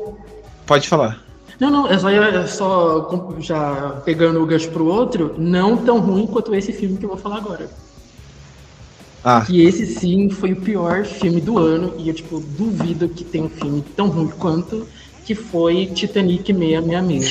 [0.65, 1.23] pode falar.
[1.59, 6.27] Não, não, é só, é só já pegando o gancho pro outro, não tão ruim
[6.27, 7.67] quanto esse filme que eu vou falar agora.
[9.29, 9.43] Ah.
[9.45, 13.43] Que esse sim foi o pior filme do ano, e eu tipo, duvido que tenha
[13.43, 14.87] um filme tão ruim quanto,
[15.25, 17.29] que foi Titanic 666.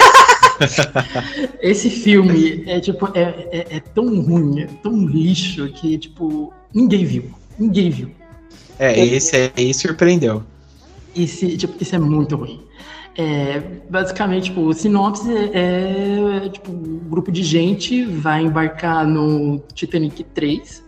[1.58, 7.02] Esse filme é tipo, é, é, é, tão ruim, é tão lixo que, tipo, ninguém
[7.02, 7.30] viu.
[7.58, 8.10] Ninguém viu.
[8.78, 10.42] É, esse aí surpreendeu.
[11.14, 12.60] Esse, tipo, esse é muito ruim.
[13.16, 19.62] É, basicamente, tipo, o sinopse é, é, tipo, um grupo de gente vai embarcar no
[19.72, 20.84] Titanic 3,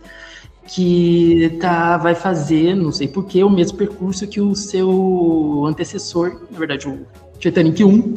[0.69, 6.59] que tá, vai fazer, não sei porquê, o mesmo percurso que o seu antecessor, na
[6.59, 7.07] verdade, o
[7.39, 8.13] Titanic 1,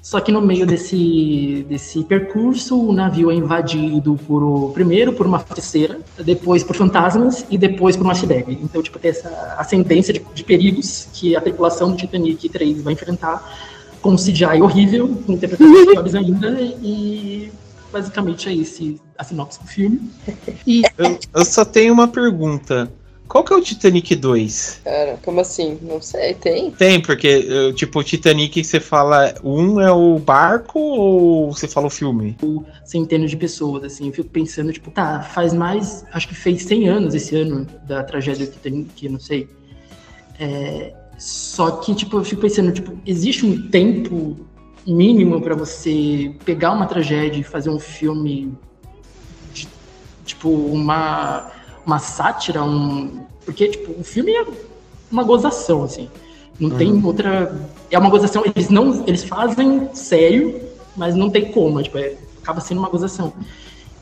[0.00, 5.26] só que no meio desse, desse percurso, o navio é invadido por o, primeiro por
[5.26, 8.58] uma feiticeira, depois por fantasmas e depois por uma iceberg.
[8.62, 9.28] Então, tipo, tem essa
[9.58, 13.42] ascendência de, de perigos que a tripulação do Titanic 3 vai enfrentar
[14.00, 17.50] com um CGI horrível, com interpretações piores ainda, e
[17.94, 20.10] basicamente é esse a sinopse do filme.
[20.66, 20.82] E...
[20.98, 22.90] Eu, eu só tenho uma pergunta.
[23.28, 24.80] Qual que é o Titanic 2?
[24.84, 25.78] Cara, como assim?
[25.82, 26.70] Não sei, tem?
[26.70, 31.90] Tem, porque, tipo, o Titanic, você fala, um é o barco ou você fala o
[31.90, 32.36] filme?
[32.84, 36.88] Centenas de pessoas, assim, eu fico pensando, tipo, tá, faz mais, acho que fez 100
[36.88, 39.48] anos esse ano da tragédia do Titanic, não sei.
[40.38, 44.36] É, só que, tipo, eu fico pensando, tipo, existe um tempo
[44.86, 48.52] mínimo para você pegar uma tragédia e fazer um filme,
[49.52, 49.68] de,
[50.24, 51.50] tipo, uma
[51.86, 53.24] uma sátira, um.
[53.44, 54.44] Porque, tipo, o filme é
[55.10, 56.08] uma gozação, assim.
[56.58, 56.76] Não uhum.
[56.76, 57.68] tem outra.
[57.90, 58.42] É uma gozação.
[58.44, 59.04] Eles não.
[59.06, 60.60] Eles fazem sério,
[60.96, 61.82] mas não tem como.
[61.82, 63.32] Tipo, é, acaba sendo uma gozação.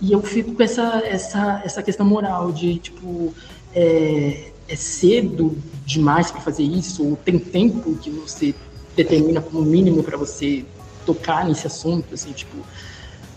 [0.01, 3.33] E eu fico com essa, essa, essa questão moral de, tipo,
[3.75, 5.57] é, é cedo
[5.87, 8.53] demais para fazer isso, ou tem tempo que você
[8.97, 10.65] determina como mínimo para você
[11.05, 12.57] tocar nesse assunto, assim, tipo,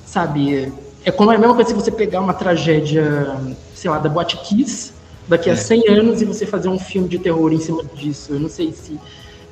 [0.06, 0.72] sabe?
[1.04, 3.38] É como é a mesma coisa se você pegar uma tragédia,
[3.74, 4.94] sei lá, da Boate Kiss,
[5.28, 5.56] daqui a é.
[5.56, 8.34] 100 anos e você fazer um filme de terror em cima disso.
[8.34, 9.00] Eu não sei se,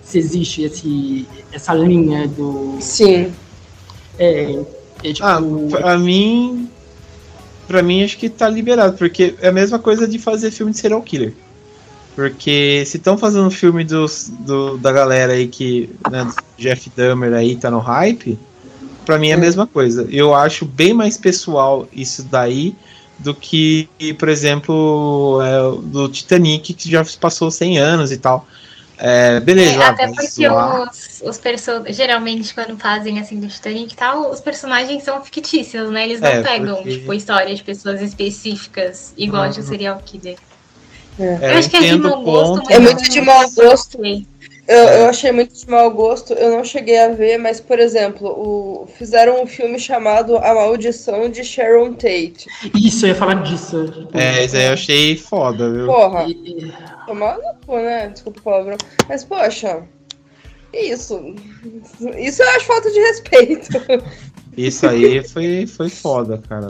[0.04, 2.78] se existe esse, essa linha do.
[2.80, 3.34] Sim.
[4.18, 4.64] É,
[5.04, 5.28] é tipo...
[5.28, 5.40] Ah,
[5.70, 6.70] pra mim.
[7.68, 10.80] Pra mim, acho que tá liberado, porque é a mesma coisa de fazer filme de
[10.80, 11.34] serial killer.
[12.16, 15.90] Porque se estão fazendo filme dos, do, da galera aí que.
[16.10, 18.38] Né, Jeff Dahmer aí tá no hype
[19.04, 20.08] para mim é a mesma coisa.
[20.10, 22.76] Eu acho bem mais pessoal isso daí
[23.20, 23.88] do que,
[24.18, 28.48] por exemplo, é, do Titanic, que já passou 100 anos e tal.
[28.98, 29.82] É, beleza.
[29.82, 34.40] É, até porque os, os personagens, geralmente, quando fazem assim do Titanic e tal, os
[34.40, 36.06] personagens são fictícios, né?
[36.06, 36.92] Eles não é, pegam, porque...
[36.92, 39.52] tipo, história de pessoas específicas, igual uhum.
[39.52, 40.38] de um serial killer.
[41.20, 41.52] É.
[41.54, 42.72] Eu acho que é de mau gosto.
[42.72, 44.00] É muito de mau gosto.
[44.66, 48.30] Eu, eu, achei muito de mau gosto, eu não cheguei a ver, mas, por exemplo,
[48.30, 52.48] o, fizeram um filme chamado A Maldição de Sharon Tate.
[52.74, 54.08] Isso, eu ia falar disso.
[54.14, 55.86] É, isso aí eu achei foda, viu?
[55.86, 56.26] Porra.
[57.06, 58.08] Tomado, né?
[58.08, 58.78] Desculpa o palavrão.
[59.10, 59.84] Mas, poxa,
[60.74, 61.36] isso.
[62.18, 63.70] Isso eu acho falta de respeito.
[64.56, 66.70] Isso aí foi, foi foda, cara.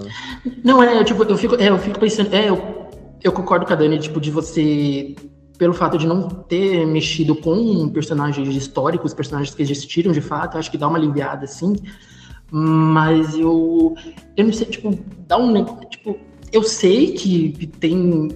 [0.64, 2.83] Não, é, eu, tipo, eu fico, é, eu fico pensando, é, eu,
[3.24, 5.16] eu concordo com a Dani, tipo, de você
[5.58, 10.70] pelo fato de não ter mexido com personagens históricos, personagens que existiram de fato, acho
[10.70, 11.76] que dá uma aliviada, assim.
[12.52, 13.96] Mas eu.
[14.36, 14.98] Eu não sei, tipo,
[15.28, 15.64] dá um.
[15.86, 16.18] Tipo,
[16.52, 18.30] eu sei que tem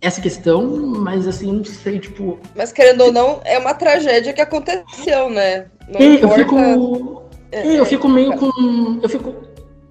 [0.00, 2.38] essa questão, mas assim, não sei, tipo.
[2.56, 5.66] Mas querendo ou não, é uma tragédia que aconteceu, né?
[5.88, 6.40] Não é, importa...
[6.40, 7.22] eu fico.
[7.52, 8.98] É, é, eu fico meio com.
[9.02, 9.34] Eu fico.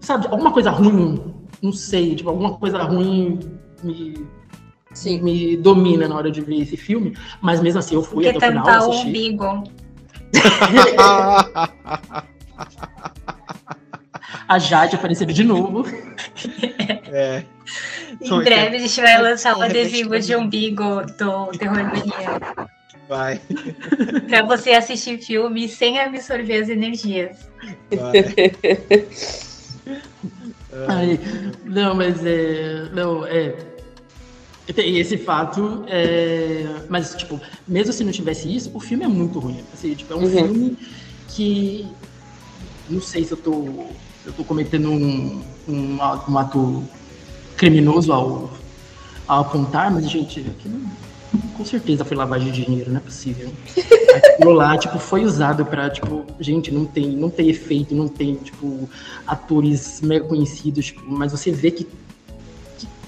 [0.02, 1.22] Sabe, alguma coisa ruim,
[1.62, 3.38] não sei, tipo, alguma coisa ruim
[3.84, 4.26] me
[4.94, 5.22] Sim.
[5.22, 8.48] me domina na hora de ver esse filme, mas mesmo assim eu fui Porque até
[8.48, 8.68] o final.
[8.68, 9.06] Assisti.
[9.06, 9.64] o umbigo.
[14.48, 15.86] a Jade aparecendo de novo.
[17.12, 17.44] É.
[18.22, 22.40] Em breve a gente vai lançar um adesivo de umbigo do Terror Mania.
[23.08, 23.40] Vai.
[24.28, 27.50] pra você assistir filme sem absorver as energias.
[27.96, 28.12] Vai.
[30.88, 31.20] Ai,
[31.66, 32.90] não, mas é.
[32.94, 33.56] Não, é
[34.74, 36.84] Tem esse fato, é...
[36.90, 39.64] mas, tipo, mesmo se não tivesse isso, o filme é muito ruim.
[39.74, 40.30] Assim, tipo, é um uhum.
[40.30, 40.78] filme
[41.30, 41.88] que.
[42.90, 43.52] Não sei se eu tô,
[44.26, 45.98] eu tô cometendo um, um,
[46.28, 46.84] um ato
[47.56, 48.52] criminoso ao,
[49.28, 50.80] ao apontar, mas, gente, aquilo
[51.56, 53.52] com certeza foi lavagem de dinheiro, não é possível.
[54.16, 58.36] Aquilo lá, tipo, foi usado pra, tipo, gente, não tem, não tem efeito, não tem,
[58.36, 58.90] tipo,
[59.28, 61.88] atores mega conhecidos, tipo, mas você vê que,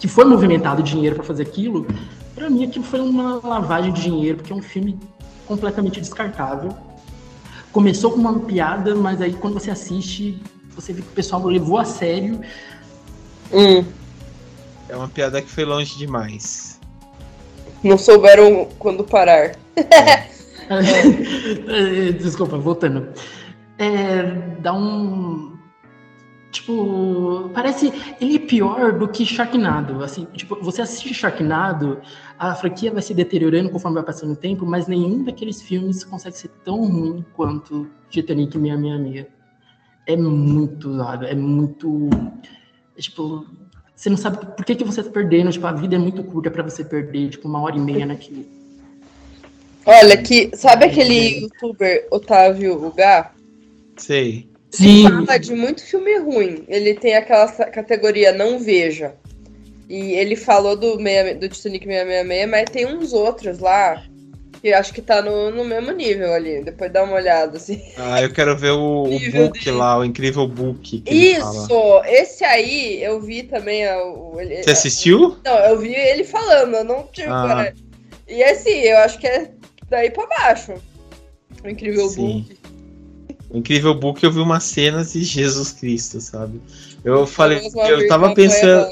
[0.02, 1.88] que, foi movimentado dinheiro para fazer aquilo.
[2.34, 5.00] Pra mim, aquilo foi uma lavagem de dinheiro, porque é um filme
[5.46, 6.76] completamente descartável.
[7.72, 10.42] Começou com uma piada, mas aí quando você assiste,
[10.76, 12.42] você vê que o pessoal levou a sério.
[13.54, 13.86] Hum.
[14.90, 16.80] É uma piada que foi longe demais.
[17.84, 19.56] Não souberam quando parar.
[19.76, 20.32] É.
[22.14, 23.10] Desculpa, voltando.
[23.78, 24.24] É,
[24.60, 25.58] dá um.
[26.52, 27.92] Tipo, parece.
[28.20, 30.04] Ele é pior do que Sharknado.
[30.04, 32.02] Assim, tipo, você assiste Sharknado,
[32.38, 36.38] a franquia vai se deteriorando conforme vai passando o tempo, mas nenhum daqueles filmes consegue
[36.38, 39.28] ser tão ruim quanto Titanic 666.
[40.06, 41.28] É muito, sabe?
[41.28, 42.10] É muito.
[42.98, 43.46] É, tipo,
[43.96, 45.52] você não sabe por que, que você tá perdendo.
[45.52, 48.46] Tipo, a vida é muito curta para você perder, tipo, uma hora e meia naquilo.
[49.86, 53.32] Olha, que sabe aquele youtuber Otávio Ugá?
[53.96, 54.51] Sei.
[54.72, 55.06] Sim.
[55.06, 56.64] Ele fala de muito filme ruim.
[56.68, 59.14] Ele tem aquela categoria não veja.
[59.90, 64.02] E ele falou do, meia, do Titanic 666, mas tem uns outros lá
[64.62, 66.64] que acho que tá no, no mesmo nível ali.
[66.64, 67.82] Depois dá uma olhada, assim.
[67.98, 69.78] Ah, eu quero ver o, o book dele.
[69.78, 71.04] lá, o incrível book.
[71.06, 72.02] Isso!
[72.06, 73.86] Esse aí eu vi também.
[73.88, 75.38] O, ele, Você assistiu?
[75.44, 77.28] Não, eu vi ele falando, eu não tive.
[77.30, 77.74] Ah.
[78.28, 79.52] E assim, eu acho que é
[79.90, 80.74] daí pra baixo.
[81.64, 82.46] O incrível Sim.
[82.48, 82.61] book.
[83.54, 86.62] Incrível book eu vi umas cenas de Jesus Cristo, sabe?
[87.04, 87.60] Eu falei,
[87.90, 88.88] eu tava pensando.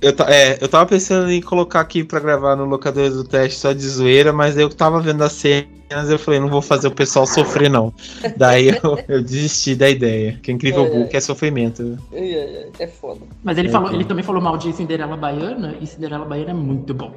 [0.00, 3.72] Eu, é, eu tava pensando em colocar aqui pra gravar no locador do teste só
[3.72, 5.78] de zoeira, mas eu tava vendo as cenas
[6.10, 7.92] eu falei, não vou fazer o pessoal sofrer, não.
[8.36, 10.38] Daí eu, eu desisti da ideia.
[10.42, 11.98] Que incrível é, book é, é sofrimento.
[12.12, 13.20] É, é foda.
[13.42, 16.92] Mas ele, falou, ele também falou mal de Cinderela Baiana, e Cinderela Baiana é muito
[16.92, 17.14] bom.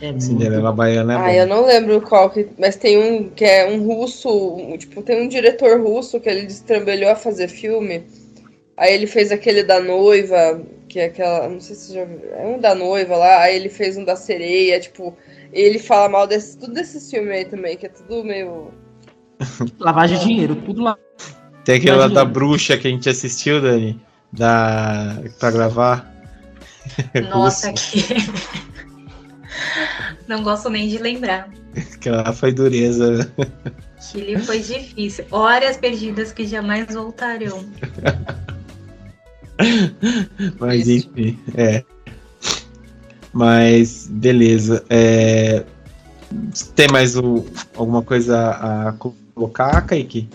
[0.00, 2.48] É Cinderela Baiana é Ah, eu não lembro qual que.
[2.58, 4.28] Mas tem um que é um russo.
[4.28, 8.04] Um, tipo, tem um diretor russo que ele destrambelhou a fazer filme.
[8.76, 11.48] Aí ele fez aquele da noiva, que é aquela.
[11.48, 12.20] Não sei se você já viu.
[12.34, 13.40] É um da noiva lá.
[13.42, 15.16] Aí ele fez um da sereia, tipo.
[15.52, 18.72] Ele fala mal desse, tudo desses filmes aí também, que é tudo meio.
[19.80, 20.98] Lavagem de dinheiro, tudo lá.
[21.64, 23.98] Tem aquele lá da bruxa que a gente assistiu, Dani.
[24.30, 25.22] Da.
[25.38, 26.14] pra gravar.
[27.30, 28.04] Nossa, que.
[30.26, 31.48] Não gosto nem de lembrar.
[31.94, 33.30] Aquela foi dureza.
[34.00, 35.24] Chile foi difícil.
[35.30, 37.64] Horas perdidas que jamais voltarão.
[40.60, 41.84] Mas enfim, é.
[43.32, 44.84] Mas beleza.
[44.90, 45.64] É...
[46.74, 47.46] Tem mais o,
[47.76, 48.92] alguma coisa a
[49.34, 50.28] colocar, Kaique?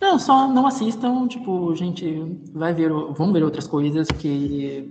[0.00, 4.90] Não, só não assistam, tipo, gente, vai ver, vamos ver outras coisas que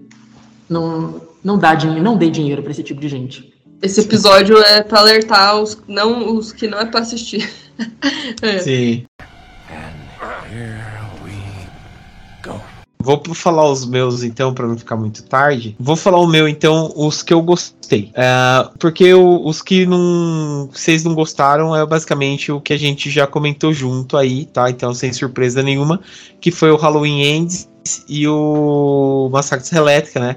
[0.70, 3.54] não, não dá dinheiro, não dê dinheiro para esse tipo de gente.
[3.82, 7.50] Esse episódio é para alertar os, não, os que não é para assistir.
[8.42, 8.60] é.
[8.60, 9.06] Sim.
[13.02, 15.74] Vou falar os meus então, para não ficar muito tarde.
[15.80, 18.12] Vou falar o meu então, os que eu gostei.
[18.12, 23.10] Uh, porque o, os que não, vocês não gostaram é basicamente o que a gente
[23.10, 24.70] já comentou junto aí, tá?
[24.70, 26.02] Então, sem surpresa nenhuma,
[26.42, 27.70] que foi o Halloween Ends
[28.08, 30.36] e o Massacre Elétrica, né?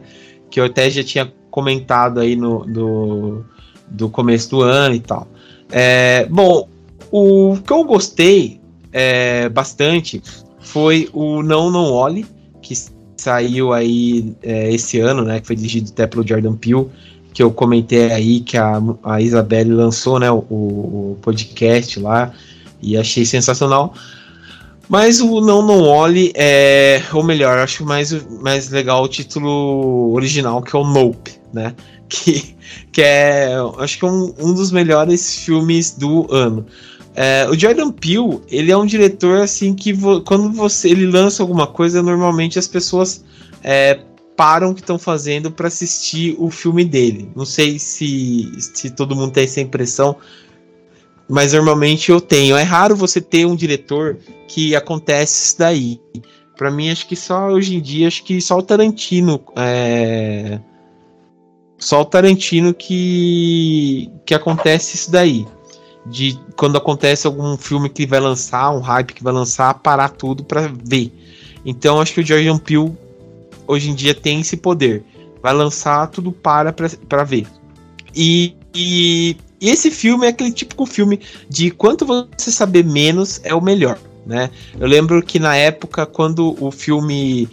[0.50, 3.44] Que eu até já tinha comentado aí no do,
[3.88, 5.26] do começo do ano e tal.
[5.70, 6.68] É, bom,
[7.10, 8.60] o que eu gostei
[8.92, 10.22] é, bastante
[10.60, 12.26] foi o Não Não Olhe,
[12.60, 12.74] que
[13.16, 15.40] saiu aí é, esse ano, né?
[15.40, 16.88] Que foi dirigido até pelo Jordan Peele,
[17.32, 20.30] que eu comentei aí que a, a Isabelle lançou, né?
[20.30, 22.32] O, o podcast lá
[22.82, 23.94] e achei sensacional.
[24.92, 27.02] Mas o Não Não Olhe é.
[27.14, 28.12] Ou melhor, acho mais,
[28.42, 31.74] mais legal o título original, que é o Nope, né?
[32.12, 32.54] Que,
[32.92, 33.54] que é.
[33.78, 36.66] Acho que é um, um dos melhores filmes do ano.
[37.16, 41.42] É, o Jordan Peele, ele é um diretor assim que vo, quando você ele lança
[41.42, 43.24] alguma coisa, normalmente as pessoas
[43.64, 43.98] é,
[44.36, 47.30] param que estão fazendo para assistir o filme dele.
[47.34, 50.16] Não sei se, se todo mundo tem essa impressão,
[51.32, 52.58] mas normalmente eu tenho.
[52.58, 55.98] É raro você ter um diretor que acontece isso daí.
[56.58, 59.42] Para mim, acho que só hoje em dia, acho que só o Tarantino.
[59.56, 60.60] É...
[61.78, 65.46] Só o Tarantino que, que acontece isso daí.
[66.04, 70.44] De quando acontece algum filme que vai lançar, um hype que vai lançar, parar tudo
[70.44, 71.10] para ver.
[71.64, 72.92] Então acho que o Jordan Peele
[73.66, 75.02] hoje em dia tem esse poder.
[75.42, 77.46] Vai lançar, tudo para pra ver.
[78.14, 83.54] E, e, e esse filme é aquele típico filme de quanto você saber menos é
[83.54, 84.50] o melhor, né?
[84.78, 87.48] Eu lembro que na época, quando o filme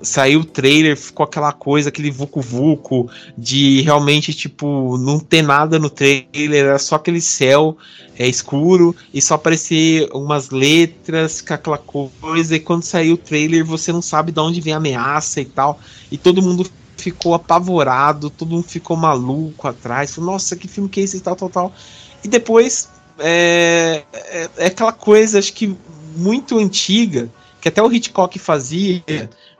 [0.00, 5.90] saiu o trailer, ficou aquela coisa, aquele vucu-vucu de realmente, tipo, não ter nada no
[5.90, 7.76] trailer, era só aquele céu
[8.16, 13.64] é, escuro e só aparecer umas letras com aquela coisa, e quando saiu o trailer
[13.64, 16.70] você não sabe de onde vem a ameaça e tal, e todo mundo
[17.02, 21.20] ficou apavorado, todo mundo ficou maluco atrás, falou, nossa, que filme que é esse e
[21.20, 21.72] tal, tal, tal.
[22.22, 22.88] E depois
[23.18, 25.76] é, é, é aquela coisa, acho que
[26.16, 27.30] muito antiga,
[27.60, 29.02] que até o Hitchcock fazia,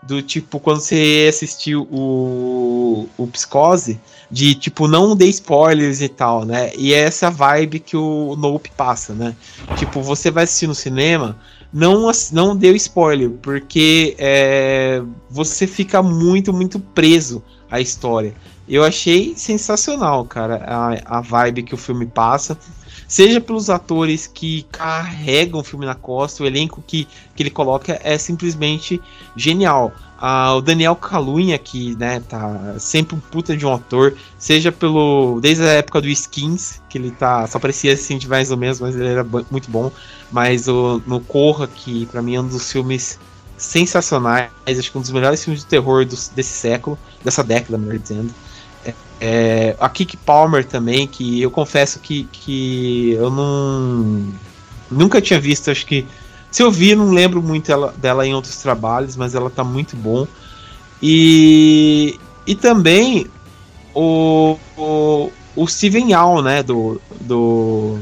[0.03, 4.01] do tipo, quando você assistiu o, o Psicose,
[4.31, 6.71] de tipo, não dê spoilers e tal, né?
[6.77, 9.35] E é essa vibe que o Nope passa, né?
[9.77, 11.37] Tipo, você vai assistir no cinema,
[11.73, 18.35] não, não deu spoiler, porque é, você fica muito, muito preso à história.
[18.69, 22.59] Eu achei sensacional, cara, a, a vibe que o filme passa
[23.09, 27.99] seja pelos atores que carregam o filme na costa, o elenco que, que ele coloca
[28.05, 29.01] é simplesmente
[29.35, 29.91] genial.
[30.21, 35.39] Ah, o Daniel Calunha, que né, tá sempre um puta de um ator, seja pelo.
[35.41, 37.47] Desde a época do Skins, que ele tá.
[37.47, 39.93] Só parecia assim de mais ou menos, mas ele era muito bom.
[40.31, 43.19] Mas o, no Corra, que para mim é um dos filmes
[43.57, 47.99] sensacionais, acho que um dos melhores filmes de terror do, desse século, dessa década, melhor
[47.99, 48.33] dizendo.
[49.21, 54.33] É, a Kiki Palmer também, que eu confesso que, que eu não.
[54.91, 56.07] Nunca tinha visto, acho que.
[56.51, 59.97] Se eu vi, não lembro muito ela, dela em outros trabalhos, mas ela tá muito
[59.97, 60.27] bom.
[61.03, 63.27] E, e também
[63.95, 67.99] o, o, o Steven Yeun, né, do, do,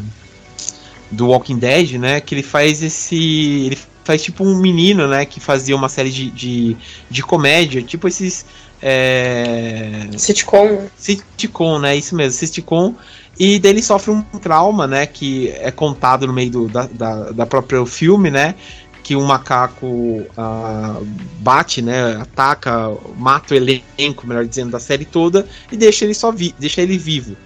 [1.10, 3.66] do Walking Dead, né, que ele faz esse...
[3.66, 6.76] Ele faz tipo um menino, né, que fazia uma série de, de,
[7.10, 8.46] de comédia, tipo esses
[8.82, 10.06] é...
[10.16, 10.86] Sitcom.
[10.96, 11.96] Sitcom, né?
[11.96, 12.94] Isso mesmo, sitcom.
[13.38, 15.06] E daí ele sofre um trauma, né?
[15.06, 18.54] Que é contado no meio do, da, da, da própria filme, né?
[19.02, 21.06] Que um macaco uh,
[21.38, 22.16] bate, né?
[22.16, 26.82] Ataca, mata o elenco, melhor dizendo, da série toda e deixa ele só vi deixa
[26.82, 27.36] ele vivo.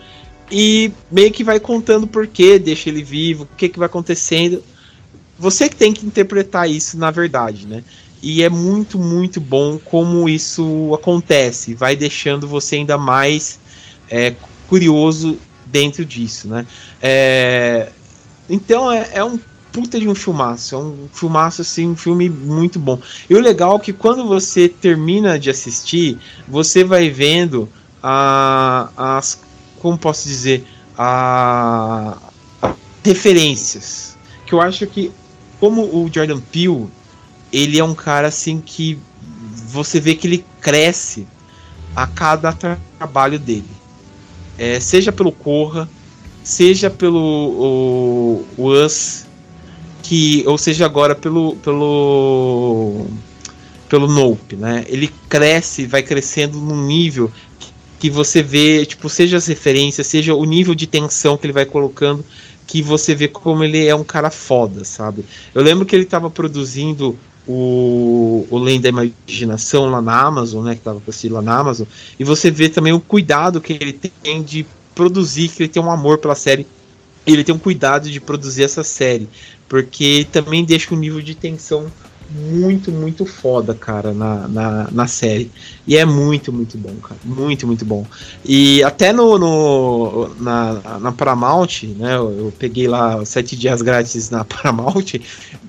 [0.51, 4.63] E meio que vai contando por que deixa ele vivo, o que, que vai acontecendo.
[5.39, 7.85] Você que tem que interpretar isso na verdade, né?
[8.23, 11.75] E é muito, muito bom como isso acontece.
[11.75, 13.59] Vai deixando você ainda mais
[14.11, 14.35] é,
[14.69, 16.67] curioso dentro disso, né?
[17.01, 17.91] É,
[18.49, 19.39] então é, é, um
[19.73, 20.75] puta de um filmaço.
[20.75, 23.01] É um filmaço, assim, um filme muito bom.
[23.29, 27.69] E o legal é que quando você termina de assistir, você vai vendo
[28.03, 29.41] a, as.
[29.81, 30.65] Como posso dizer?
[30.97, 32.17] A,
[33.05, 34.17] referências.
[34.47, 35.11] Que eu acho que,
[35.59, 36.89] como o Jordan Peele
[37.53, 38.99] ele é um cara assim que
[39.67, 41.27] você vê que ele cresce
[41.95, 43.69] a cada trabalho dele.
[44.57, 45.89] É, seja pelo Corra,
[46.45, 49.27] seja pelo o, o Us,
[50.03, 53.07] que, ou seja agora pelo pelo
[53.89, 54.85] pelo Nope, né?
[54.87, 57.70] Ele cresce, vai crescendo num nível que
[58.09, 62.25] você vê, tipo, seja as referências, seja o nível de tensão que ele vai colocando,
[62.67, 65.25] que você vê como ele é um cara foda, sabe?
[65.55, 70.73] Eu lembro que ele estava produzindo o, o Lenda da Imaginação lá na Amazon, né,
[70.75, 71.87] que estava para lá na Amazon,
[72.19, 74.65] e você vê também o cuidado que ele tem de
[74.95, 76.67] produzir, que ele tem um amor pela série,
[77.27, 79.29] ele tem um cuidado de produzir essa série,
[79.69, 81.91] porque também deixa um nível de tensão
[82.31, 85.51] muito, muito foda, cara, na, na, na, série.
[85.87, 87.21] E é muito, muito bom, cara.
[87.25, 88.07] Muito, muito bom.
[88.45, 92.17] E até no, no na, na Paramount, né?
[92.17, 95.19] Eu, eu peguei lá sete dias grátis na Paramount,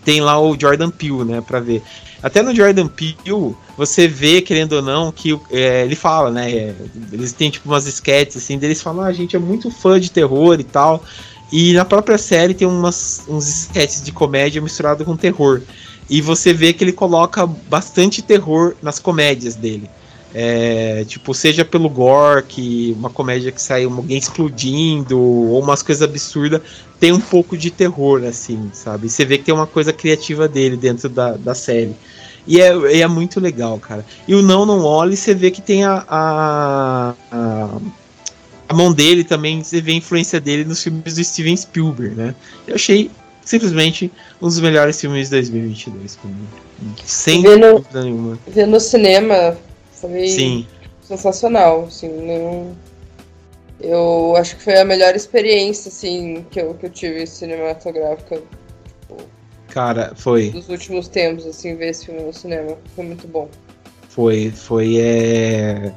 [0.05, 1.41] tem lá o Jordan Peele, né?
[1.41, 1.81] Pra ver.
[2.21, 6.51] Até no Jordan Peele, você vê, querendo ou não, que é, ele fala, né?
[6.51, 6.75] É,
[7.11, 10.11] eles têm tipo umas sketches assim, deles falam, ah, a gente é muito fã de
[10.11, 11.03] terror e tal.
[11.51, 15.61] E na própria série tem umas, uns sketches de comédia misturado com terror.
[16.11, 19.89] E você vê que ele coloca bastante terror nas comédias dele.
[20.33, 26.01] É, tipo, seja pelo gore, que uma comédia que sai alguém explodindo, ou umas coisas
[26.01, 26.61] absurdas,
[26.99, 29.09] tem um pouco de terror, assim, sabe?
[29.09, 31.95] Você vê que tem uma coisa criativa dele dentro da, da série.
[32.45, 34.05] E é, é muito legal, cara.
[34.27, 37.77] E o Não Não Olhe, você vê que tem a, a, a,
[38.67, 42.35] a mão dele também, você vê a influência dele nos filmes do Steven Spielberg, né?
[42.67, 43.09] Eu achei
[43.43, 44.11] simplesmente
[44.41, 46.47] um dos melhores filmes de 2022 pra mim.
[47.03, 48.39] Sem ver dúvida nenhuma.
[48.47, 49.57] Ver no cinema
[49.93, 50.67] foi Sim.
[51.01, 52.75] sensacional, assim, não...
[53.79, 58.35] Eu acho que foi a melhor experiência, assim, que eu, que eu tive cinematográfica.
[58.35, 59.17] Tipo,
[59.69, 60.51] Cara, foi.
[60.51, 62.77] Dos últimos tempos, assim, ver esse filme no cinema.
[62.95, 63.49] Foi muito bom.
[64.07, 65.91] Foi, foi, é...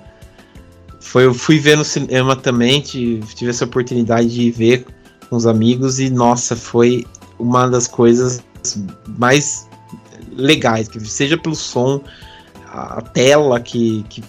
[0.98, 4.86] foi, eu fui ver no cinema também, tive essa oportunidade de ver
[5.28, 7.04] com os amigos e nossa, foi
[7.38, 8.42] uma das coisas
[9.18, 9.68] mais
[10.32, 12.00] legais, que seja pelo som,
[12.66, 14.22] a tela que, que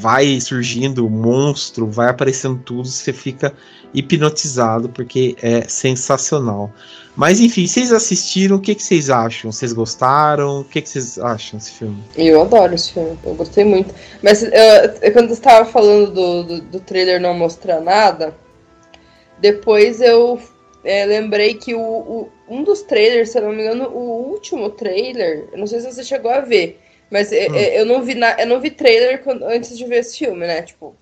[0.00, 3.52] vai surgindo o monstro, vai aparecendo tudo, você fica
[3.94, 6.72] hipnotizado porque é sensacional.
[7.14, 9.52] Mas enfim, vocês assistiram, o que, que vocês acham?
[9.52, 10.60] Vocês gostaram?
[10.60, 12.02] O que, que vocês acham desse filme?
[12.16, 13.94] Eu adoro esse filme, eu gostei muito.
[14.22, 18.34] Mas eu, quando você estava falando do, do, do, trailer não mostrar nada,
[19.38, 20.40] depois eu
[20.84, 24.70] é, lembrei que o, o, um dos trailers, se eu não me engano, o último
[24.70, 26.80] trailer, eu não sei se você chegou a ver,
[27.10, 27.34] mas hum.
[27.34, 30.46] eu, eu, não vi na, eu não vi trailer quando, antes de ver esse filme,
[30.46, 30.62] né?
[30.62, 30.96] Tipo,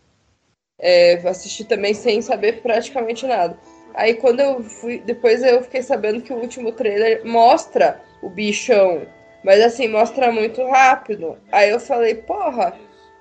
[0.79, 3.57] é, assisti também sem saber praticamente nada.
[3.95, 4.99] Aí quando eu fui.
[4.99, 9.07] Depois eu fiquei sabendo que o último trailer mostra o bichão.
[9.45, 11.39] Mas assim, mostra muito rápido.
[11.51, 12.77] Aí eu falei, porra,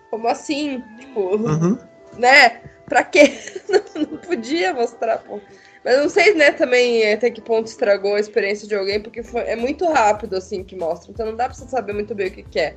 [0.09, 0.83] como assim?
[0.99, 1.77] Tipo, uhum.
[2.17, 2.61] né?
[2.85, 3.33] Pra quê?
[3.95, 5.39] não, não podia mostrar, pô.
[5.83, 9.41] Mas não sei, né, também até que ponto estragou a experiência de alguém, porque foi,
[9.41, 11.11] é muito rápido, assim, que mostra.
[11.11, 12.75] Então não dá pra você saber muito bem o que, que é.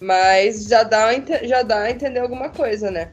[0.00, 1.08] Mas já dá,
[1.42, 3.12] já dá a entender alguma coisa, né?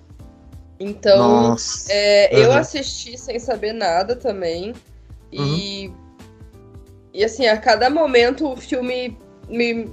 [0.79, 1.55] Então,
[1.89, 2.39] é, uhum.
[2.39, 4.73] eu assisti sem saber nada também.
[5.31, 5.95] E, uhum.
[7.13, 9.17] e assim, a cada momento o filme
[9.49, 9.89] me,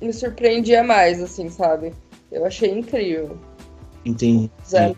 [0.00, 1.92] me surpreendia mais, assim, sabe?
[2.32, 3.38] Eu achei incrível.
[4.04, 4.50] Entendi.
[4.66, 4.96] Zero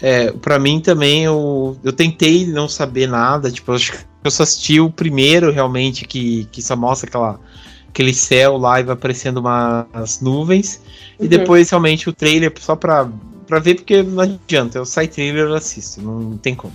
[0.00, 4.30] É, pra mim também, eu, eu tentei não saber nada, tipo, eu acho que eu
[4.30, 7.40] só assisti o primeiro realmente que, que só mostra aquela,
[7.88, 10.80] aquele céu lá e vai aparecendo umas nuvens.
[11.18, 11.26] Uhum.
[11.26, 13.08] E depois realmente o trailer só pra
[13.46, 14.78] pra ver, porque não adianta.
[14.78, 16.74] Eu saio trailer eu assisto, não tem como.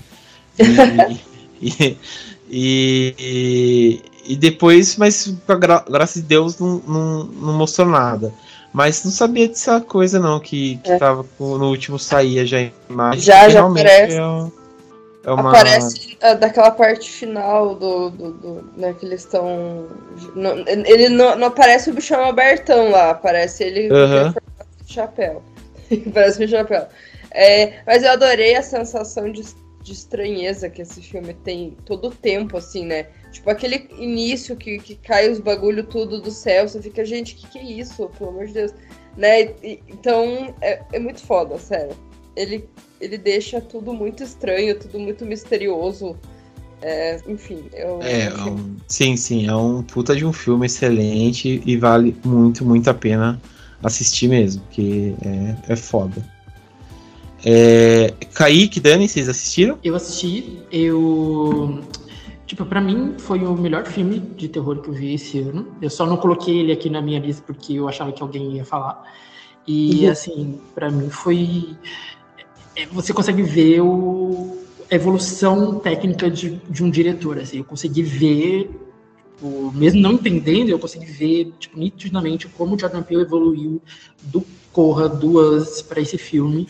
[0.57, 1.19] E,
[2.49, 8.33] e, e, e, depois, mas gra graças a Deus não, não, não, mostrou nada.
[8.73, 10.97] Mas não sabia dessa coisa não, que, que é.
[10.97, 13.21] tava no último saía já a imagem.
[13.21, 14.17] Já, já aparece.
[14.17, 14.49] É,
[15.23, 15.49] é uma...
[15.49, 19.87] Aparece uh, daquela parte final do, do, do né, que eles estão.
[20.85, 24.33] Ele não, não aparece o bichão abertão lá, aparece ele uhum.
[24.33, 24.39] com
[24.87, 25.43] chapéu.
[26.13, 26.87] Parece um chapéu.
[27.31, 29.43] É, mas eu adorei a sensação de,
[29.81, 33.07] de estranheza que esse filme tem todo o tempo, assim, né?
[33.31, 37.47] Tipo, aquele início que, que cai os bagulho tudo do céu, você fica, gente, que
[37.47, 38.09] que é isso?
[38.17, 38.73] Pelo amor de Deus.
[39.15, 39.43] Né?
[39.63, 41.95] E, então, é, é muito foda, sério.
[42.35, 42.67] Ele,
[42.99, 46.17] ele deixa tudo muito estranho, tudo muito misterioso.
[46.81, 48.01] É, enfim, eu.
[48.01, 52.65] É, é um, sim, sim, é um puta de um filme excelente e vale muito,
[52.65, 53.39] muito a pena
[53.83, 56.25] assistir mesmo, porque é, é foda.
[57.45, 59.77] É, Kaique, Dani, vocês assistiram?
[59.83, 61.81] Eu assisti, eu.
[62.51, 65.73] Tipo, pra mim foi o melhor filme de terror que eu vi esse ano.
[65.81, 68.65] Eu só não coloquei ele aqui na minha lista porque eu achava que alguém ia
[68.65, 69.09] falar.
[69.65, 70.11] E, uhum.
[70.11, 71.77] assim, para mim foi.
[72.75, 74.57] É, você consegue ver o...
[74.91, 77.39] a evolução técnica de, de um diretor.
[77.39, 78.69] Assim, eu consegui ver
[79.37, 83.81] tipo, mesmo não entendendo, eu consegui ver, tipo, nitidamente como o Jordan Peele evoluiu
[84.23, 86.67] do Corra duas para esse filme.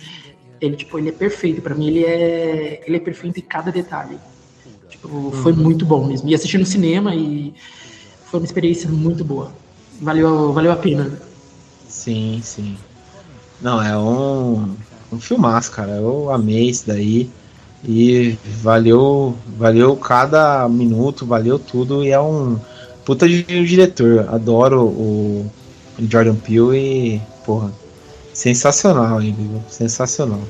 [0.61, 4.19] Ele, tipo, ele é perfeito para mim, ele é, ele é perfeito em cada detalhe.
[5.01, 6.29] Tipo, foi muito bom mesmo.
[6.29, 7.53] E assisti no cinema e
[8.25, 9.51] foi uma experiência muito boa.
[9.99, 11.11] Valeu, valeu a pena.
[11.87, 12.77] Sim, sim.
[13.61, 14.75] Não, é um,
[15.11, 15.91] um filmaço, cara.
[15.91, 17.29] Eu amei isso daí.
[17.83, 22.03] E valeu, valeu cada minuto, valeu tudo.
[22.03, 22.59] E é um
[23.03, 24.27] puta de um diretor.
[24.29, 25.51] Adoro o
[25.99, 26.77] Jordan Peele
[27.15, 27.71] e, porra,
[28.33, 29.63] sensacional viu?
[29.67, 30.41] sensacional.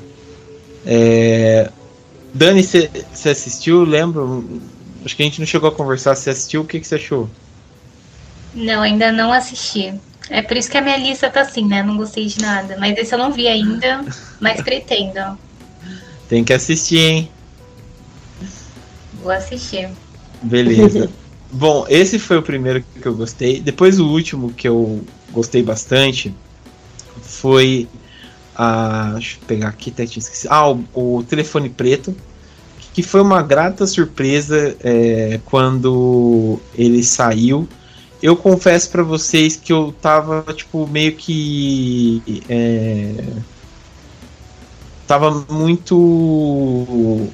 [0.84, 1.70] É...
[2.34, 3.84] Dani, você assistiu?
[3.84, 4.60] Lembro.
[5.04, 6.14] Acho que a gente não chegou a conversar.
[6.14, 6.62] Você assistiu?
[6.62, 7.28] O que você achou?
[8.54, 9.94] Não, ainda não assisti.
[10.30, 11.82] É por isso que a minha lista tá assim, né?
[11.82, 12.76] Não gostei de nada.
[12.78, 14.04] Mas esse eu não vi ainda,
[14.40, 15.38] mas pretendo.
[16.28, 17.30] Tem que assistir, hein?
[19.22, 19.90] Vou assistir.
[20.42, 21.10] Beleza.
[21.52, 23.60] Bom, esse foi o primeiro que eu gostei.
[23.60, 26.34] Depois o último que eu gostei bastante
[27.20, 27.86] foi
[28.56, 29.12] a.
[29.14, 30.50] Deixa eu pegar aqui, até tinha esquecido.
[30.50, 32.14] Ah, o, o telefone preto.
[32.92, 37.66] Que foi uma grata surpresa é, quando ele saiu.
[38.22, 42.22] Eu confesso para vocês que eu tava, tipo, meio que.
[42.48, 43.14] É,
[45.06, 47.28] tava muito.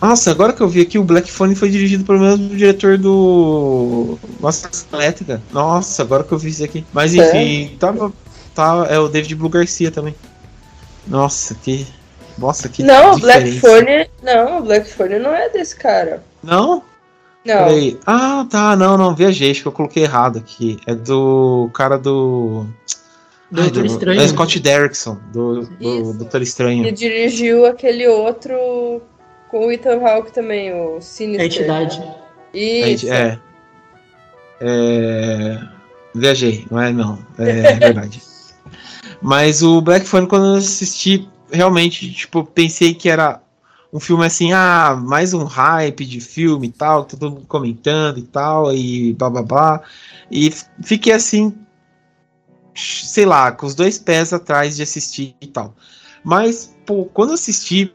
[0.00, 4.18] Nossa, agora que eu vi aqui, o Black Phone foi dirigido pelo mesmo diretor do
[4.40, 5.40] Nossa Elétrica.
[5.52, 6.84] Nossa, agora que eu vi isso aqui.
[6.92, 7.76] Mas enfim, é.
[7.78, 8.12] tava,
[8.54, 8.86] tava.
[8.86, 10.14] É o David Blue Garcia também.
[11.06, 11.86] Nossa, que.
[12.38, 12.82] Nossa, que.
[12.82, 14.08] Não, o Black Phone.
[14.22, 16.22] Não, o Black Phone não é desse cara.
[16.42, 16.82] Não?
[17.44, 17.58] Não.
[17.64, 20.78] Falei, ah, tá, não, não, viajei, acho que eu coloquei errado aqui.
[20.86, 22.66] É do cara do.
[23.50, 24.20] Doutor Estranho.
[24.20, 26.86] Do Scott Derrickson, do, do Doutor Estranho.
[26.86, 29.02] E dirigiu aquele outro
[29.50, 31.42] com o Ethan Hawke também, o Sinister.
[31.42, 32.02] A entidade.
[32.54, 33.12] Isso.
[33.12, 33.38] É.
[34.60, 35.58] é...
[36.14, 37.18] Viajei, não é não.
[37.38, 38.22] É verdade.
[39.22, 43.40] Mas o Black Phone, quando eu assisti, realmente, tipo, pensei que era
[43.92, 48.22] um filme assim, ah, mais um hype de filme e tal, todo mundo comentando e
[48.22, 49.82] tal, e blá.
[50.30, 51.54] E fiquei assim,
[52.74, 55.74] sei lá, com os dois pés atrás de assistir e tal.
[56.24, 57.94] Mas, pô, quando assisti,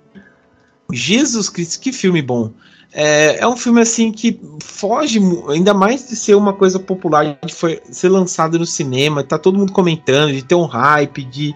[0.94, 2.54] Jesus Cristo, que filme bom.
[3.00, 5.20] É, é um filme assim que foge,
[5.50, 9.56] ainda mais de ser uma coisa popular, de foi, ser lançado no cinema, tá todo
[9.56, 11.54] mundo comentando, de ter um hype, de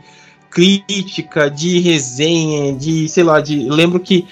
[0.51, 3.67] crítica, de resenha, de sei lá, de.
[3.67, 4.27] lembro que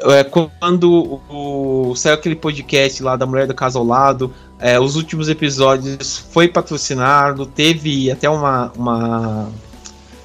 [0.00, 4.96] é, quando o, saiu aquele podcast lá da Mulher do Caso ao Lado, é, os
[4.96, 9.48] últimos episódios foi patrocinado, teve até uma, uma,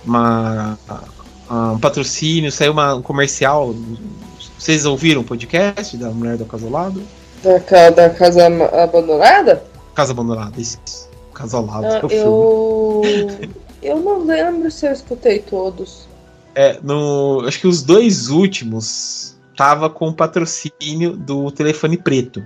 [0.06, 0.78] uma
[1.50, 3.74] um patrocínio, saiu uma, um comercial.
[4.58, 7.04] Vocês ouviram o podcast da Mulher do Caso ao Lado?
[7.44, 8.46] Da, da Casa
[8.82, 9.64] Abandonada?
[9.94, 10.80] Casa Abandonada, isso.
[11.34, 11.86] Casa ao Lado.
[11.86, 13.02] Ah, eu...
[13.84, 16.08] eu não lembro se eu escutei todos.
[16.56, 22.44] É, no, acho que os dois últimos tava com patrocínio do telefone preto.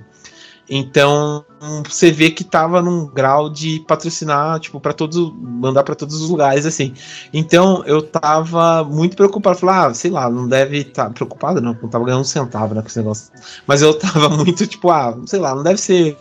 [0.70, 1.44] Então,
[1.88, 6.30] você vê que tava num grau de patrocinar, tipo, para todos, mandar para todos os
[6.30, 6.94] lugares, assim.
[7.34, 9.58] Então, eu tava muito preocupado.
[9.58, 12.76] Falar, ah, sei lá, não deve estar tá preocupado, não, não tava ganhando um centavo,
[12.76, 13.32] né, com esse negócio.
[13.66, 16.16] Mas eu tava muito, tipo, ah, sei lá, não deve ser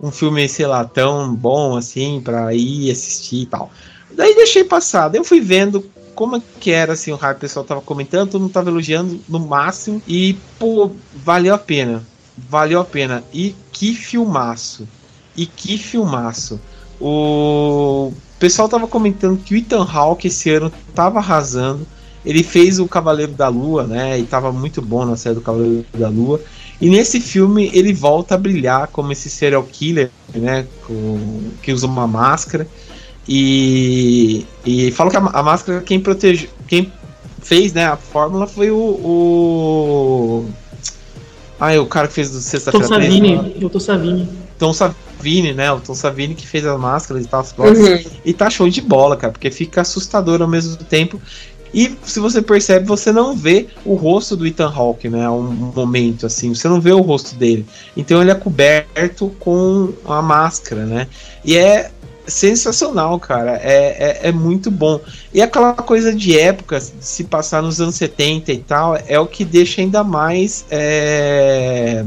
[0.00, 3.70] um filme, sei lá, tão bom assim para ir assistir e tal.
[4.12, 5.08] Daí deixei passar.
[5.08, 5.84] Daí eu fui vendo
[6.14, 9.40] como que era assim, o hype, o pessoal tava comentando, todo mundo tava elogiando no
[9.40, 12.06] máximo e, pô, valeu a pena.
[12.36, 13.22] Valeu a pena.
[13.32, 14.86] E que filmaço.
[15.34, 16.60] E que filmaço.
[17.00, 21.86] O pessoal tava comentando que o Ethan Hawke esse ano tava arrasando.
[22.22, 24.18] Ele fez o Cavaleiro da Lua, né?
[24.18, 26.42] E tava muito bom na série do Cavaleiro da Lua.
[26.78, 30.66] E nesse filme ele volta a brilhar como esse serial killer, né?
[30.86, 32.68] Com, que usa uma máscara.
[33.26, 36.92] E, e falam que a, a máscara quem protege, quem
[37.42, 40.50] fez, né, a fórmula foi o, o
[41.60, 44.28] ah, é o cara que fez do Sexta-feira Tom Savini, o Tom Savini.
[44.58, 45.70] Tom Savini, né?
[45.70, 48.04] O Tom Savini que fez as máscaras e tal, as uhum.
[48.24, 51.20] E tá show de bola, cara, porque fica assustador ao mesmo tempo.
[51.72, 55.28] E se você percebe, você não vê o rosto do Ethan Hawke, né?
[55.30, 57.64] Um momento assim, você não vê o rosto dele.
[57.96, 61.06] Então ele é coberto com a máscara, né?
[61.44, 61.90] E é
[62.30, 63.60] sensacional, cara.
[63.62, 65.00] É, é, é, muito bom.
[65.34, 69.44] E aquela coisa de época, se passar nos anos 70 e tal, é o que
[69.44, 70.64] deixa ainda mais.
[70.70, 72.04] É...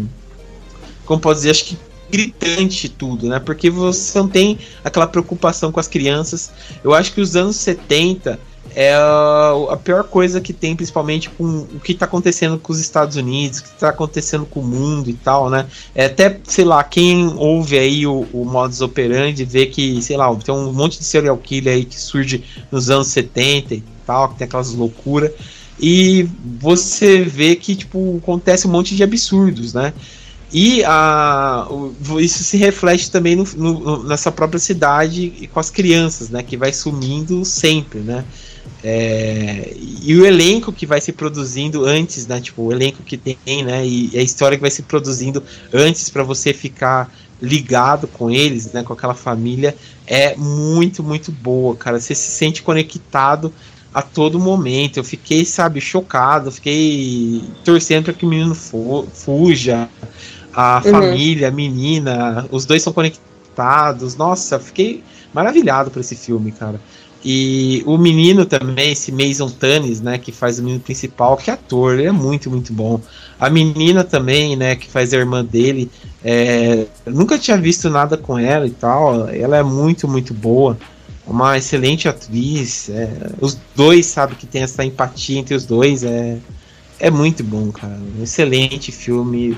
[1.06, 1.52] Como pode dizer?
[1.52, 1.78] Acho que
[2.10, 3.40] gritante tudo, né?
[3.40, 6.52] Porque você não tem aquela preocupação com as crianças.
[6.84, 8.40] Eu acho que os anos 70
[8.76, 13.16] é a pior coisa que tem, principalmente com o que está acontecendo com os Estados
[13.16, 15.68] Unidos, o que está acontecendo com o mundo e tal, né?
[15.94, 20.34] É até, sei lá, quem ouve aí o, o modus operandi vê que, sei lá,
[20.36, 24.38] tem um monte de serial killer aí que surge nos anos 70 e tal, que
[24.38, 25.32] tem aquelas loucuras.
[25.80, 26.28] E
[26.60, 29.94] você vê que, tipo, acontece um monte de absurdos, né?
[30.54, 31.68] E a,
[32.20, 36.44] isso se reflete também no, no, nessa própria cidade e com as crianças, né?
[36.44, 38.24] Que vai sumindo sempre, né?
[38.84, 42.42] É, e o elenco que vai se produzindo antes, né?
[42.42, 43.86] Tipo, o elenco que tem, né?
[43.86, 45.42] E a história que vai se produzindo
[45.74, 47.10] antes para você ficar
[47.42, 48.84] ligado com eles, né?
[48.84, 49.76] Com aquela família
[50.06, 52.00] é muito, muito boa, cara.
[52.00, 53.54] Você se sente conectado
[53.94, 54.98] a todo momento.
[54.98, 59.90] Eu fiquei, sabe, chocado, fiquei torcendo para que o menino fu fuja,
[60.54, 60.92] a uhum.
[60.92, 64.16] família, a menina, os dois são conectados.
[64.16, 65.04] Nossa, fiquei
[65.34, 66.80] maravilhado por esse filme, cara.
[67.26, 71.94] E o menino também, esse Mason Tunis, né, que faz o menino principal, que ator,
[71.94, 73.00] ele é muito, muito bom.
[73.40, 75.90] A menina também, né, que faz a irmã dele,
[76.24, 80.78] é, nunca tinha visto nada com ela e tal, ela é muito, muito boa.
[81.26, 82.90] Uma excelente atriz.
[82.90, 83.10] É,
[83.40, 86.38] os dois, sabe, que tem essa empatia entre os dois, é,
[87.00, 87.98] é muito bom, cara.
[88.20, 89.58] Um excelente filme,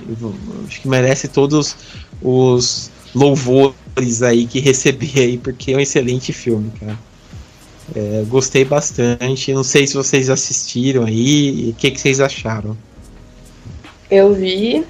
[0.67, 1.75] acho que merece todos
[2.21, 6.97] os louvores aí que recebi aí, porque é um excelente filme, cara.
[7.93, 9.53] É, gostei bastante.
[9.53, 11.69] Não sei se vocês assistiram aí.
[11.69, 12.75] O que, que vocês acharam?
[14.09, 14.85] Eu vi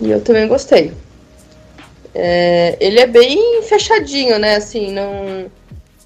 [0.00, 0.92] e eu também gostei.
[2.14, 4.56] É, ele é bem fechadinho, né?
[4.56, 5.50] Assim, não.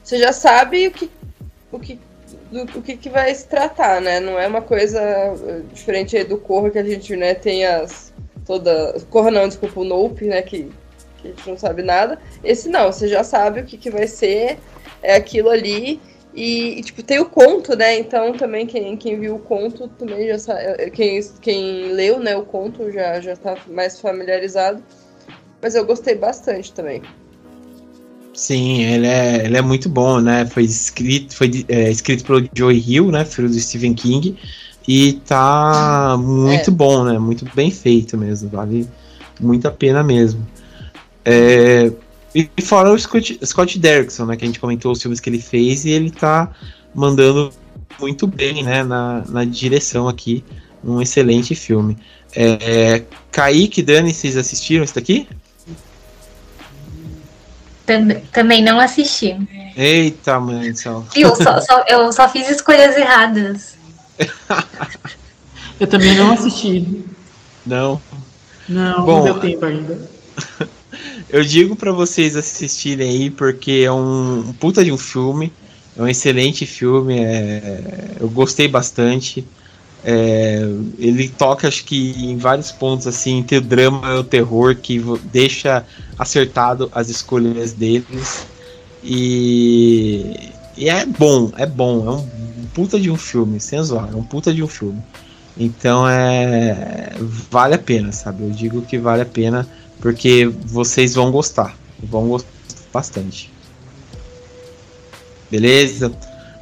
[0.02, 1.10] Você já sabe o que,
[1.72, 1.98] o que,
[2.50, 4.20] do, o que, que vai se tratar, né?
[4.20, 5.00] Não é uma coisa
[5.72, 8.12] diferente aí do Corra que a gente né, tem as.
[8.44, 8.96] Toda.
[9.10, 10.42] Corra não, desculpa, o Nope, né?
[10.42, 10.70] Que,
[11.18, 12.18] que a gente não sabe nada.
[12.42, 14.58] Esse não, você já sabe o que, que vai ser.
[15.02, 16.00] É aquilo ali
[16.36, 17.98] E, e, tipo, tem o conto, né?
[17.98, 20.90] Então também quem, quem viu o conto também já sabe.
[20.90, 24.82] Quem, quem leu né, o conto já, já tá mais familiarizado.
[25.62, 27.00] Mas eu gostei bastante também.
[28.34, 30.44] Sim, ele é, ele é muito bom, né?
[30.44, 33.24] Foi escrito, foi, é, escrito pelo Joey Hill, né?
[33.24, 34.36] Filho do Stephen King.
[34.86, 36.72] E tá muito é.
[36.72, 37.18] bom, né?
[37.18, 38.50] Muito bem feito mesmo.
[38.50, 38.86] Vale
[39.40, 40.46] muito a pena mesmo.
[41.24, 41.90] É,
[42.36, 44.36] e fora o Scott, Scott Derrickson, né?
[44.36, 46.50] Que a gente comentou os filmes que ele fez e ele tá
[46.94, 47.50] mandando
[47.98, 48.84] muito bem, né?
[48.84, 50.44] Na, na direção aqui.
[50.84, 51.96] Um excelente filme.
[52.34, 53.02] É,
[53.32, 55.26] Kaique, Dani, vocês assistiram isso daqui?
[58.32, 59.34] Também não assisti.
[59.74, 61.04] Eita, mãe só.
[61.14, 63.76] Eu só, só, eu só fiz escolhas erradas.
[65.80, 67.04] eu também não assisti.
[67.64, 68.00] Não.
[68.68, 70.10] Não, Bom, não deu tempo ainda.
[71.28, 75.52] eu digo para vocês assistirem aí, porque é um, um, puta de um filme.
[75.96, 77.18] É um excelente filme.
[77.18, 79.46] É, eu gostei bastante.
[80.04, 80.60] É,
[80.98, 85.02] ele toca, acho que em vários pontos, assim, entre o drama e o terror, que
[85.32, 85.84] deixa
[86.18, 88.46] acertado as escolhas deles.
[89.02, 94.16] E, e é bom, é bom, é um puta de um filme, sem zoar, é
[94.16, 95.02] um puta de um filme.
[95.56, 97.12] Então é.
[97.50, 98.44] Vale a pena, sabe?
[98.44, 99.66] Eu digo que vale a pena
[100.00, 101.74] porque vocês vão gostar.
[101.98, 102.50] Vão gostar
[102.92, 103.50] bastante.
[105.50, 106.12] Beleza?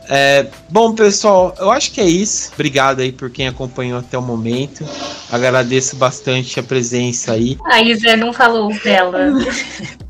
[0.08, 2.50] É, bom, pessoal, eu acho que é isso.
[2.54, 4.84] Obrigado aí por quem acompanhou até o momento.
[5.30, 7.56] Agradeço bastante a presença aí.
[7.64, 9.18] A Isa não falou dela.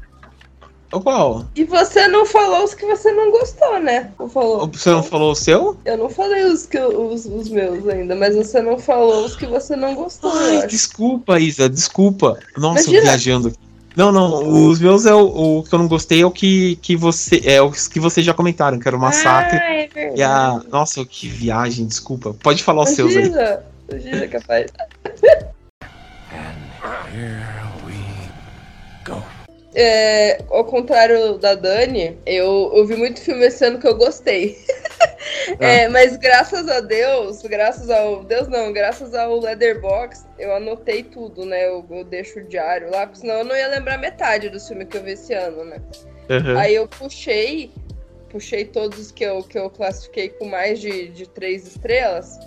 [1.01, 1.45] Qual?
[1.55, 4.11] E você não falou os que você não gostou, né?
[4.33, 4.69] Falou.
[4.69, 5.77] Você não falou o seu?
[5.85, 9.47] Eu não falei os, que, os, os meus ainda, mas você não falou os que
[9.47, 10.33] você não gostou.
[10.33, 12.39] Ai, desculpa, Isa, desculpa.
[12.57, 13.03] Nossa, Imagina.
[13.03, 13.59] viajando aqui.
[13.97, 16.97] Não, não, os meus é o, o, que eu não gostei é o que, que
[16.97, 17.41] você.
[17.45, 19.57] É os que vocês já comentaram, que era o massacre.
[19.57, 20.21] Ah, é verdade.
[20.21, 20.61] E a.
[20.69, 22.35] Nossa, que viagem, desculpa.
[22.43, 23.31] Pode falar os seus aí.
[23.89, 24.67] Imagina, capaz.
[26.35, 27.64] And here.
[29.75, 34.57] É, ao contrário da Dani, eu, eu vi muito filme esse ano que eu gostei.
[35.59, 35.91] é, ah.
[35.91, 38.23] mas graças a Deus, graças ao.
[38.23, 41.67] Deus não, graças ao Leatherbox, eu anotei tudo, né?
[41.67, 44.87] Eu, eu deixo o diário lá, porque senão eu não ia lembrar metade do filme
[44.87, 45.83] que eu vi esse ano, né?
[46.31, 46.57] Uhum.
[46.57, 47.73] Aí eu puxei,
[48.31, 52.39] puxei todos que eu, que eu classifiquei com mais de, de três estrelas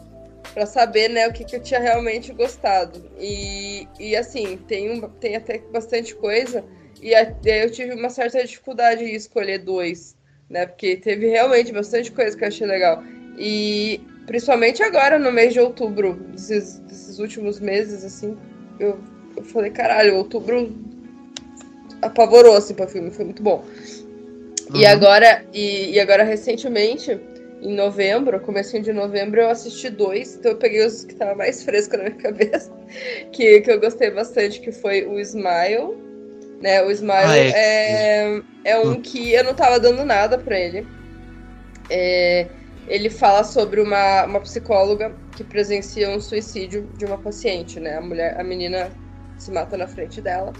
[0.53, 3.11] para saber né, o que, que eu tinha realmente gostado.
[3.19, 6.63] E, e assim, tem, um, tem até bastante coisa
[7.01, 10.15] e aí eu tive uma certa dificuldade em escolher dois,
[10.49, 10.65] né?
[10.65, 13.03] Porque teve realmente bastante coisa que eu achei legal.
[13.37, 18.37] E principalmente agora, no mês de outubro, desses, desses últimos meses, assim,
[18.79, 18.99] eu,
[19.35, 20.75] eu falei, caralho, outubro
[22.01, 23.63] apavorou, assim, pra filme, foi muito bom.
[24.69, 24.75] Uhum.
[24.75, 27.19] E agora, e, e, agora recentemente,
[27.61, 31.61] em novembro, comecinho de novembro, eu assisti dois, então eu peguei os que estavam mais
[31.63, 32.71] frescos na minha cabeça,
[33.31, 36.06] que, que eu gostei bastante, que foi o Smile
[36.61, 36.83] né?
[36.83, 37.49] O Smile ah, é.
[37.49, 39.01] É, é um hum.
[39.01, 40.87] que eu não tava dando nada para ele.
[41.89, 42.47] É,
[42.87, 47.97] ele fala sobre uma, uma psicóloga que presencia um suicídio de uma paciente, né?
[47.97, 48.91] A mulher, a menina
[49.37, 50.53] se mata na frente dela.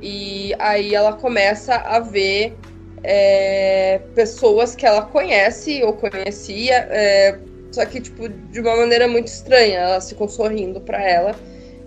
[0.00, 2.56] E aí ela começa a ver
[3.02, 7.38] é, pessoas que ela conhece ou conhecia, é,
[7.72, 9.80] só que tipo de uma maneira muito estranha.
[9.80, 11.34] Elas ficam sorrindo para ela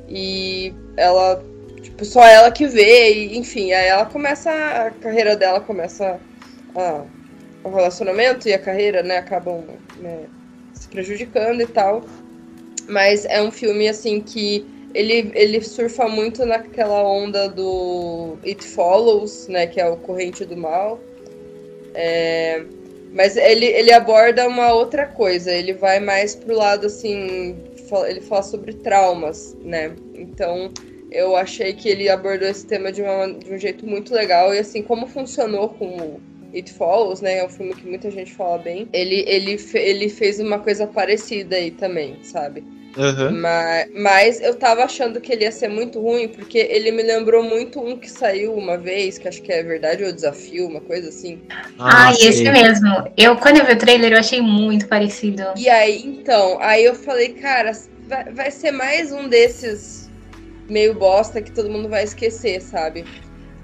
[0.10, 1.44] e ela
[2.02, 6.20] Tipo, só ela que vê, e, enfim, aí ela começa, a carreira dela começa
[6.76, 7.04] a,
[7.64, 9.64] o relacionamento e a carreira, né, acabam
[10.00, 10.26] né,
[10.74, 12.04] se prejudicando e tal.
[12.88, 14.66] Mas é um filme, assim, que
[14.96, 20.58] ele, ele surfa muito naquela onda do It Follows, né, que é o Corrente do
[20.58, 21.00] Mal.
[21.94, 22.64] É,
[23.14, 27.56] mas ele, ele aborda uma outra coisa, ele vai mais pro lado, assim,
[28.08, 30.72] ele fala sobre traumas, né, então
[31.12, 34.54] eu achei que ele abordou esse tema de, uma, de um jeito muito legal.
[34.54, 36.20] E assim, como funcionou com
[36.54, 37.40] It Follows, né?
[37.40, 38.88] É um filme que muita gente fala bem.
[38.94, 42.64] Ele, ele, ele fez uma coisa parecida aí também, sabe?
[42.98, 43.40] Uhum.
[43.40, 47.42] Mas, mas eu tava achando que ele ia ser muito ruim, porque ele me lembrou
[47.42, 51.08] muito um que saiu uma vez, que acho que é verdade ou desafio, uma coisa
[51.10, 51.40] assim.
[51.80, 52.90] Ah, ah esse mesmo.
[53.16, 55.44] Eu, quando eu vi o trailer, eu achei muito parecido.
[55.56, 57.72] E aí, então, aí eu falei, cara,
[58.08, 60.01] vai, vai ser mais um desses
[60.70, 63.06] meio bosta que todo mundo vai esquecer, sabe?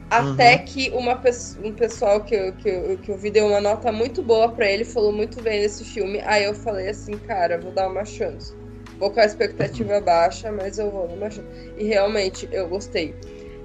[0.09, 0.65] Até uhum.
[0.65, 1.21] que uma,
[1.63, 4.69] um pessoal que eu, que, eu, que eu vi deu uma nota muito boa para
[4.71, 6.21] ele, falou muito bem desse filme.
[6.25, 8.53] Aí eu falei assim, cara, vou dar uma chance.
[8.99, 11.47] Vou com a expectativa baixa, mas eu vou dar uma chance.
[11.77, 13.13] E realmente, eu gostei.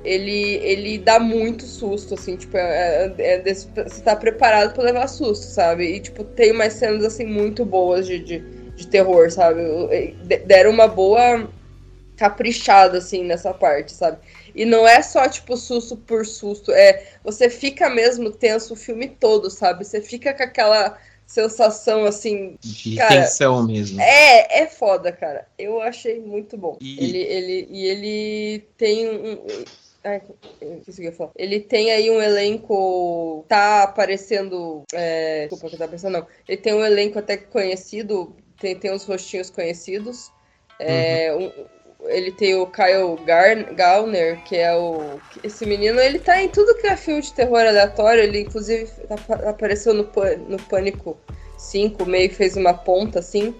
[0.04, 5.06] ele, ele dá muito susto, assim, tipo, é, é, é você tá preparado para levar
[5.06, 5.84] susto, sabe?
[5.84, 8.40] E, tipo, tem umas cenas, assim, muito boas de, de,
[8.74, 9.60] de terror, sabe?
[10.46, 11.48] Deram uma boa
[12.16, 14.18] caprichada, assim, nessa parte, sabe?
[14.54, 19.08] E não é só, tipo, susto por susto, é, você fica mesmo tenso o filme
[19.08, 19.84] todo, sabe?
[19.84, 20.98] Você fica com aquela
[21.32, 22.56] sensação assim.
[22.60, 24.00] De cara, tensão mesmo.
[24.00, 25.46] É, é foda, cara.
[25.58, 26.76] Eu achei muito bom.
[26.80, 27.02] E...
[27.02, 29.38] Ele, ele, e ele tem um.
[30.04, 30.20] Ai.
[31.36, 33.44] Ele tem aí um elenco.
[33.48, 34.82] Tá aparecendo.
[34.92, 36.26] É, desculpa que eu tava pensando, não.
[36.46, 38.36] Ele tem um elenco até conhecido.
[38.60, 40.30] Tem, tem uns rostinhos conhecidos.
[40.78, 41.46] É, uhum.
[41.46, 41.52] um,
[42.06, 45.20] ele tem o Kyle Garn, Gauner, que é o.
[45.42, 48.22] Esse menino, ele tá em tudo que é filme de terror aleatório.
[48.22, 50.08] Ele, inclusive, tá, apareceu no,
[50.48, 51.16] no Pânico
[51.56, 53.54] 5, meio que fez uma ponta assim.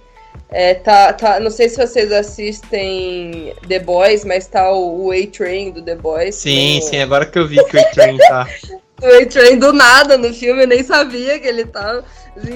[0.51, 5.70] É, tá, tá, não sei se vocês assistem The Boys, mas tá o, o A-Train
[5.73, 6.35] do The Boys.
[6.36, 8.48] Sim, sim, agora que eu vi que o A-Train tá.
[9.02, 12.02] o A-Train do nada no filme, eu nem sabia que ele tava.
[12.02, 12.09] Tá...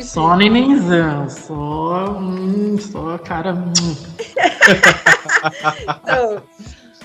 [0.03, 2.19] Só nenenzão, só.
[2.19, 3.53] Hum, só cara.
[3.53, 3.73] Hum.
[6.03, 6.43] então,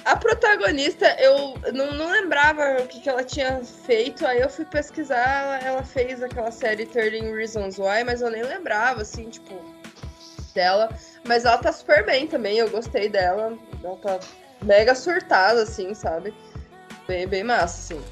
[0.06, 4.64] a protagonista, eu não, não lembrava o que, que ela tinha feito, aí eu fui
[4.64, 9.54] pesquisar, ela, ela fez aquela série 13 Reasons Why, mas eu nem lembrava, assim, tipo,
[10.56, 10.90] dela.
[11.28, 13.58] Mas ela tá super bem também, eu gostei dela.
[13.84, 14.20] Ela tá
[14.64, 16.34] mega surtada, assim, sabe?
[17.06, 18.06] Bem, bem massa, assim.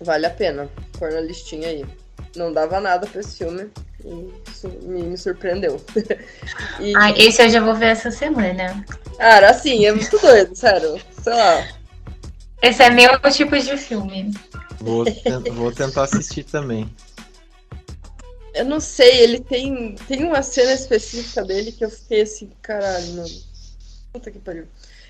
[0.00, 0.68] Vale a pena
[0.98, 2.01] pôr na listinha aí
[2.36, 3.70] não dava nada pra esse filme.
[4.04, 5.80] E isso me, me surpreendeu.
[6.80, 6.92] e...
[6.96, 8.84] Ah, esse eu já vou ver essa semana.
[9.16, 11.00] Cara, assim, é muito doido, sério.
[11.22, 11.68] Sei lá.
[12.60, 14.32] Esse é meu tipo de filme.
[14.80, 15.04] Vou,
[15.54, 16.88] vou tentar assistir também.
[18.54, 23.14] Eu não sei, ele tem, tem uma cena específica dele que eu fiquei assim, caralho,
[23.14, 23.34] mano.
[24.12, 24.66] Puta que pariu.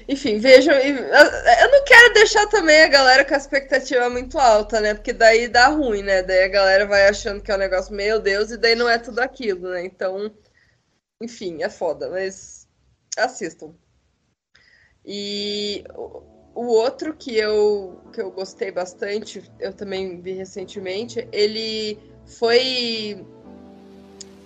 [0.08, 0.74] Enfim, vejam.
[0.74, 4.94] Eu não quero deixar também a galera com a expectativa muito alta, né?
[4.94, 6.22] Porque daí dá ruim, né?
[6.22, 8.98] Daí a galera vai achando que é um negócio, meu Deus, e daí não é
[8.98, 9.84] tudo aquilo, né?
[9.84, 10.32] Então,
[11.22, 12.66] enfim, é foda, mas
[13.16, 13.74] assistam.
[15.04, 15.84] E
[16.54, 23.24] o outro que eu, que eu gostei bastante, eu também vi recentemente, ele foi.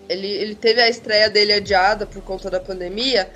[0.08, 3.28] Ele, ele teve a estreia dele adiada por conta da pandemia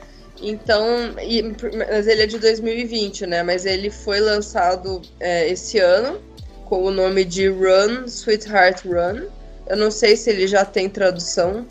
[0.43, 1.43] então, e,
[1.89, 3.43] mas ele é de 2020, né?
[3.43, 6.21] Mas ele foi lançado é, esse ano
[6.65, 9.27] com o nome de Run, Sweetheart Run.
[9.67, 11.67] Eu não sei se ele já tem tradução,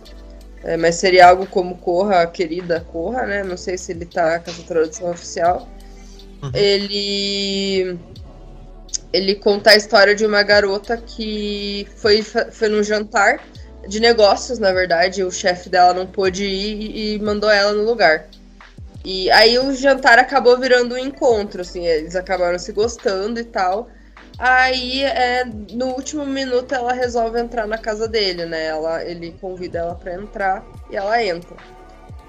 [0.64, 3.44] é, mas seria algo como Corra, querida, corra, né?
[3.44, 5.68] Não sei se ele tá com essa tradução oficial.
[6.42, 6.52] Uhum.
[6.54, 8.00] Ele
[9.12, 13.44] ele conta a história de uma garota que foi, foi num jantar
[13.88, 15.24] de negócios, na verdade.
[15.24, 18.28] O chefe dela não pôde ir e mandou ela no lugar.
[19.04, 23.90] E aí o jantar acabou virando um encontro, assim, eles acabaram se gostando e tal.
[24.38, 28.68] Aí, é, no último minuto, ela resolve entrar na casa dele, né?
[28.68, 31.58] Ela, ele convida ela para entrar e ela entra.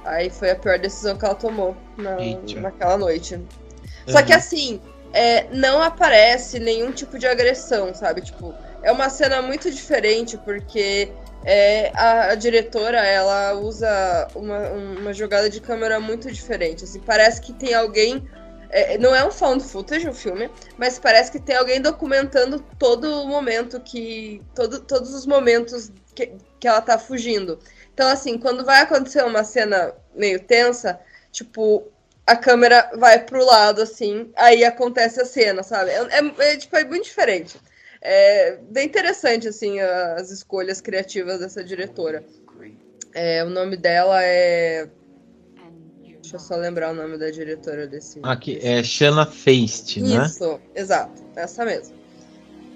[0.05, 2.16] Aí foi a pior decisão que ela tomou na,
[2.60, 3.36] naquela noite.
[3.36, 3.47] Uhum.
[4.09, 4.80] Só que assim,
[5.12, 8.22] é, não aparece nenhum tipo de agressão, sabe?
[8.22, 11.12] Tipo, é uma cena muito diferente porque
[11.45, 16.85] é, a, a, diretora ela usa uma, uma jogada de câmera muito diferente.
[16.85, 18.29] Assim, parece que tem alguém.
[18.69, 23.23] É, não é um found footage o filme, mas parece que tem alguém documentando todo
[23.23, 24.43] o momento que.
[24.55, 27.59] Todo, todos os momentos que, que ela tá fugindo.
[27.93, 31.01] Então, assim, quando vai acontecer uma cena meio tensa,
[31.33, 31.89] tipo,
[32.27, 35.91] a câmera vai pro lado, assim, aí acontece a cena, sabe?
[35.91, 37.59] É, é, é tipo, é muito diferente.
[38.02, 42.24] É bem interessante, assim, as escolhas criativas dessa diretora.
[43.12, 44.89] É, o nome dela é.
[46.22, 48.20] Deixa eu só lembrar o nome da diretora desse.
[48.22, 50.24] Aqui, é Shanna Feist, né?
[50.24, 51.97] Isso, exato, essa mesmo.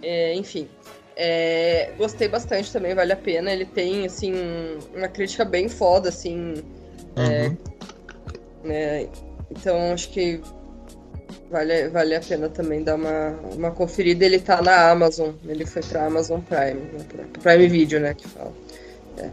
[0.03, 0.69] É, enfim,
[1.17, 3.53] é, gostei bastante também, vale a pena.
[3.53, 4.35] Ele tem, assim,
[4.95, 6.55] uma crítica bem foda, assim.
[7.17, 7.57] É, uhum.
[8.65, 9.09] É, né,
[9.51, 10.41] então, acho que
[11.51, 14.25] Vale, vale a pena também dar uma, uma conferida.
[14.25, 15.31] Ele tá na Amazon.
[15.47, 16.81] Ele foi pra Amazon Prime.
[16.81, 17.25] Né?
[17.43, 18.15] Prime Video, né?
[18.15, 18.53] Que fala.
[19.19, 19.29] É.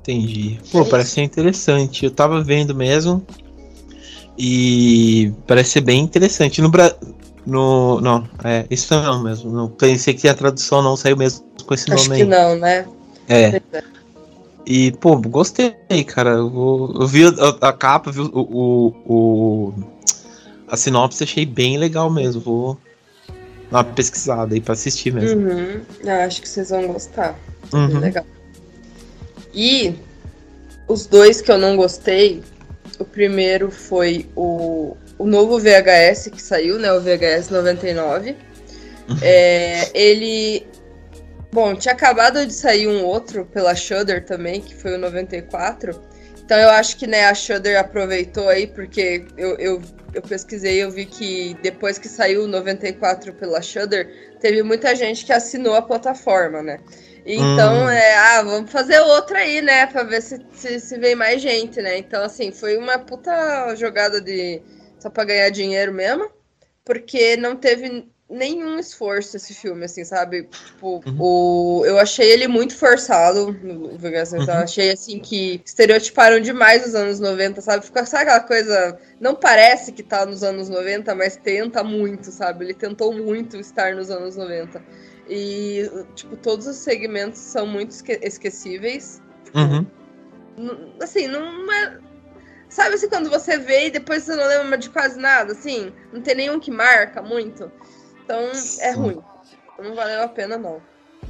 [0.00, 0.58] Entendi.
[0.70, 2.04] Pô, é parece ser interessante.
[2.04, 3.26] Eu tava vendo mesmo.
[4.38, 6.62] E parece ser bem interessante.
[6.62, 6.96] No Brasil.
[7.46, 9.52] No, não, é, isso não mesmo.
[9.52, 12.22] Não pensei que a tradução não saiu mesmo com esse Acho nome aí.
[12.22, 12.86] Acho que não, né?
[13.28, 13.62] É.
[14.66, 15.72] E, pô, gostei,
[16.06, 16.30] cara.
[16.30, 19.74] Eu, eu vi a, a capa, vi o, o, o,
[20.68, 22.40] a sinopse achei bem legal mesmo.
[22.40, 22.78] Vou
[23.70, 25.40] dar uma pesquisada aí pra assistir mesmo.
[25.40, 25.80] Uhum.
[26.02, 27.38] Eu acho que vocês vão gostar.
[27.72, 27.98] Uhum.
[27.98, 28.24] Legal.
[29.54, 29.94] E
[30.86, 32.42] os dois que eu não gostei,
[32.98, 36.92] o primeiro foi o o novo VHS que saiu, né?
[36.92, 38.36] O VHS 99.
[39.08, 39.16] Uhum.
[39.22, 40.66] É, ele.
[41.52, 45.98] Bom, tinha acabado de sair um outro pela Shudder também, que foi o 94.
[46.44, 49.82] Então eu acho que né, a Shudder aproveitou aí, porque eu, eu,
[50.16, 54.94] eu pesquisei e eu vi que depois que saiu o 94 pela Shudder, teve muita
[54.96, 56.80] gente que assinou a plataforma, né?
[57.26, 57.90] Então, hum.
[57.90, 59.86] é, ah, vamos fazer outra aí, né?
[59.86, 61.98] Pra ver se, se, se vem mais gente, né?
[61.98, 64.62] Então, assim, foi uma puta jogada de
[64.98, 66.30] só pra ganhar dinheiro mesmo.
[66.84, 70.44] Porque não teve nenhum esforço esse filme, assim, sabe?
[70.44, 71.16] Tipo, uhum.
[71.18, 74.50] o, eu achei ele muito forçado no Vingança uhum.
[74.50, 77.84] Achei, assim, que estereotiparam demais os anos 90, sabe?
[77.84, 78.98] Ficou, sabe aquela coisa...
[79.20, 82.64] Não parece que tá nos anos 90, mas tenta muito, sabe?
[82.64, 84.82] Ele tentou muito estar nos anos 90.
[85.28, 89.22] E, tipo, todos os segmentos são muito esque esquecíveis.
[89.44, 89.86] Tipo, uhum.
[91.00, 91.98] Assim, não é.
[92.68, 95.92] Sabe assim, quando você vê e depois você não lembra de quase nada, assim?
[96.12, 97.70] Não tem nenhum que marca muito.
[98.26, 98.50] Então
[98.80, 99.18] é ruim.
[99.78, 100.80] Não valeu a pena, não.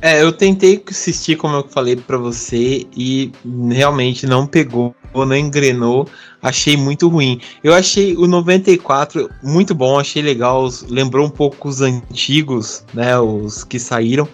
[0.00, 3.32] É, eu tentei assistir, como eu falei para você, e
[3.70, 6.08] realmente não pegou, não engrenou.
[6.42, 7.40] Achei muito ruim.
[7.62, 10.68] Eu achei o 94 muito bom, achei legal.
[10.88, 13.18] Lembrou um pouco os antigos, né?
[13.18, 14.28] Os que saíram.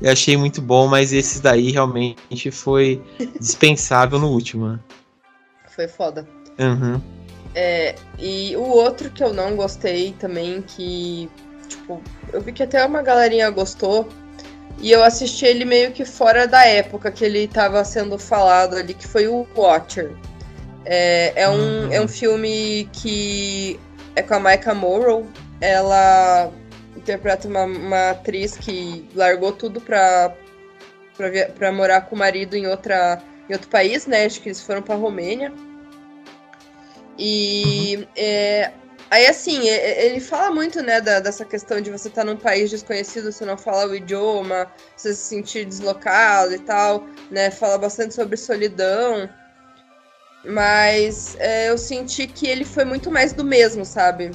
[0.00, 3.02] Eu achei muito bom, mas esse daí realmente foi
[3.40, 4.68] dispensável no último.
[4.68, 4.78] Né?
[5.68, 6.26] Foi foda.
[6.58, 7.00] Uhum.
[7.54, 11.30] É, e o outro que eu não gostei também, que,
[11.68, 12.02] tipo,
[12.32, 14.08] eu vi que até uma galerinha gostou,
[14.78, 18.92] e eu assisti ele meio que fora da época que ele estava sendo falado ali,
[18.92, 20.12] que foi o Watcher.
[20.84, 21.92] É, é, um, uhum.
[21.92, 23.80] é um filme que
[24.14, 25.26] é com a Micah Morrow.
[25.60, 26.52] Ela
[26.94, 30.34] interpreta uma, uma atriz que largou tudo pra,
[31.16, 34.26] pra, pra morar com o marido em, outra, em outro país, né?
[34.26, 35.52] Acho que eles foram pra Romênia.
[37.18, 38.06] E uhum.
[38.14, 38.72] é,
[39.16, 42.68] Aí, assim, ele fala muito, né, da, dessa questão de você estar tá num país
[42.68, 47.50] desconhecido, você não fala o idioma, você se sentir deslocado e tal, né?
[47.50, 49.26] Fala bastante sobre solidão.
[50.44, 54.32] Mas é, eu senti que ele foi muito mais do mesmo, sabe?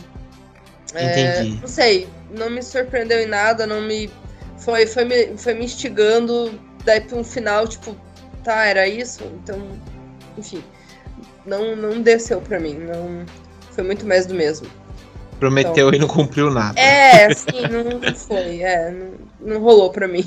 [0.96, 1.44] É.
[1.44, 4.10] Não sei, não me surpreendeu em nada, não me.
[4.58, 7.96] Foi, foi, me, foi me instigando, daí pra um final, tipo,
[8.44, 9.24] tá, era isso?
[9.26, 9.62] Então,
[10.36, 10.64] enfim.
[11.46, 13.28] Não, não desceu pra mim, não
[13.72, 14.68] foi muito mais do mesmo.
[15.40, 16.80] Prometeu então, e não cumpriu nada.
[16.80, 18.62] É, sim, não foi.
[18.62, 20.24] É, não, não rolou pra mim.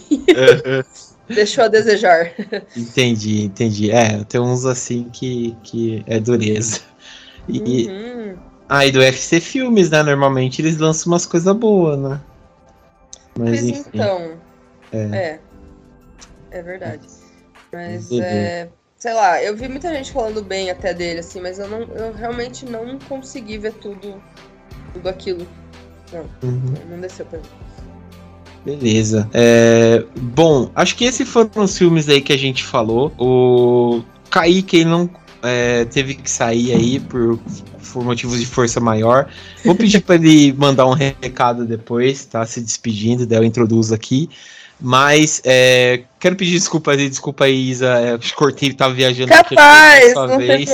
[1.28, 2.32] Deixou a desejar.
[2.76, 3.90] Entendi, entendi.
[3.90, 6.80] É, tem uns assim que, que é dureza.
[7.48, 7.86] E.
[7.86, 8.36] Uhum.
[8.68, 10.02] Ah, e do FC Filmes, né?
[10.02, 12.20] Normalmente eles lançam umas coisas boas, né?
[13.38, 13.90] Mas, Mas enfim.
[13.94, 14.32] então.
[14.92, 14.98] É.
[14.98, 15.40] é.
[16.50, 17.06] É verdade.
[17.72, 18.68] Mas é
[19.04, 22.14] sei lá, eu vi muita gente falando bem até dele, assim, mas eu, não, eu
[22.14, 24.14] realmente não consegui ver tudo,
[24.94, 25.46] tudo aquilo.
[26.10, 26.74] Não, uhum.
[26.88, 27.44] não desceu pra mim.
[28.64, 29.28] Beleza.
[29.34, 33.12] É, bom, acho que esses foram os filmes aí que a gente falou.
[33.18, 35.10] O Kaique ele não
[35.42, 37.38] é, teve que sair aí por,
[37.92, 39.28] por motivos de força maior.
[39.66, 42.46] Vou pedir para ele mandar um recado depois, tá?
[42.46, 44.30] Se despedindo, daí eu introduzo aqui.
[44.80, 47.88] Mas é, quero pedir desculpa aí, desculpa aí, Isa.
[47.88, 49.30] É, cortei, tava viajando.
[49.30, 50.70] Capaz, sua não vez.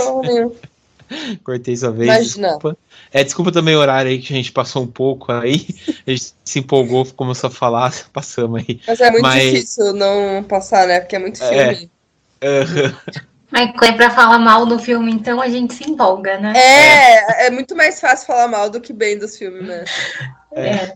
[1.44, 2.48] cortei sua vez, Imagina.
[2.48, 2.78] desculpa.
[3.12, 5.66] É, desculpa também o horário aí que a gente passou um pouco aí.
[6.06, 8.80] A gente se empolgou, começou a falar, passamos aí.
[8.86, 9.42] Mas é muito Mas...
[9.42, 11.00] difícil não passar, né?
[11.00, 11.74] Porque é muito é.
[11.74, 11.90] filme.
[12.40, 12.60] É.
[13.50, 16.52] Mas quando é pra falar mal do filme, então a gente se empolga, né?
[16.56, 19.84] É, é, é muito mais fácil falar mal do que bem dos filmes, né?
[20.52, 20.68] É.
[20.68, 20.94] é.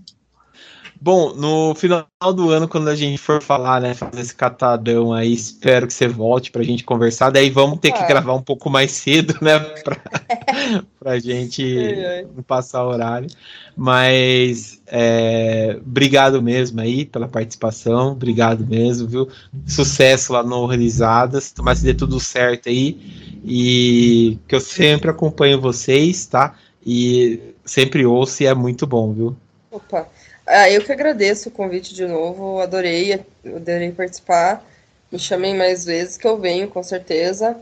[1.05, 5.35] Bom, no final do ano, quando a gente for falar, né, fazer esse catadão aí,
[5.35, 7.29] espero que você volte pra gente conversar.
[7.29, 8.09] Daí vamos ter que é.
[8.09, 9.99] gravar um pouco mais cedo, né, pra,
[10.99, 11.95] pra gente
[12.35, 13.29] não passar o horário.
[13.77, 19.29] Mas é, obrigado mesmo aí pela participação, obrigado mesmo, viu?
[19.67, 22.99] Sucesso lá no Horrorizadas, tomara que dê tudo certo aí.
[23.45, 26.55] E que eu sempre acompanho vocês, tá?
[26.83, 29.37] E sempre ouço e é muito bom, viu?
[29.71, 30.09] Opa.
[30.47, 34.65] Ah, eu que agradeço o convite de novo, adorei, adorei participar.
[35.11, 37.57] Me chamem mais vezes que eu venho, com certeza.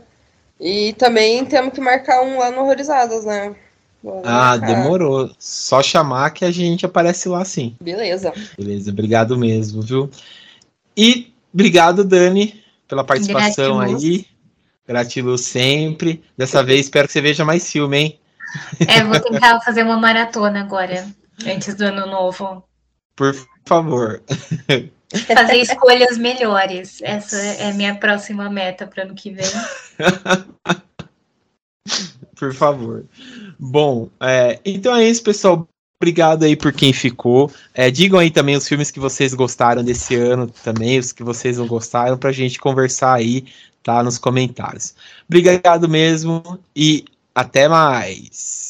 [0.59, 3.55] E também temos que marcar um lá no Horrorizadas, né?
[4.23, 4.57] ah, marcar.
[4.57, 5.31] demorou.
[5.39, 7.75] Só chamar que a gente aparece lá sim.
[7.81, 8.33] Beleza.
[8.57, 10.09] Beleza, obrigado mesmo, viu?
[10.95, 14.03] E obrigado, Dani, pela participação Gratiluz.
[14.03, 14.25] aí.
[14.87, 16.23] Gratiluz sempre.
[16.37, 18.19] Dessa vez espero que você veja mais filme, hein?
[18.87, 21.07] É, vou tentar fazer uma maratona agora,
[21.45, 22.63] antes do ano novo.
[23.15, 23.35] Por
[23.65, 24.21] favor.
[25.27, 26.99] Fazer escolhas melhores.
[27.03, 29.45] Essa é a minha próxima meta para ano que vem.
[32.35, 33.05] Por favor.
[33.59, 35.67] Bom, é, então é isso, pessoal.
[36.01, 37.49] Obrigado aí por quem ficou.
[37.73, 41.57] É, digam aí também os filmes que vocês gostaram desse ano, também os que vocês
[41.57, 43.45] não gostaram, pra gente conversar aí,
[43.81, 44.03] tá?
[44.03, 44.93] Nos comentários.
[45.29, 48.62] Obrigado mesmo e até mais.